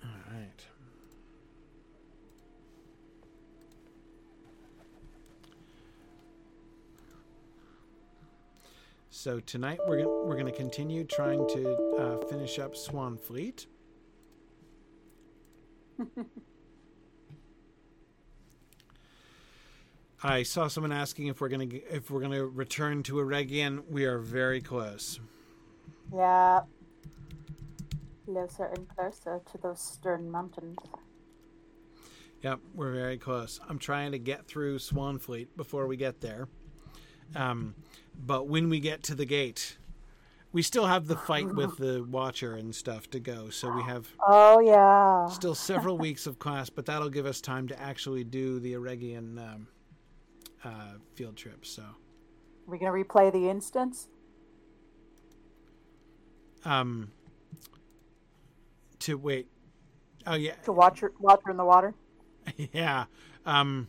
[0.03, 0.65] All right.
[9.21, 13.65] So tonight we're gonna, we're going to continue trying to uh, finish up Swanfleet.
[20.23, 23.83] I saw someone asking if we're gonna g- if we're gonna return to Eregion.
[23.89, 25.19] We are very close.
[26.15, 26.61] Yeah.
[28.25, 30.77] Closer and closer to those stern mountains.
[32.41, 33.59] Yep, we're very close.
[33.67, 36.47] I'm trying to get through Swanfleet before we get there.
[37.35, 37.75] Um,
[38.17, 39.77] but when we get to the gate,
[40.51, 43.49] we still have the fight with the Watcher and stuff to go.
[43.49, 45.27] So we have Oh yeah.
[45.27, 49.37] still several weeks of class, but that'll give us time to actually do the Eregion
[49.37, 49.67] um,
[50.63, 51.65] uh, field trip.
[51.65, 51.83] So
[52.65, 54.07] we gonna replay the instance?
[56.65, 57.11] um,
[58.99, 59.47] to wait.
[60.27, 61.93] Oh yeah, To watch her watch her in the water?
[62.73, 63.05] yeah.
[63.45, 63.87] Um,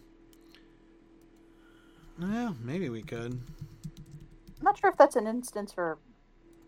[2.20, 3.32] well, maybe we could.
[3.32, 5.98] I'm not sure if that's an instance or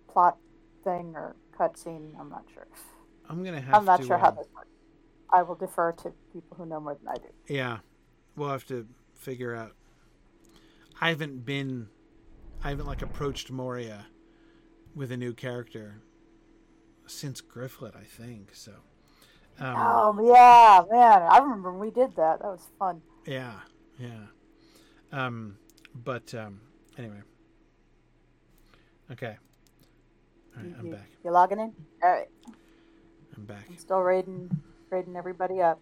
[0.08, 0.36] plot
[0.84, 2.18] thing or cutscene.
[2.18, 2.66] I'm not sure.
[3.28, 4.06] I'm gonna have I'm not to.
[4.06, 4.68] sure how um, this works.
[5.32, 7.28] I will defer to people who know more than I do.
[7.54, 7.78] Yeah,
[8.36, 9.72] we'll have to figure out.
[11.00, 11.88] I haven't been,
[12.62, 14.06] I haven't like approached Moria
[14.94, 16.02] with a new character
[17.06, 18.54] since Grifflet, I think.
[18.54, 18.72] So,
[19.58, 21.22] um, Oh yeah, man!
[21.22, 22.40] I remember when we did that.
[22.40, 23.00] That was fun.
[23.26, 23.54] yeah,
[23.98, 24.26] yeah.
[25.12, 25.58] Um,
[26.04, 26.60] but um,
[26.96, 27.20] anyway,
[29.10, 29.36] okay.
[30.56, 31.10] All right, I'm back.
[31.22, 31.72] You're logging in?
[32.02, 32.28] All right.
[33.36, 33.64] I'm back.
[33.68, 34.50] I'm still raiding,
[34.90, 35.80] raiding everybody up.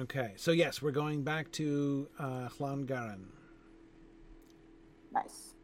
[0.00, 3.24] Okay, so yes, we're going back to uh, Hlangaren.
[5.12, 5.54] Nice.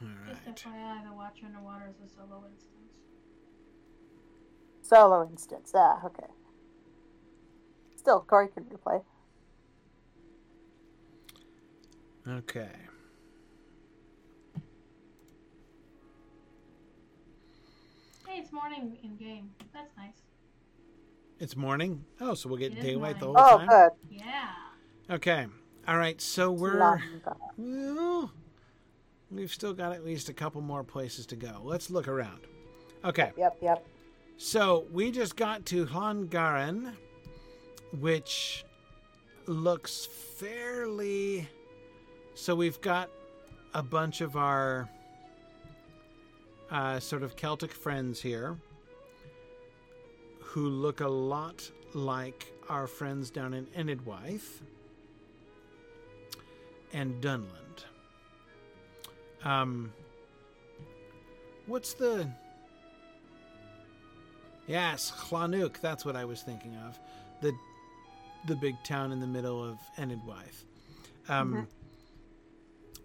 [0.00, 0.64] All Just.
[0.64, 2.69] FYI, the Watcher in the Water is a solo instance.
[4.90, 5.70] Solo instance.
[5.72, 6.26] Ah, okay.
[7.94, 9.00] Still, Corey can replay.
[12.28, 12.70] Okay.
[18.26, 19.50] Hey, it's morning in game.
[19.72, 20.22] That's nice.
[21.38, 22.04] It's morning.
[22.20, 23.68] Oh, so we'll get It is daylight the whole morning.
[23.70, 23.90] Oh, time.
[24.08, 24.18] good.
[24.18, 24.48] Yeah.
[25.08, 25.46] Okay.
[25.86, 26.20] All right.
[26.20, 26.98] So we're
[27.56, 28.32] well.
[29.30, 31.60] We've still got at least a couple more places to go.
[31.62, 32.40] Let's look around.
[33.04, 33.30] Okay.
[33.38, 33.86] Yep, yep.
[34.42, 36.94] So we just got to Hongaren,
[38.00, 38.64] which
[39.44, 41.46] looks fairly.
[42.34, 43.10] So we've got
[43.74, 44.88] a bunch of our
[46.70, 48.56] uh, sort of Celtic friends here
[50.38, 54.62] who look a lot like our friends down in Enedwaith
[56.94, 57.84] and Dunland.
[59.44, 59.92] Um,
[61.66, 62.26] what's the
[64.70, 66.96] Yes, Llanwg, that's what I was thinking of.
[67.40, 67.52] The
[68.46, 70.64] the big town in the middle of Enedwaith.
[71.28, 71.66] Um,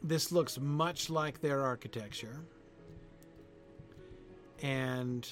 [0.03, 2.39] This looks much like their architecture.
[4.61, 5.27] And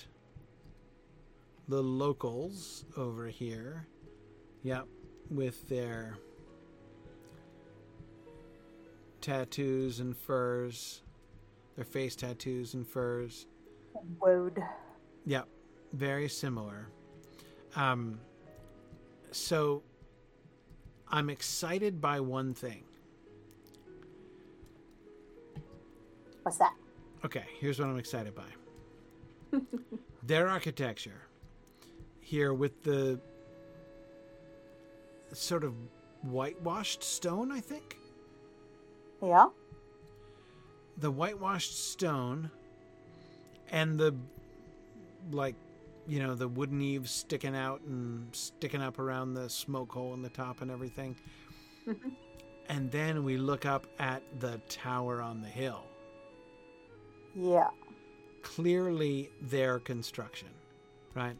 [1.68, 3.88] the locals over here,
[4.64, 4.88] yep,
[5.30, 6.18] with their
[9.22, 11.04] tattoos and furs,
[11.76, 13.46] their face tattoos and furs.
[14.20, 14.62] Woad.
[15.26, 15.48] Yep,
[15.94, 16.88] very similar.
[17.76, 18.20] Um,
[19.32, 19.84] so
[21.08, 22.84] I'm excited by one thing.
[26.42, 26.74] What's that?
[27.24, 29.60] Okay, here's what I'm excited by.
[30.24, 31.22] Their architecture
[32.20, 33.20] here with the
[35.32, 35.74] sort of
[36.22, 37.98] whitewashed stone, I think.
[39.22, 39.48] Yeah.
[40.98, 42.52] The whitewashed stone
[43.72, 44.16] and the
[45.32, 45.56] like
[46.08, 50.22] you know the wooden eaves sticking out and sticking up around the smoke hole in
[50.22, 51.16] the top and everything.
[51.86, 52.16] Mhm.
[52.70, 55.84] and then we look up at the tower on the hill.
[57.36, 57.70] Yeah.
[58.42, 60.48] Clearly their construction,
[61.14, 61.36] right?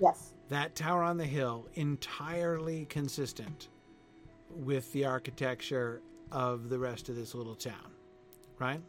[0.00, 0.34] Yes.
[0.50, 3.68] That tower on the hill entirely consistent
[4.50, 7.92] with the architecture of the rest of this little town,
[8.58, 8.80] right?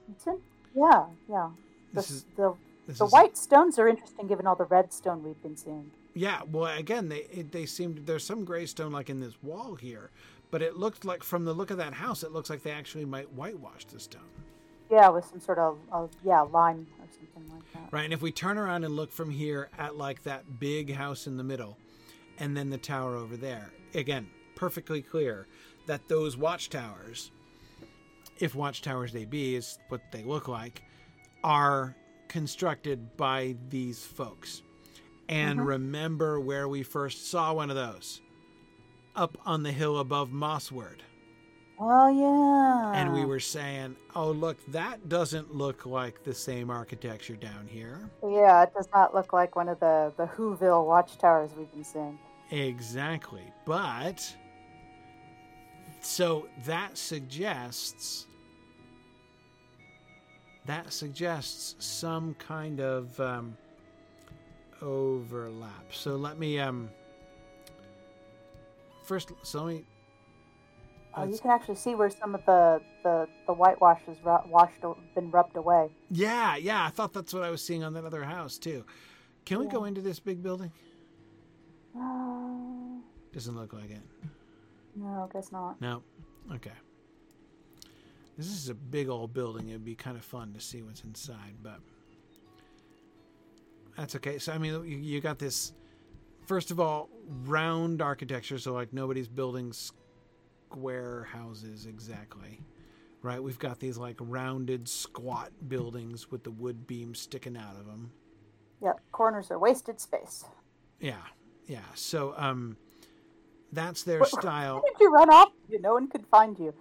[0.76, 1.50] Yeah, yeah.
[1.94, 2.54] The, This is the,
[2.88, 5.92] this the is- white stones are interesting given all the red stone we've been seeing.
[6.14, 9.76] Yeah, well, again, they it, they seem there's some gray stone like in this wall
[9.76, 10.12] here,
[10.52, 13.04] but it looked like from the look of that house, it looks like they actually
[13.06, 14.22] might whitewash the stone,
[14.90, 17.92] Yeah, with some sort of, uh, yeah, lime or something like that.
[17.92, 18.06] right?
[18.06, 21.36] And if we turn around and look from here at like that big house in
[21.36, 21.78] the middle,
[22.40, 25.48] and then the tower over there, again, perfectly clear
[25.86, 27.32] that those watchtowers,
[28.40, 30.82] if watchtowers they be, is what they look like,
[31.44, 31.94] are
[32.40, 34.62] constructed by these folks.
[35.30, 35.68] And Mhm.
[35.68, 38.22] remember where we first saw one of those.
[39.18, 41.00] up on the hill above Mossward.
[41.80, 42.92] Oh yeah.
[43.00, 48.10] And we were saying, oh, look, that doesn't look like the same architecture down here.
[48.22, 52.20] Yeah, it does not look like one of the the Whoville watchtowers we've been seeing.
[52.52, 53.54] Exactly.
[53.64, 54.36] But
[56.02, 58.28] so that suggests
[60.66, 63.58] that suggests some kind of um,
[64.82, 65.92] overlap.
[65.92, 66.90] So let me um
[69.04, 69.86] first so let me
[71.18, 74.82] Oh, you can actually see where some of the the the whitewash has ru- washed
[75.16, 75.90] been rubbed away.
[76.12, 78.86] Yeah, yeah, I thought that's what I was seeing on that other house too.
[79.46, 80.72] Can we go into this big building?
[81.98, 83.00] Uh,
[83.32, 84.02] Doesn't look like it.
[84.96, 85.80] no, I guess not.
[85.80, 86.04] No.
[86.54, 86.72] Okay.
[88.38, 89.70] This is a big old building.
[89.70, 91.80] It'd be kind of fun to see what's inside, but
[93.98, 94.38] that's okay.
[94.38, 95.74] So I mean, you, you got this.
[96.46, 97.10] First of all,
[97.46, 102.60] round architecture, so like nobody's building square houses exactly,
[103.22, 103.42] right?
[103.42, 108.12] We've got these like rounded, squat buildings with the wood beams sticking out of them.
[108.84, 110.44] Yep, corners are wasted space.
[111.00, 111.16] Yeah,
[111.68, 111.80] yeah.
[111.96, 112.78] So um,
[113.72, 114.84] that's their style.
[114.86, 115.50] Did you run off?
[115.70, 116.74] You no one could find you.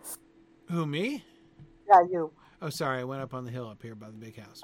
[0.71, 1.25] Who me?
[1.89, 2.33] Yeah, you.
[2.63, 4.63] Oh, sorry, I went up on the hill up here by the big house.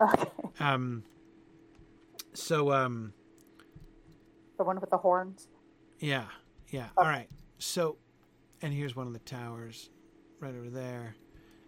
[0.00, 0.30] Okay.
[0.60, 1.02] Um.
[2.34, 3.12] So um.
[4.58, 5.48] The one with the horns.
[5.98, 6.26] Yeah.
[6.68, 6.88] Yeah.
[6.96, 7.28] All right.
[7.58, 7.96] So,
[8.62, 9.90] and here's one of the towers,
[10.40, 11.14] right over there,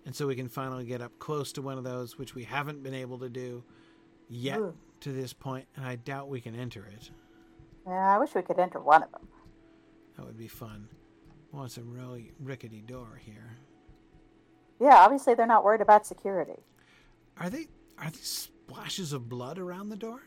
[0.05, 2.82] and so we can finally get up close to one of those, which we haven't
[2.82, 3.64] been able to do
[4.28, 4.60] yet
[5.00, 7.10] to this point, and I doubt we can enter it.
[7.86, 9.28] Yeah, I wish we could enter one of them.
[10.16, 10.88] That would be fun.
[11.52, 13.56] Well, it's a really rickety door here.
[14.80, 16.60] Yeah, obviously they're not worried about security.
[17.38, 17.66] Are they?
[17.98, 20.22] Are these splashes of blood around the door?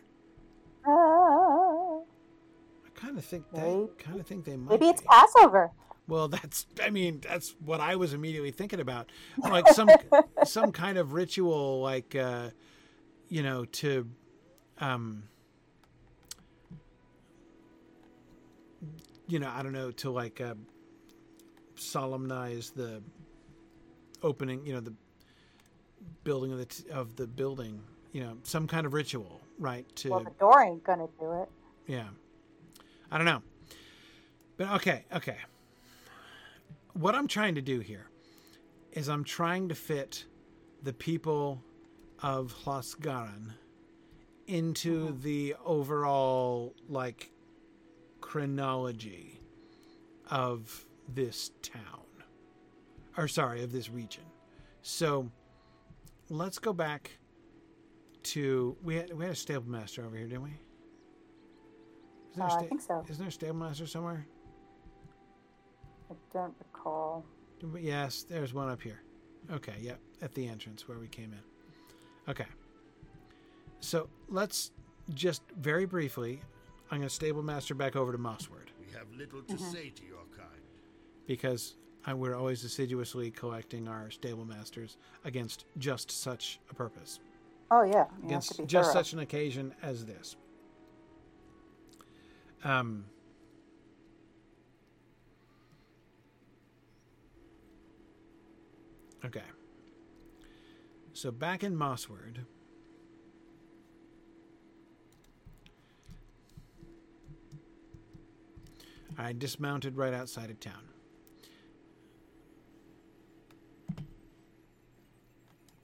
[0.86, 4.80] Uh, I kind of think they kind of think they might.
[4.80, 5.08] maybe it's be.
[5.08, 5.72] Passover.
[6.08, 9.90] Well, that's I mean that's what I was immediately thinking about, like some
[10.44, 12.50] some kind of ritual, like uh,
[13.30, 14.10] you know, to
[14.80, 15.24] um,
[19.28, 20.56] you know, I don't know, to like uh,
[21.76, 23.02] solemnize the
[24.24, 24.94] opening, you know, the
[26.24, 27.82] building of the t- of the building,
[28.12, 29.86] you know, some kind of ritual, right?
[29.98, 31.50] To Well, the door ain't gonna do it.
[31.88, 32.08] yeah.
[33.12, 33.42] I don't know.
[34.58, 35.38] But okay, okay.
[36.94, 38.08] What I'm trying to do here
[38.94, 40.26] is I'm trying to fit
[40.84, 41.62] the people
[42.22, 43.54] of Hlasgaran
[44.48, 45.22] into mm-hmm.
[45.22, 47.32] the overall like
[48.22, 49.42] chronology
[50.30, 52.01] of this town.
[53.18, 54.24] Or sorry, of this region.
[54.82, 55.30] So
[56.30, 57.12] let's go back
[58.24, 60.52] to we had we had a stable master over here, didn't we?
[62.32, 63.04] Is there a Uh, I think so.
[63.10, 64.26] Isn't there a stable master somewhere?
[66.10, 67.26] I don't recall.
[67.80, 69.02] Yes, there's one up here.
[69.52, 72.32] Okay, yep, at the entrance where we came in.
[72.32, 72.46] Okay.
[73.80, 74.72] So let's
[75.14, 76.42] just very briefly,
[76.92, 80.06] I'm going to stable master back over to Mossward We have little to say to
[80.06, 80.62] your kind.
[81.26, 81.76] because
[82.06, 87.20] I, we're always assiduously collecting our stable masters against just such a purpose,
[87.70, 89.02] Oh yeah, you against just thorough.
[89.04, 90.36] such an occasion as this.
[92.64, 93.06] Um.
[99.24, 99.44] Okay.
[101.14, 102.38] So back in Mossward.
[109.18, 110.91] I dismounted right outside of town.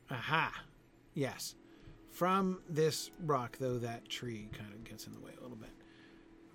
[0.09, 0.53] Aha!
[1.13, 1.55] Yes.
[2.09, 5.69] From this rock, though that tree kind of gets in the way a little bit.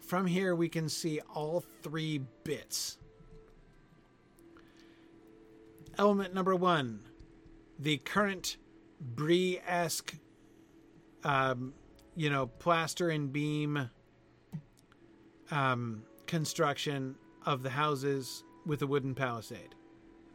[0.00, 2.98] From here, we can see all three bits.
[5.98, 7.00] Element number one
[7.78, 8.56] the current
[9.00, 10.14] Bree esque,
[11.24, 11.74] um,
[12.14, 13.90] you know, plaster and beam
[15.50, 19.74] um, construction of the houses with a wooden palisade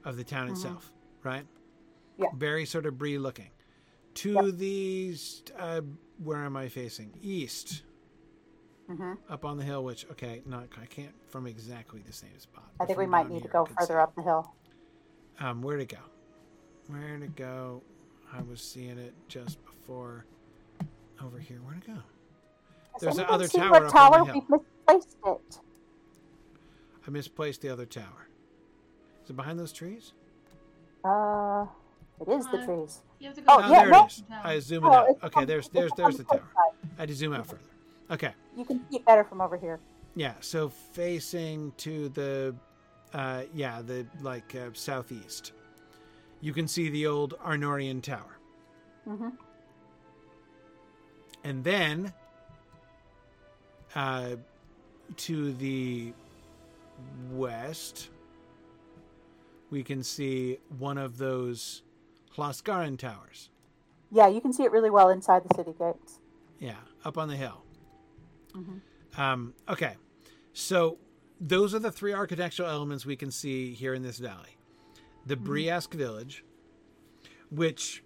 [0.04, 0.92] of the town itself,
[1.24, 1.46] right?
[2.18, 2.28] Yeah.
[2.36, 3.50] Very sort of Bree looking.
[4.16, 4.58] To Yep.
[4.58, 5.16] the
[5.58, 5.82] uh,
[6.24, 7.14] where am I facing?
[7.22, 7.84] East,
[8.88, 9.84] hmm up on the hill.
[9.84, 12.72] Which okay, not I can't from exactly the same spot.
[12.80, 13.94] I think we might need to go further see.
[13.94, 14.52] up the hill.
[15.40, 15.98] Um, where to go?
[16.88, 17.84] Where to go?
[18.34, 20.26] I was seeing it just before.
[21.24, 21.60] Over here.
[21.66, 21.98] Where to go?
[23.00, 24.46] There's another tower what up on tower the hill.
[24.50, 25.60] we've misplaced it?
[27.08, 28.28] I misplaced the other tower.
[29.24, 30.14] Is it behind those trees?
[31.04, 31.66] Uh,
[32.22, 33.02] it is the Uh, trees.
[33.20, 33.64] You have to Oh, go.
[33.66, 34.24] Oh, yeah, there it is.
[34.44, 35.08] I zoom it Oh, out.
[35.24, 36.44] Okay, on- there's there's there's the tower.
[36.98, 37.62] I had to zoom out further.
[38.12, 38.34] Okay.
[38.56, 39.80] You can see it better from over here.
[40.16, 42.56] Yeah, so facing to the,
[43.14, 45.52] uh, yeah, the like uh, southeast,
[46.42, 48.38] you can see the old Arnorian Tower,
[49.08, 49.30] Mm-hmm.
[51.44, 52.14] and then
[53.96, 54.36] uh,
[55.18, 56.14] to the
[57.32, 58.10] west,
[59.70, 61.84] we can see one of those
[62.38, 63.50] Hlasgaran towers.
[64.12, 66.20] Yeah, you can see it really well inside the city gates.
[66.60, 67.64] Yeah, up on the hill.
[68.54, 68.82] Mhm.
[69.18, 69.96] Um, okay,
[70.54, 70.98] so
[71.42, 74.58] those are the three architectural elements we can see here in this valley.
[75.26, 76.46] The Briask village,
[77.50, 78.04] which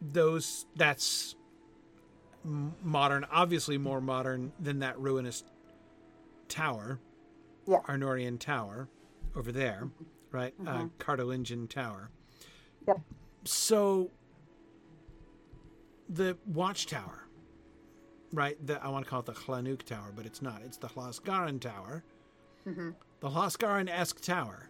[0.00, 1.34] those that's
[2.44, 5.44] modern, obviously more modern than that ruinous
[6.48, 6.98] tower,
[7.66, 7.80] Yeah.
[7.88, 8.88] Arnorian Tower,
[9.36, 9.88] over there,
[10.32, 10.54] right?
[10.60, 10.90] Uh, Mhm.
[10.98, 12.10] Cardolingian Tower.
[12.88, 13.00] Yep.
[13.44, 14.10] So
[16.08, 17.28] the watchtower,
[18.32, 18.56] right?
[18.66, 20.62] The, I want to call it the Hlanuk Tower, but it's not.
[20.62, 22.02] It's the Hlasgaran Tower.
[22.66, 22.90] Mm-hmm.
[23.20, 24.68] The Hlasgaran-esque tower,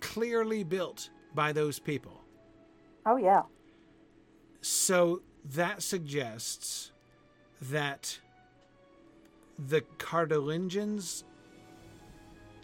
[0.00, 2.22] clearly built by those people.
[3.04, 3.42] Oh yeah.
[4.60, 6.92] So that suggests
[7.62, 8.18] that
[9.58, 11.24] the Cardolingians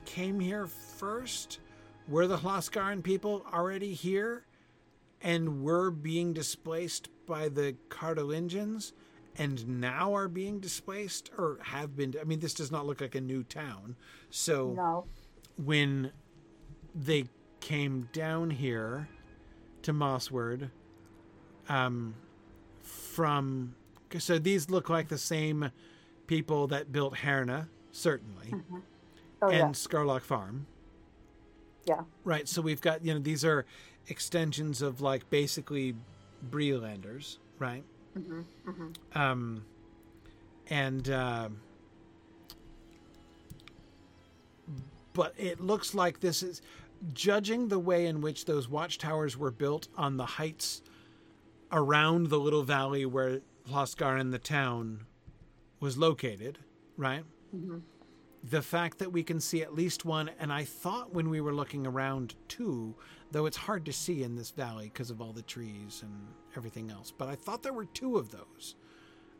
[0.05, 1.61] came here first.
[2.09, 4.45] Were the Hlasgaran people already here
[5.21, 8.93] and were being displaced by the Cardolingians
[9.37, 12.15] and now are being displaced or have been?
[12.21, 13.97] I mean, this does not look like a new town.
[14.31, 15.05] So No.
[15.57, 16.13] when
[16.95, 17.27] they
[17.61, 19.09] came down here
[19.83, 20.71] to Mossward
[21.69, 22.15] um,
[22.83, 23.75] from
[24.19, 25.71] so these look like the same
[26.27, 28.53] people that built Herna, certainly,
[29.41, 29.65] Oh and yeah.
[29.71, 30.67] Scarlock Farm.
[31.85, 32.03] Yeah.
[32.25, 32.49] Right.
[32.49, 33.67] So we've got you know these are
[34.09, 35.95] extensions of like basically
[36.51, 37.85] Brelanders, right?
[38.19, 38.41] Mm-hmm.
[38.69, 39.19] Mm-hmm.
[39.19, 39.65] um,
[40.69, 41.49] and uh,
[45.13, 46.63] but it looks like this is
[47.13, 50.83] judging the way in which those watchtowers were built on the heights
[51.71, 55.07] around the little valley where Hlasgar and the town
[55.81, 56.59] was located,
[56.97, 57.25] right?
[57.55, 57.79] Mm-hmm.
[58.45, 61.55] The fact that we can see at least one, and I thought when we were
[61.55, 62.95] looking around two,
[63.31, 66.13] though it's hard to see in this valley because of all the trees and
[66.57, 68.75] everything else, but I thought there were two of those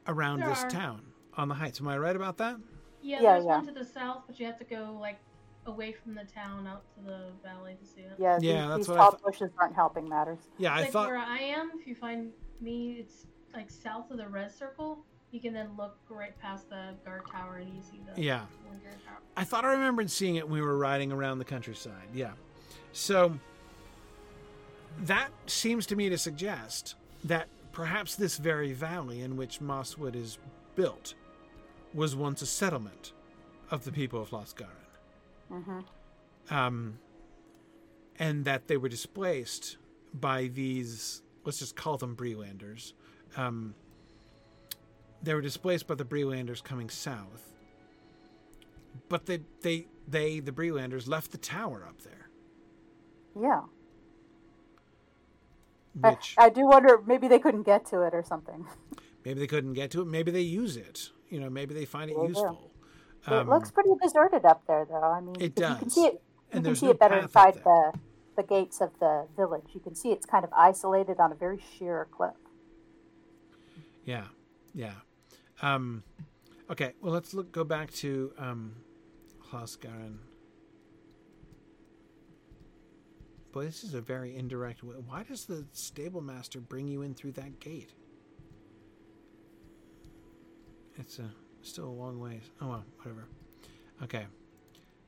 [0.07, 0.71] around There this are.
[0.71, 1.03] town
[1.37, 1.81] on the heights.
[1.81, 2.59] Am I right about that?
[3.03, 3.57] Yeah, Yeah, there's yeah.
[3.57, 5.19] one to the south, but you have to go like
[5.67, 8.13] away from the town out to the valley to see it.
[8.19, 8.39] Yeah.
[8.41, 9.23] Yeah, these, that's these what I tall thought.
[9.25, 10.39] bushes aren't helping matters.
[10.59, 11.09] Yeah, I like thought.
[11.09, 12.31] where I am, if you find
[12.61, 15.05] me, it's like south of the red circle.
[15.33, 18.41] You can then look right past the guard tower and you see the Yeah.
[18.41, 19.19] tower.
[19.35, 22.09] I thought I remembered seeing it when we were riding around the countryside.
[22.13, 22.33] Yeah.
[22.93, 23.39] So
[25.01, 30.39] that seems to me to suggest that perhaps this very valley in which Mossward is
[30.75, 31.15] built
[31.95, 33.15] was once a settlement
[33.71, 34.69] of the people of Lasgaran.
[35.51, 36.55] Mm-hmm.
[36.55, 36.99] Um,
[38.19, 39.79] and that they were displaced
[40.13, 42.93] by these, let's just call them Brelanders.
[43.37, 43.75] Um,
[45.23, 47.53] they were displaced by the Brelanders coming south.
[49.09, 52.29] But they, they, they, the Brelanders, left the tower up there,
[53.41, 53.63] Yeah.
[56.03, 58.67] I, which I do wonder maybe they couldn't get to it or something.
[59.25, 60.07] maybe they couldn't get to it.
[60.07, 61.11] Maybe they use it.
[61.29, 62.71] You know, maybe they find it useful.
[63.27, 65.03] it Um, looks pretty deserted up there, though.
[65.03, 65.95] I mean, It if You can does.
[65.95, 66.23] see it.
[66.55, 67.93] You can see no it better inside the
[68.37, 69.65] the gates of the village.
[69.75, 72.33] You can see it's kind of isolated on a very sheer cliff.
[74.07, 74.25] Yeah,
[74.75, 74.95] yeah.
[75.63, 76.03] Um,
[76.71, 77.53] okay, well, let's look.
[77.53, 78.75] Go back to um,
[79.51, 80.19] Hlasgaran.
[83.53, 84.97] Boy, this is a very indirect way.
[85.07, 87.93] Why does the stable master bring you in through that gate?
[90.99, 91.31] It's a
[91.63, 92.43] still a long ways.
[92.61, 93.29] Oh well, whatever.
[94.03, 94.27] Okay,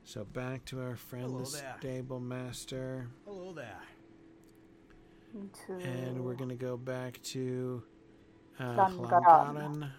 [0.03, 1.75] so back to our friend Hello the there.
[1.79, 3.81] stable master, Hello there.
[5.81, 7.83] And we're gonna go back to
[8.59, 9.23] uh, Hlangaran.
[9.23, 9.89] Hlangaran.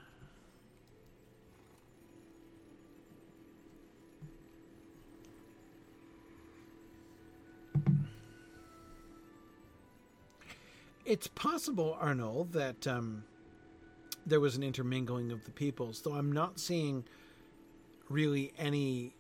[11.06, 13.22] It's possible, Arnold, that um,
[14.26, 17.04] there was an intermingling of the peoples, though I'm not seeing
[18.08, 19.14] really any.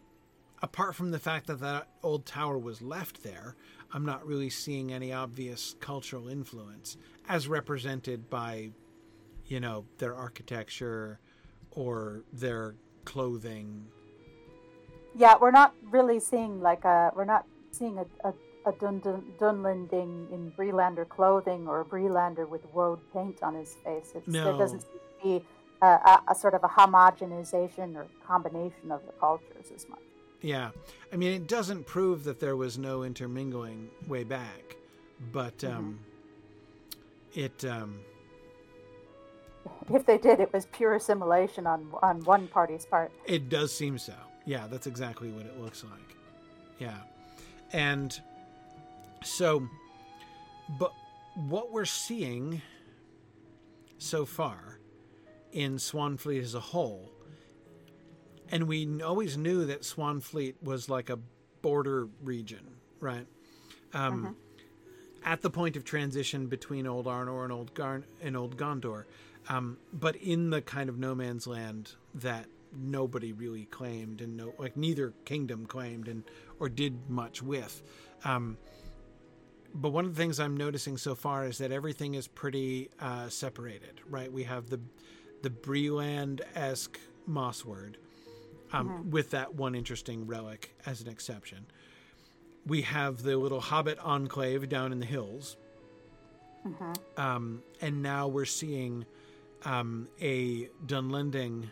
[0.62, 3.54] Apart from the fact that that old tower was left there,
[3.92, 6.96] I'm not really seeing any obvious cultural influence
[7.28, 8.70] as represented by,
[9.46, 11.20] you know, their architecture
[11.70, 13.86] or their clothing.
[15.14, 18.32] Yeah, we're not really seeing like a we're not seeing a a,
[18.66, 23.76] a Dun, Dun, Dunlending in Breelander clothing or a Breelander with woad paint on his
[23.84, 24.12] face.
[24.14, 25.44] It's, There doesn't seem to be
[25.80, 30.00] a, a, a sort of a homogenization or combination of the cultures as much.
[30.42, 30.70] Yeah.
[31.12, 34.76] I mean, it doesn't prove that there was no intermingling way back,
[35.32, 36.00] but um,
[37.34, 37.64] it.
[37.64, 38.00] Um,
[39.92, 43.10] If they did, it was pure assimilation on on one party's part.
[43.24, 44.14] It does seem so.
[44.44, 46.16] Yeah, that's exactly what it looks like.
[46.78, 46.98] Yeah.
[47.72, 48.20] And
[49.24, 49.68] so,
[50.78, 50.92] but
[51.34, 52.62] what we're seeing
[53.98, 54.78] so far
[55.52, 57.10] in Swanfleet as a whole,
[58.50, 61.18] and we always knew that Swanfleet was like a
[61.62, 63.26] border region, right?
[63.92, 64.36] Um,
[65.24, 69.04] At the point of transition between Old Arnor and Old Garn and Old Gondor,
[69.48, 72.46] um, but in the kind of no man's land that
[72.78, 76.24] nobody really claimed and no like neither kingdom claimed and
[76.60, 77.82] or did much with
[78.24, 78.58] um,
[79.76, 83.28] but one of the things i'm noticing so far is that everything is pretty uh,
[83.28, 84.32] separated right?
[84.32, 84.80] We have the
[85.42, 86.98] the breland-esque
[87.28, 87.94] Mossward
[88.72, 91.66] um, with that one interesting relic as an exception.
[92.66, 95.56] We have the little hobbit enclave down in the hills.
[97.16, 99.04] Um, and now we're seeing
[99.64, 101.68] um, a Dunlending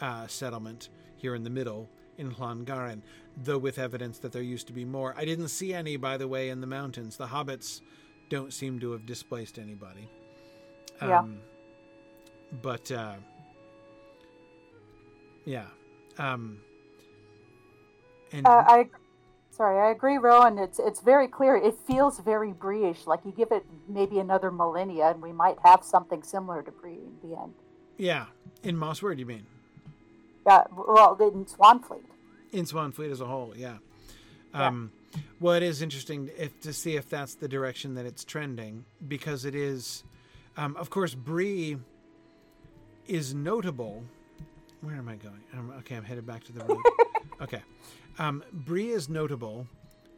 [0.00, 3.02] uh, settlement here in the middle in Llangaren,
[3.42, 5.14] though with evidence that there used to be more.
[5.16, 7.16] I didn't see any, by the way, in the mountains.
[7.16, 7.80] The hobbits
[8.28, 10.08] don't seem to have displaced anybody.
[11.00, 11.24] Yeah.
[12.62, 13.14] But, uh,
[15.44, 15.66] yeah.
[16.18, 16.58] Um,
[18.32, 18.90] and Uh, I,
[19.50, 20.58] sorry, I agree, Rowan.
[20.58, 21.56] It's it's very clear.
[21.56, 23.06] It feels very Bree-ish.
[23.06, 26.98] Like you give it maybe another millennia, and we might have something similar to Bree
[27.22, 27.54] in the end.
[27.96, 28.26] yeah,
[28.62, 29.46] in Mossward, you mean?
[30.46, 32.04] Yeah, well, in Swanfleet.
[32.52, 33.76] In Swanfleet as a whole, yeah.
[34.54, 34.90] Um,
[35.40, 39.44] Well, it is interesting if, to see if that's the direction that it's trending because
[39.44, 40.04] it is,
[40.56, 41.76] um, of course, Bree
[43.06, 44.04] is notable.
[44.82, 45.42] Where am I going?
[45.56, 46.82] Um, okay, I'm headed back to the road.
[47.42, 47.62] okay,
[48.18, 49.66] um, Bree is notable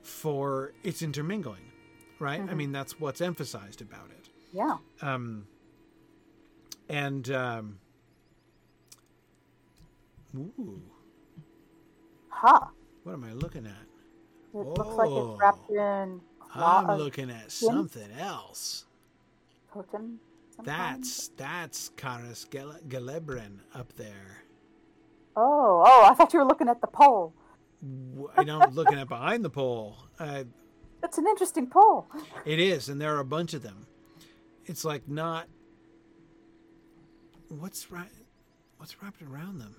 [0.03, 1.63] for its intermingling,
[2.19, 2.41] right?
[2.41, 4.29] I mean, that's what's emphasized about it.
[4.53, 4.77] Yeah.
[5.01, 5.47] Um,
[6.89, 7.79] and um,
[10.37, 10.83] ooh,
[12.35, 12.61] Huh.
[13.05, 13.87] what am I looking at?
[14.55, 15.33] It looks like Oh.
[15.33, 16.21] it's wrapped in
[16.55, 18.85] I'm looking at something else.
[19.73, 20.19] totem.
[20.65, 24.45] That's that's Karas Gele- Gelebrin up there.
[25.35, 26.07] Oh, oh!
[26.11, 27.33] I thought you were looking at the pole.
[28.37, 29.97] I don't looking at behind the pole.
[30.19, 30.45] Uh,
[31.01, 32.07] That's an interesting pole.
[32.45, 33.87] it is, and there are a bunch of them.
[34.67, 35.47] It's like not.
[37.49, 38.11] What's right?
[38.77, 39.75] What's wrapped around them?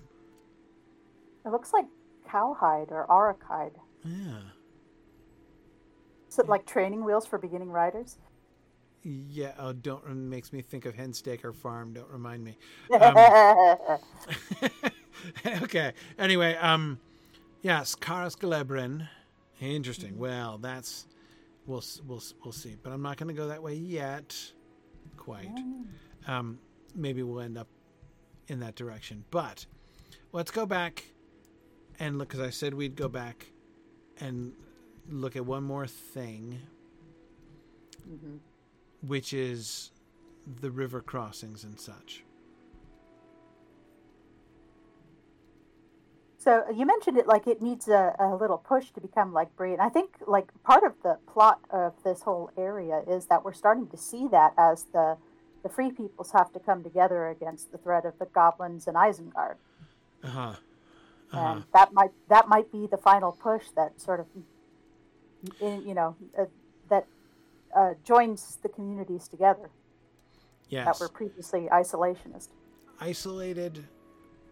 [1.46, 1.86] It looks like
[2.34, 3.74] cowhide or auricide.
[4.04, 4.40] Yeah,
[6.28, 8.18] Is it like training wheels for beginning riders?
[9.04, 9.52] yeah.
[9.58, 11.92] Oh, don't makes me think of Hengstacer Farm.
[11.92, 12.56] Don't remind me.
[15.62, 15.92] okay.
[16.18, 16.98] Anyway, um,
[17.62, 19.08] yes, Karas Gelebrin.
[19.60, 20.18] Interesting.
[20.18, 21.06] Well, that's
[21.66, 24.34] we'll we'll we'll see, but I'm not going to go that way yet.
[25.16, 25.50] Quite.
[26.26, 26.58] Um,
[26.96, 27.68] maybe we'll end up
[28.48, 29.24] in that direction.
[29.30, 29.66] But
[30.32, 31.04] let's go back
[31.98, 33.46] and look, because I said we'd go back
[34.20, 34.52] and
[35.08, 36.60] look at one more thing,
[39.06, 39.90] which is
[40.60, 42.24] the river crossings and such.
[46.38, 49.72] So you mentioned it like it needs a, a little push to become like Bree,
[49.72, 53.54] and I think like part of the plot of this whole area is that we're
[53.54, 55.16] starting to see that as the
[55.62, 59.54] the free peoples have to come together against the threat of the goblins and Isengard,
[60.22, 60.56] Uh
[61.34, 61.52] huh.
[61.52, 64.26] and that might that might be the final push that sort of,
[65.60, 66.44] in, you know, uh,
[66.88, 67.06] that
[67.76, 69.70] uh, joins the communities together
[70.68, 72.48] Yes, that were previously isolationist.
[73.00, 73.84] isolated,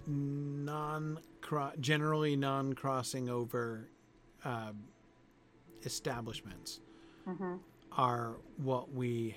[0.06, 1.18] non
[1.80, 3.88] generally non crossing over
[4.44, 4.72] uh,
[5.84, 6.80] establishments
[7.92, 9.36] are what we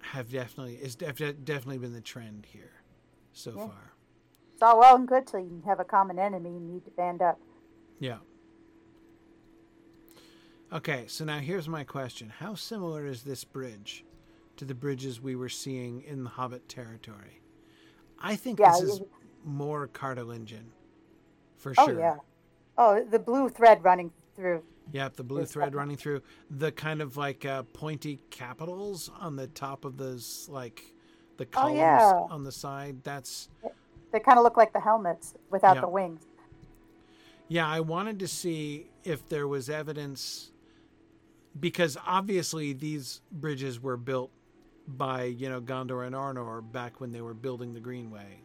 [0.00, 2.72] have definitely is def- definitely been the trend here
[3.32, 3.92] so far.
[4.58, 7.22] It's all well and good till you have a common enemy and need to band
[7.22, 7.38] up.
[8.00, 8.16] Yeah.
[10.72, 14.04] Okay, so now here's my question: How similar is this bridge
[14.56, 17.40] to the bridges we were seeing in the Hobbit territory?
[18.20, 19.08] I think Yeah, this is it-
[19.44, 20.72] more Cartolingen,
[21.56, 22.00] for Oh sure.
[22.00, 22.16] yeah.
[22.76, 24.64] Oh, the blue thread running through.
[24.90, 29.46] Yep, the blue thread running through the kind of like uh, pointy capitals on the
[29.46, 30.82] top of those, like
[31.36, 32.26] the columns Oh, yeah.
[32.34, 33.04] on the side.
[33.04, 33.48] That's
[34.12, 36.22] They kind of look like the helmets without the wings.
[37.48, 37.68] yeah.
[37.68, 40.50] I wanted to see if there was evidence
[41.58, 44.30] because obviously these bridges were built
[44.86, 48.40] by you know Gondor and Arnor back when they were building the Greenway.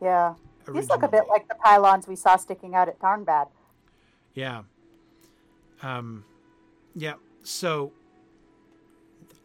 [0.00, 0.34] Yeah.
[0.72, 3.48] These look a bit like the pylons we saw sticking out at Tarnbad.
[4.34, 4.62] Yeah.
[5.82, 6.24] Um,
[6.94, 7.14] yeah.
[7.42, 7.92] So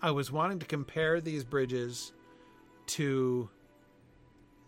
[0.02, 2.12] I was wanting to compare these bridges
[2.88, 3.50] to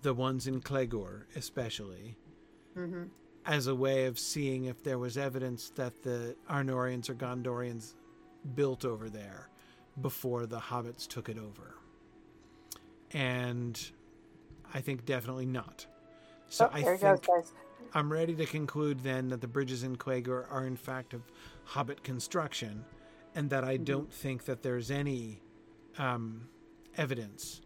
[0.04, 2.18] the ones in Clegur, especially,
[2.76, 3.06] hmm
[3.46, 7.94] as a way of seeing if there was evidence that the Arnorians or Gondorians
[8.56, 9.50] built over there
[10.02, 11.76] before the hobbits took it over.
[13.12, 13.80] And
[14.74, 15.86] I think definitely not.
[16.50, 17.54] So oh, I think goes.
[17.94, 21.22] I'm ready to conclude then that the bridges in Quagor are in fact of
[21.66, 22.84] Hobbit construction,
[23.36, 25.42] and that I don't think that there's any
[25.98, 26.48] um,
[26.98, 27.62] evidence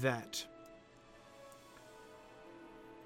[0.00, 0.46] that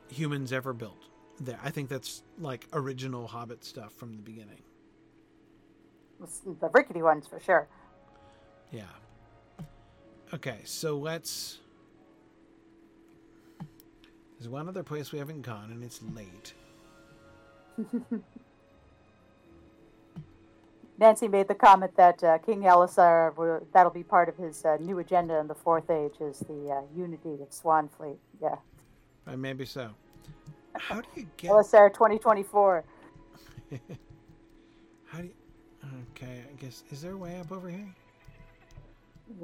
[0.09, 1.03] humans ever built
[1.41, 1.59] there.
[1.63, 4.63] I think that's like original Hobbit stuff from the beginning.
[6.45, 7.69] The rickety ones for sure.
[8.71, 8.85] Yeah.
[10.33, 11.59] Okay, so let's.
[14.39, 16.55] There's one other place we haven't gone, and it's late.
[20.99, 24.79] Nancy made the comment that uh, King Elessar, will- that'll be part of his uh,
[24.81, 28.17] new agenda in the Fourth Age, is the uh, unity of Swanfleet.
[28.41, 28.57] Yeah.
[29.27, 29.91] Uh, maybe so.
[30.75, 32.85] How do you get Elessar 2024.
[35.07, 35.31] How do you...
[36.15, 36.85] Okay, I guess...
[36.91, 37.95] Is there a way up over here?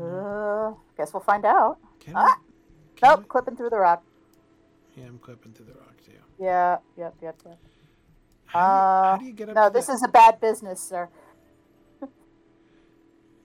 [0.00, 1.78] Uh, guess we'll find out.
[2.00, 2.36] Can Ah!
[2.38, 3.00] we...
[3.00, 4.02] can Nope, clipping through the rock.
[4.96, 6.12] Yeah, I'm clipping through the rock, too.
[6.38, 7.58] Yeah, yep, yep, yep.
[8.46, 10.40] How, do you, Uh, how do you get up No, this the- is a bad
[10.40, 11.08] business, sir.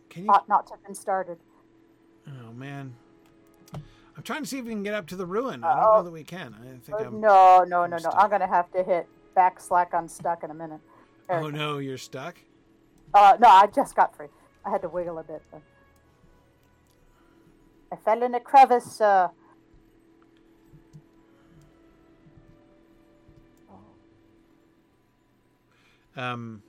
[0.09, 0.29] Can you...
[0.31, 1.37] Ought not to have been started.
[2.27, 2.93] Oh, man.
[4.17, 5.63] I'm trying to see if we can get up to the ruin.
[5.63, 5.97] I don't Uh-oh.
[5.97, 6.55] know that we can.
[6.59, 7.21] I think Uh, I'm...
[7.21, 8.09] no, no, I'm no, no.
[8.09, 10.79] I'm gonna have to hit back slack on stuck in a minute.
[11.29, 11.39] There.
[11.39, 12.35] Oh, no, you're stuck?
[13.13, 14.27] Uh, no, I just got free.
[14.65, 15.43] I had to wiggle a bit.
[15.51, 15.61] But...
[17.91, 18.99] I fell in a crevice.
[18.99, 19.29] Uh...
[26.15, 26.63] Um...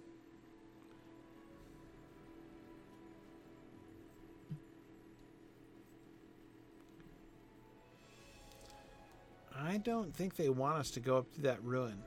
[9.61, 12.01] I don't think they want us to go up to that ruin,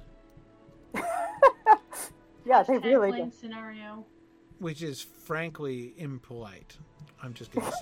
[2.45, 3.32] Yeah, they really do.
[3.40, 4.06] scenario.
[4.60, 6.78] which is frankly impolite.
[7.22, 7.78] I'm just going to say.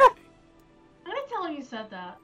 [1.05, 2.17] I'm gonna tell him you said that.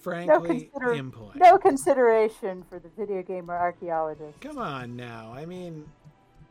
[0.00, 1.36] frankly consider- impolite.
[1.36, 4.40] No consideration for the video gamer archaeologist.
[4.40, 5.32] Come on now.
[5.34, 5.84] I mean,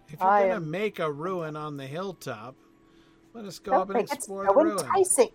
[0.10, 2.56] if you're I going to am- make a ruin on the hilltop,
[3.34, 4.80] let us go Don't up and make it explore so the ruin.
[4.80, 5.30] enticing.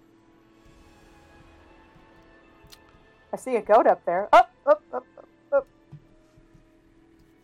[3.35, 4.28] I see a goat up there.
[4.32, 5.66] Up, up, up, up, up.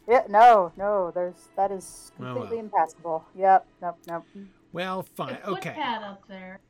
[0.08, 1.10] Yeah, no, no.
[1.12, 2.64] There's that is Oh, completely well.
[2.66, 3.24] impassable.
[3.36, 4.24] Yep, nope, nope.
[4.72, 5.38] Well, The fine.
[5.44, 5.70] Okay.
[5.76, 6.60] footpad up there.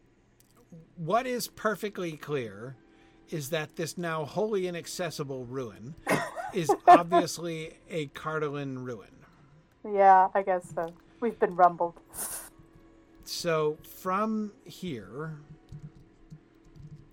[0.97, 2.77] What is perfectly clear
[3.29, 5.95] is that this now wholly inaccessible ruin
[6.55, 9.11] is obviously a Cardolin ruin.
[9.85, 10.95] Yeah, I guess so.
[11.21, 12.01] We've been rumbled.
[13.25, 15.37] So from here,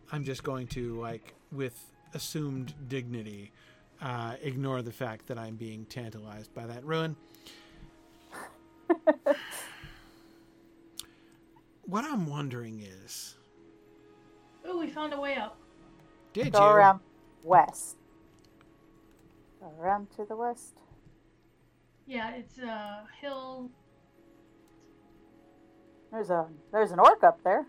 [0.09, 1.77] I'm just going to, like, with
[2.13, 3.51] assumed dignity,
[4.01, 7.15] uh, ignore the fact that I'm being tantalized by that ruin.
[11.85, 13.35] what I'm wondering is,
[14.67, 15.57] Ooh, we found a way up.
[16.33, 16.75] did you Go you?
[16.75, 16.99] around
[17.43, 17.97] west.
[19.59, 20.79] Go around to the west.
[22.05, 23.69] Yeah, it's a hill.
[26.11, 27.65] There's a there's an orc up there.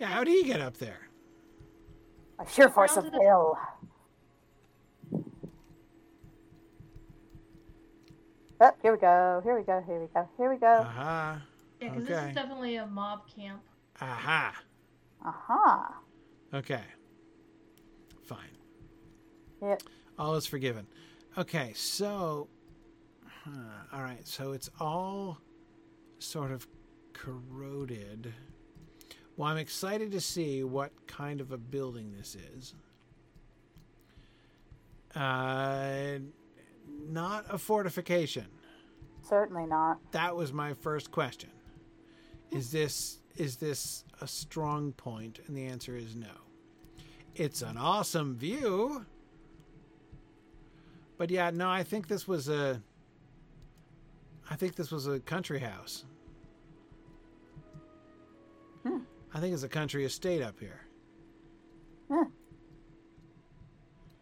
[0.00, 1.08] Yeah, how do you get up there?
[2.38, 3.58] A sheer force of Around to the- will.
[8.60, 9.40] Oh, here we go.
[9.44, 9.82] Here we go.
[9.86, 10.28] Here we go.
[10.36, 10.66] Here we go.
[10.80, 11.42] Aha.
[11.80, 13.62] Yeah, because this is definitely a mob camp.
[14.00, 14.54] Aha.
[15.24, 15.94] Aha.
[16.54, 16.82] Okay.
[18.22, 18.38] Fine.
[19.62, 19.82] Yep.
[20.18, 20.86] All is forgiven.
[21.36, 22.48] Okay, so.
[23.44, 23.50] Huh,
[23.92, 25.38] all right, so it's all
[26.18, 26.66] sort of
[27.12, 28.32] corroded.
[29.36, 32.74] Well, I'm excited to see what kind of a building this is.
[35.14, 36.18] Uh,
[37.08, 38.46] not a fortification.
[39.22, 39.98] Certainly not.
[40.12, 41.50] That was my first question.
[42.50, 45.40] Is this is this a strong point?
[45.46, 46.28] And the answer is no.
[47.34, 49.04] It's an awesome view.
[51.18, 52.80] But yeah, no, I think this was a
[54.50, 56.04] I think this was a country house.
[58.84, 58.98] Hmm.
[59.34, 60.86] I think it's a country estate up here.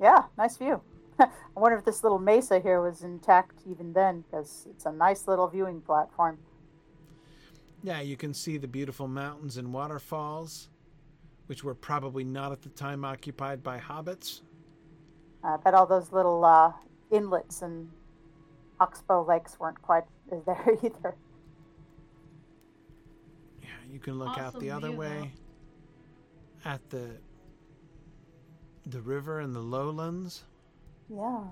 [0.00, 0.80] Yeah, nice view.
[1.20, 5.28] I wonder if this little mesa here was intact even then, because it's a nice
[5.28, 6.38] little viewing platform.
[7.84, 10.70] Yeah, you can see the beautiful mountains and waterfalls,
[11.46, 14.40] which were probably not at the time occupied by hobbits.
[15.44, 16.72] I bet all those little uh,
[17.12, 17.88] inlets and
[18.80, 20.04] oxbow lakes weren't quite
[20.46, 21.14] there either.
[23.92, 25.32] Yeah, you can look out the other view, way
[26.64, 27.10] at the
[28.86, 30.44] the river and the lowlands.
[31.08, 31.44] Yeah.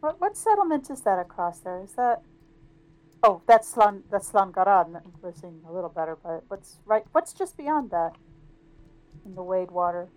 [0.00, 1.82] What what settlement is that across there?
[1.82, 2.22] Is that?
[3.22, 5.02] Oh, that's Slan that's Slangaran.
[5.22, 7.04] We're seeing a little better, but what's right?
[7.12, 8.16] What's just beyond that?
[9.26, 10.08] In the Wade water.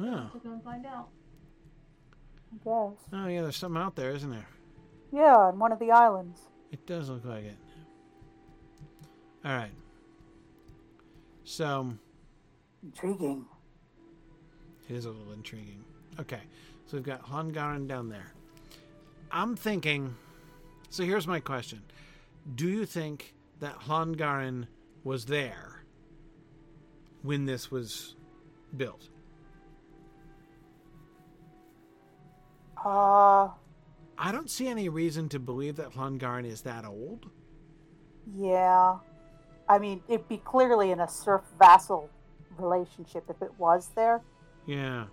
[0.00, 1.08] Oh, So go and find out.
[2.52, 2.98] I guess.
[3.12, 4.48] oh yeah, there's something out there, isn't there?
[5.12, 6.40] Yeah, on one of the islands.
[6.74, 7.56] It does look like it.
[9.44, 9.70] All right.
[11.44, 11.94] So
[12.82, 13.46] Intriguing.
[14.88, 15.84] it is a little intriguing.
[16.18, 16.40] Okay,
[16.86, 18.32] so we've got Hlongaran down there.
[19.30, 20.16] I'm thinking.
[20.90, 21.80] So here's my question:
[22.56, 24.66] Do you think that Hlongaran
[25.04, 25.84] was there
[27.22, 28.16] when this was
[28.76, 29.10] built?
[32.84, 33.50] Uh,
[34.16, 37.30] I don't see any reason to believe that Hlongaran is that old.
[38.36, 38.98] yeah.
[39.66, 42.10] I mean, it'd be clearly in a serf vassal
[42.58, 44.20] relationship if it was there.
[44.66, 45.06] Yeah.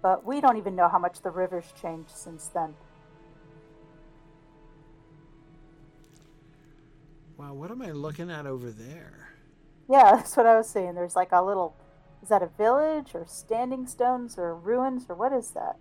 [0.00, 2.74] But we don't even know how much the river's changed since then.
[7.36, 9.30] Wow, what am I looking at over there?
[9.90, 10.94] Yeah, that's what I was saying.
[10.94, 11.74] There's like a little.
[12.22, 15.76] Is that a village or standing stones or ruins or what is that?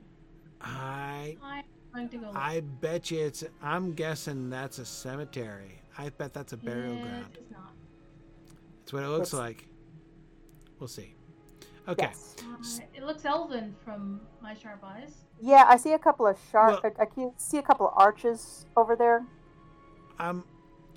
[0.62, 2.28] I I'm going to go.
[2.28, 2.36] Look.
[2.36, 3.44] I bet you it's.
[3.62, 5.82] I'm guessing that's a cemetery.
[5.98, 7.38] I bet that's a burial It ground.
[7.42, 7.74] is not.
[8.80, 9.68] That's what it looks It's- like.
[10.80, 11.16] We'll see.
[11.88, 12.04] Okay.
[12.12, 12.36] Yes.
[12.42, 15.24] Uh, it looks elven from my sharp eyes.
[15.40, 16.84] Yeah, I see a couple of sharp.
[16.84, 19.26] Well- I, I can see a couple of arches over there.
[20.20, 20.44] I'm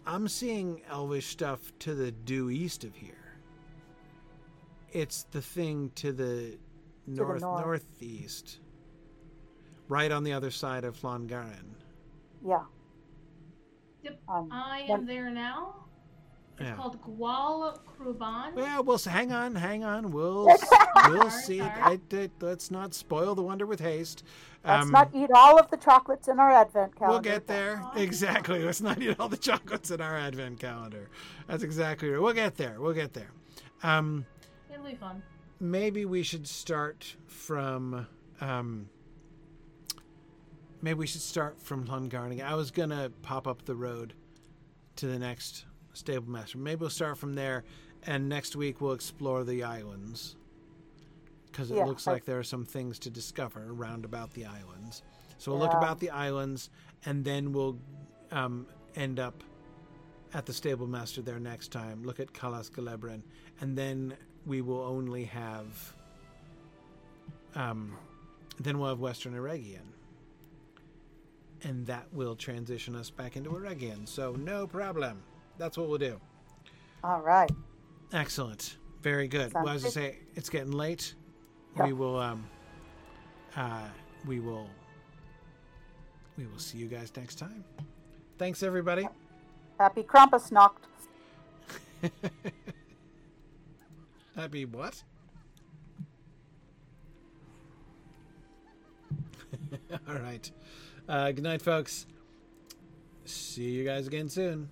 [0.07, 3.20] I'm seeing elvish stuff to the due east of here.
[4.93, 6.59] It's the thing to the
[7.07, 7.65] north north.
[7.65, 8.61] northeast.
[9.89, 11.75] Right on the other side of Llangaren.
[12.47, 12.61] Yeah.
[14.03, 14.21] Yep.
[14.29, 15.75] Um, I am there now.
[16.59, 16.77] It's Yeah.
[16.77, 18.55] called Gwal Kruban.
[18.55, 20.11] Well, we'll hang on, hang on.
[20.11, 20.45] We'll
[21.09, 21.59] we'll see.
[21.59, 21.71] sorry.
[21.81, 24.23] I, I- let's not spoil the wonder with haste.
[24.65, 27.13] let's Um, not eat all of the chocolates in our advent calendar.
[27.15, 27.81] We'll get there.
[27.83, 27.97] Aw.
[27.99, 28.63] Exactly.
[28.65, 31.09] Let's not eat all the chocolates in our advent calendar.
[31.47, 32.21] That's exactly right.
[32.21, 32.77] We'll get there.
[32.81, 33.31] We'll get there.
[33.83, 34.25] Um,
[34.81, 35.23] It'll be fun.
[35.61, 38.07] maybe we should start from.
[38.41, 38.89] Um,
[40.83, 42.43] maybe we should start from Llungarnig.
[42.43, 44.15] I was gonna pop up the road
[44.97, 46.59] to the next stable master.
[46.59, 47.65] Maybe we'll start from there,
[48.07, 50.37] and next week we'll explore the islands
[51.47, 54.47] because it Yeah, looks I- like there are some things to discover around about the
[54.47, 55.03] islands.
[55.39, 56.71] So we'll look about the islands,
[57.05, 57.79] and then we'll
[58.31, 59.43] um, end up
[60.33, 62.05] at the stable master there next time.
[62.05, 63.23] Look at Kalas Galebrin,
[63.61, 65.95] and then we will only have.
[67.55, 67.97] Um,
[68.59, 69.81] then we'll have Western Eregion.
[71.63, 74.09] And that will transition us back into Eregion.
[74.09, 75.23] So no problem.
[75.59, 76.21] That's what we'll do.
[77.05, 77.51] All right.
[78.13, 78.77] Excellent.
[79.03, 79.53] Very good.
[79.53, 81.15] Sounds well, as I say, it's getting late.
[81.83, 82.45] We will um
[83.57, 83.87] uh
[84.27, 84.69] we will
[86.37, 87.65] we will see you guys next time.
[88.39, 89.09] Thanks everybody.
[89.79, 90.73] Happy Krampusnacht.
[94.41, 95.03] Happy what?
[100.09, 100.51] All right.
[101.07, 102.07] Uh, good night, folks.
[103.27, 104.71] See you guys again soon.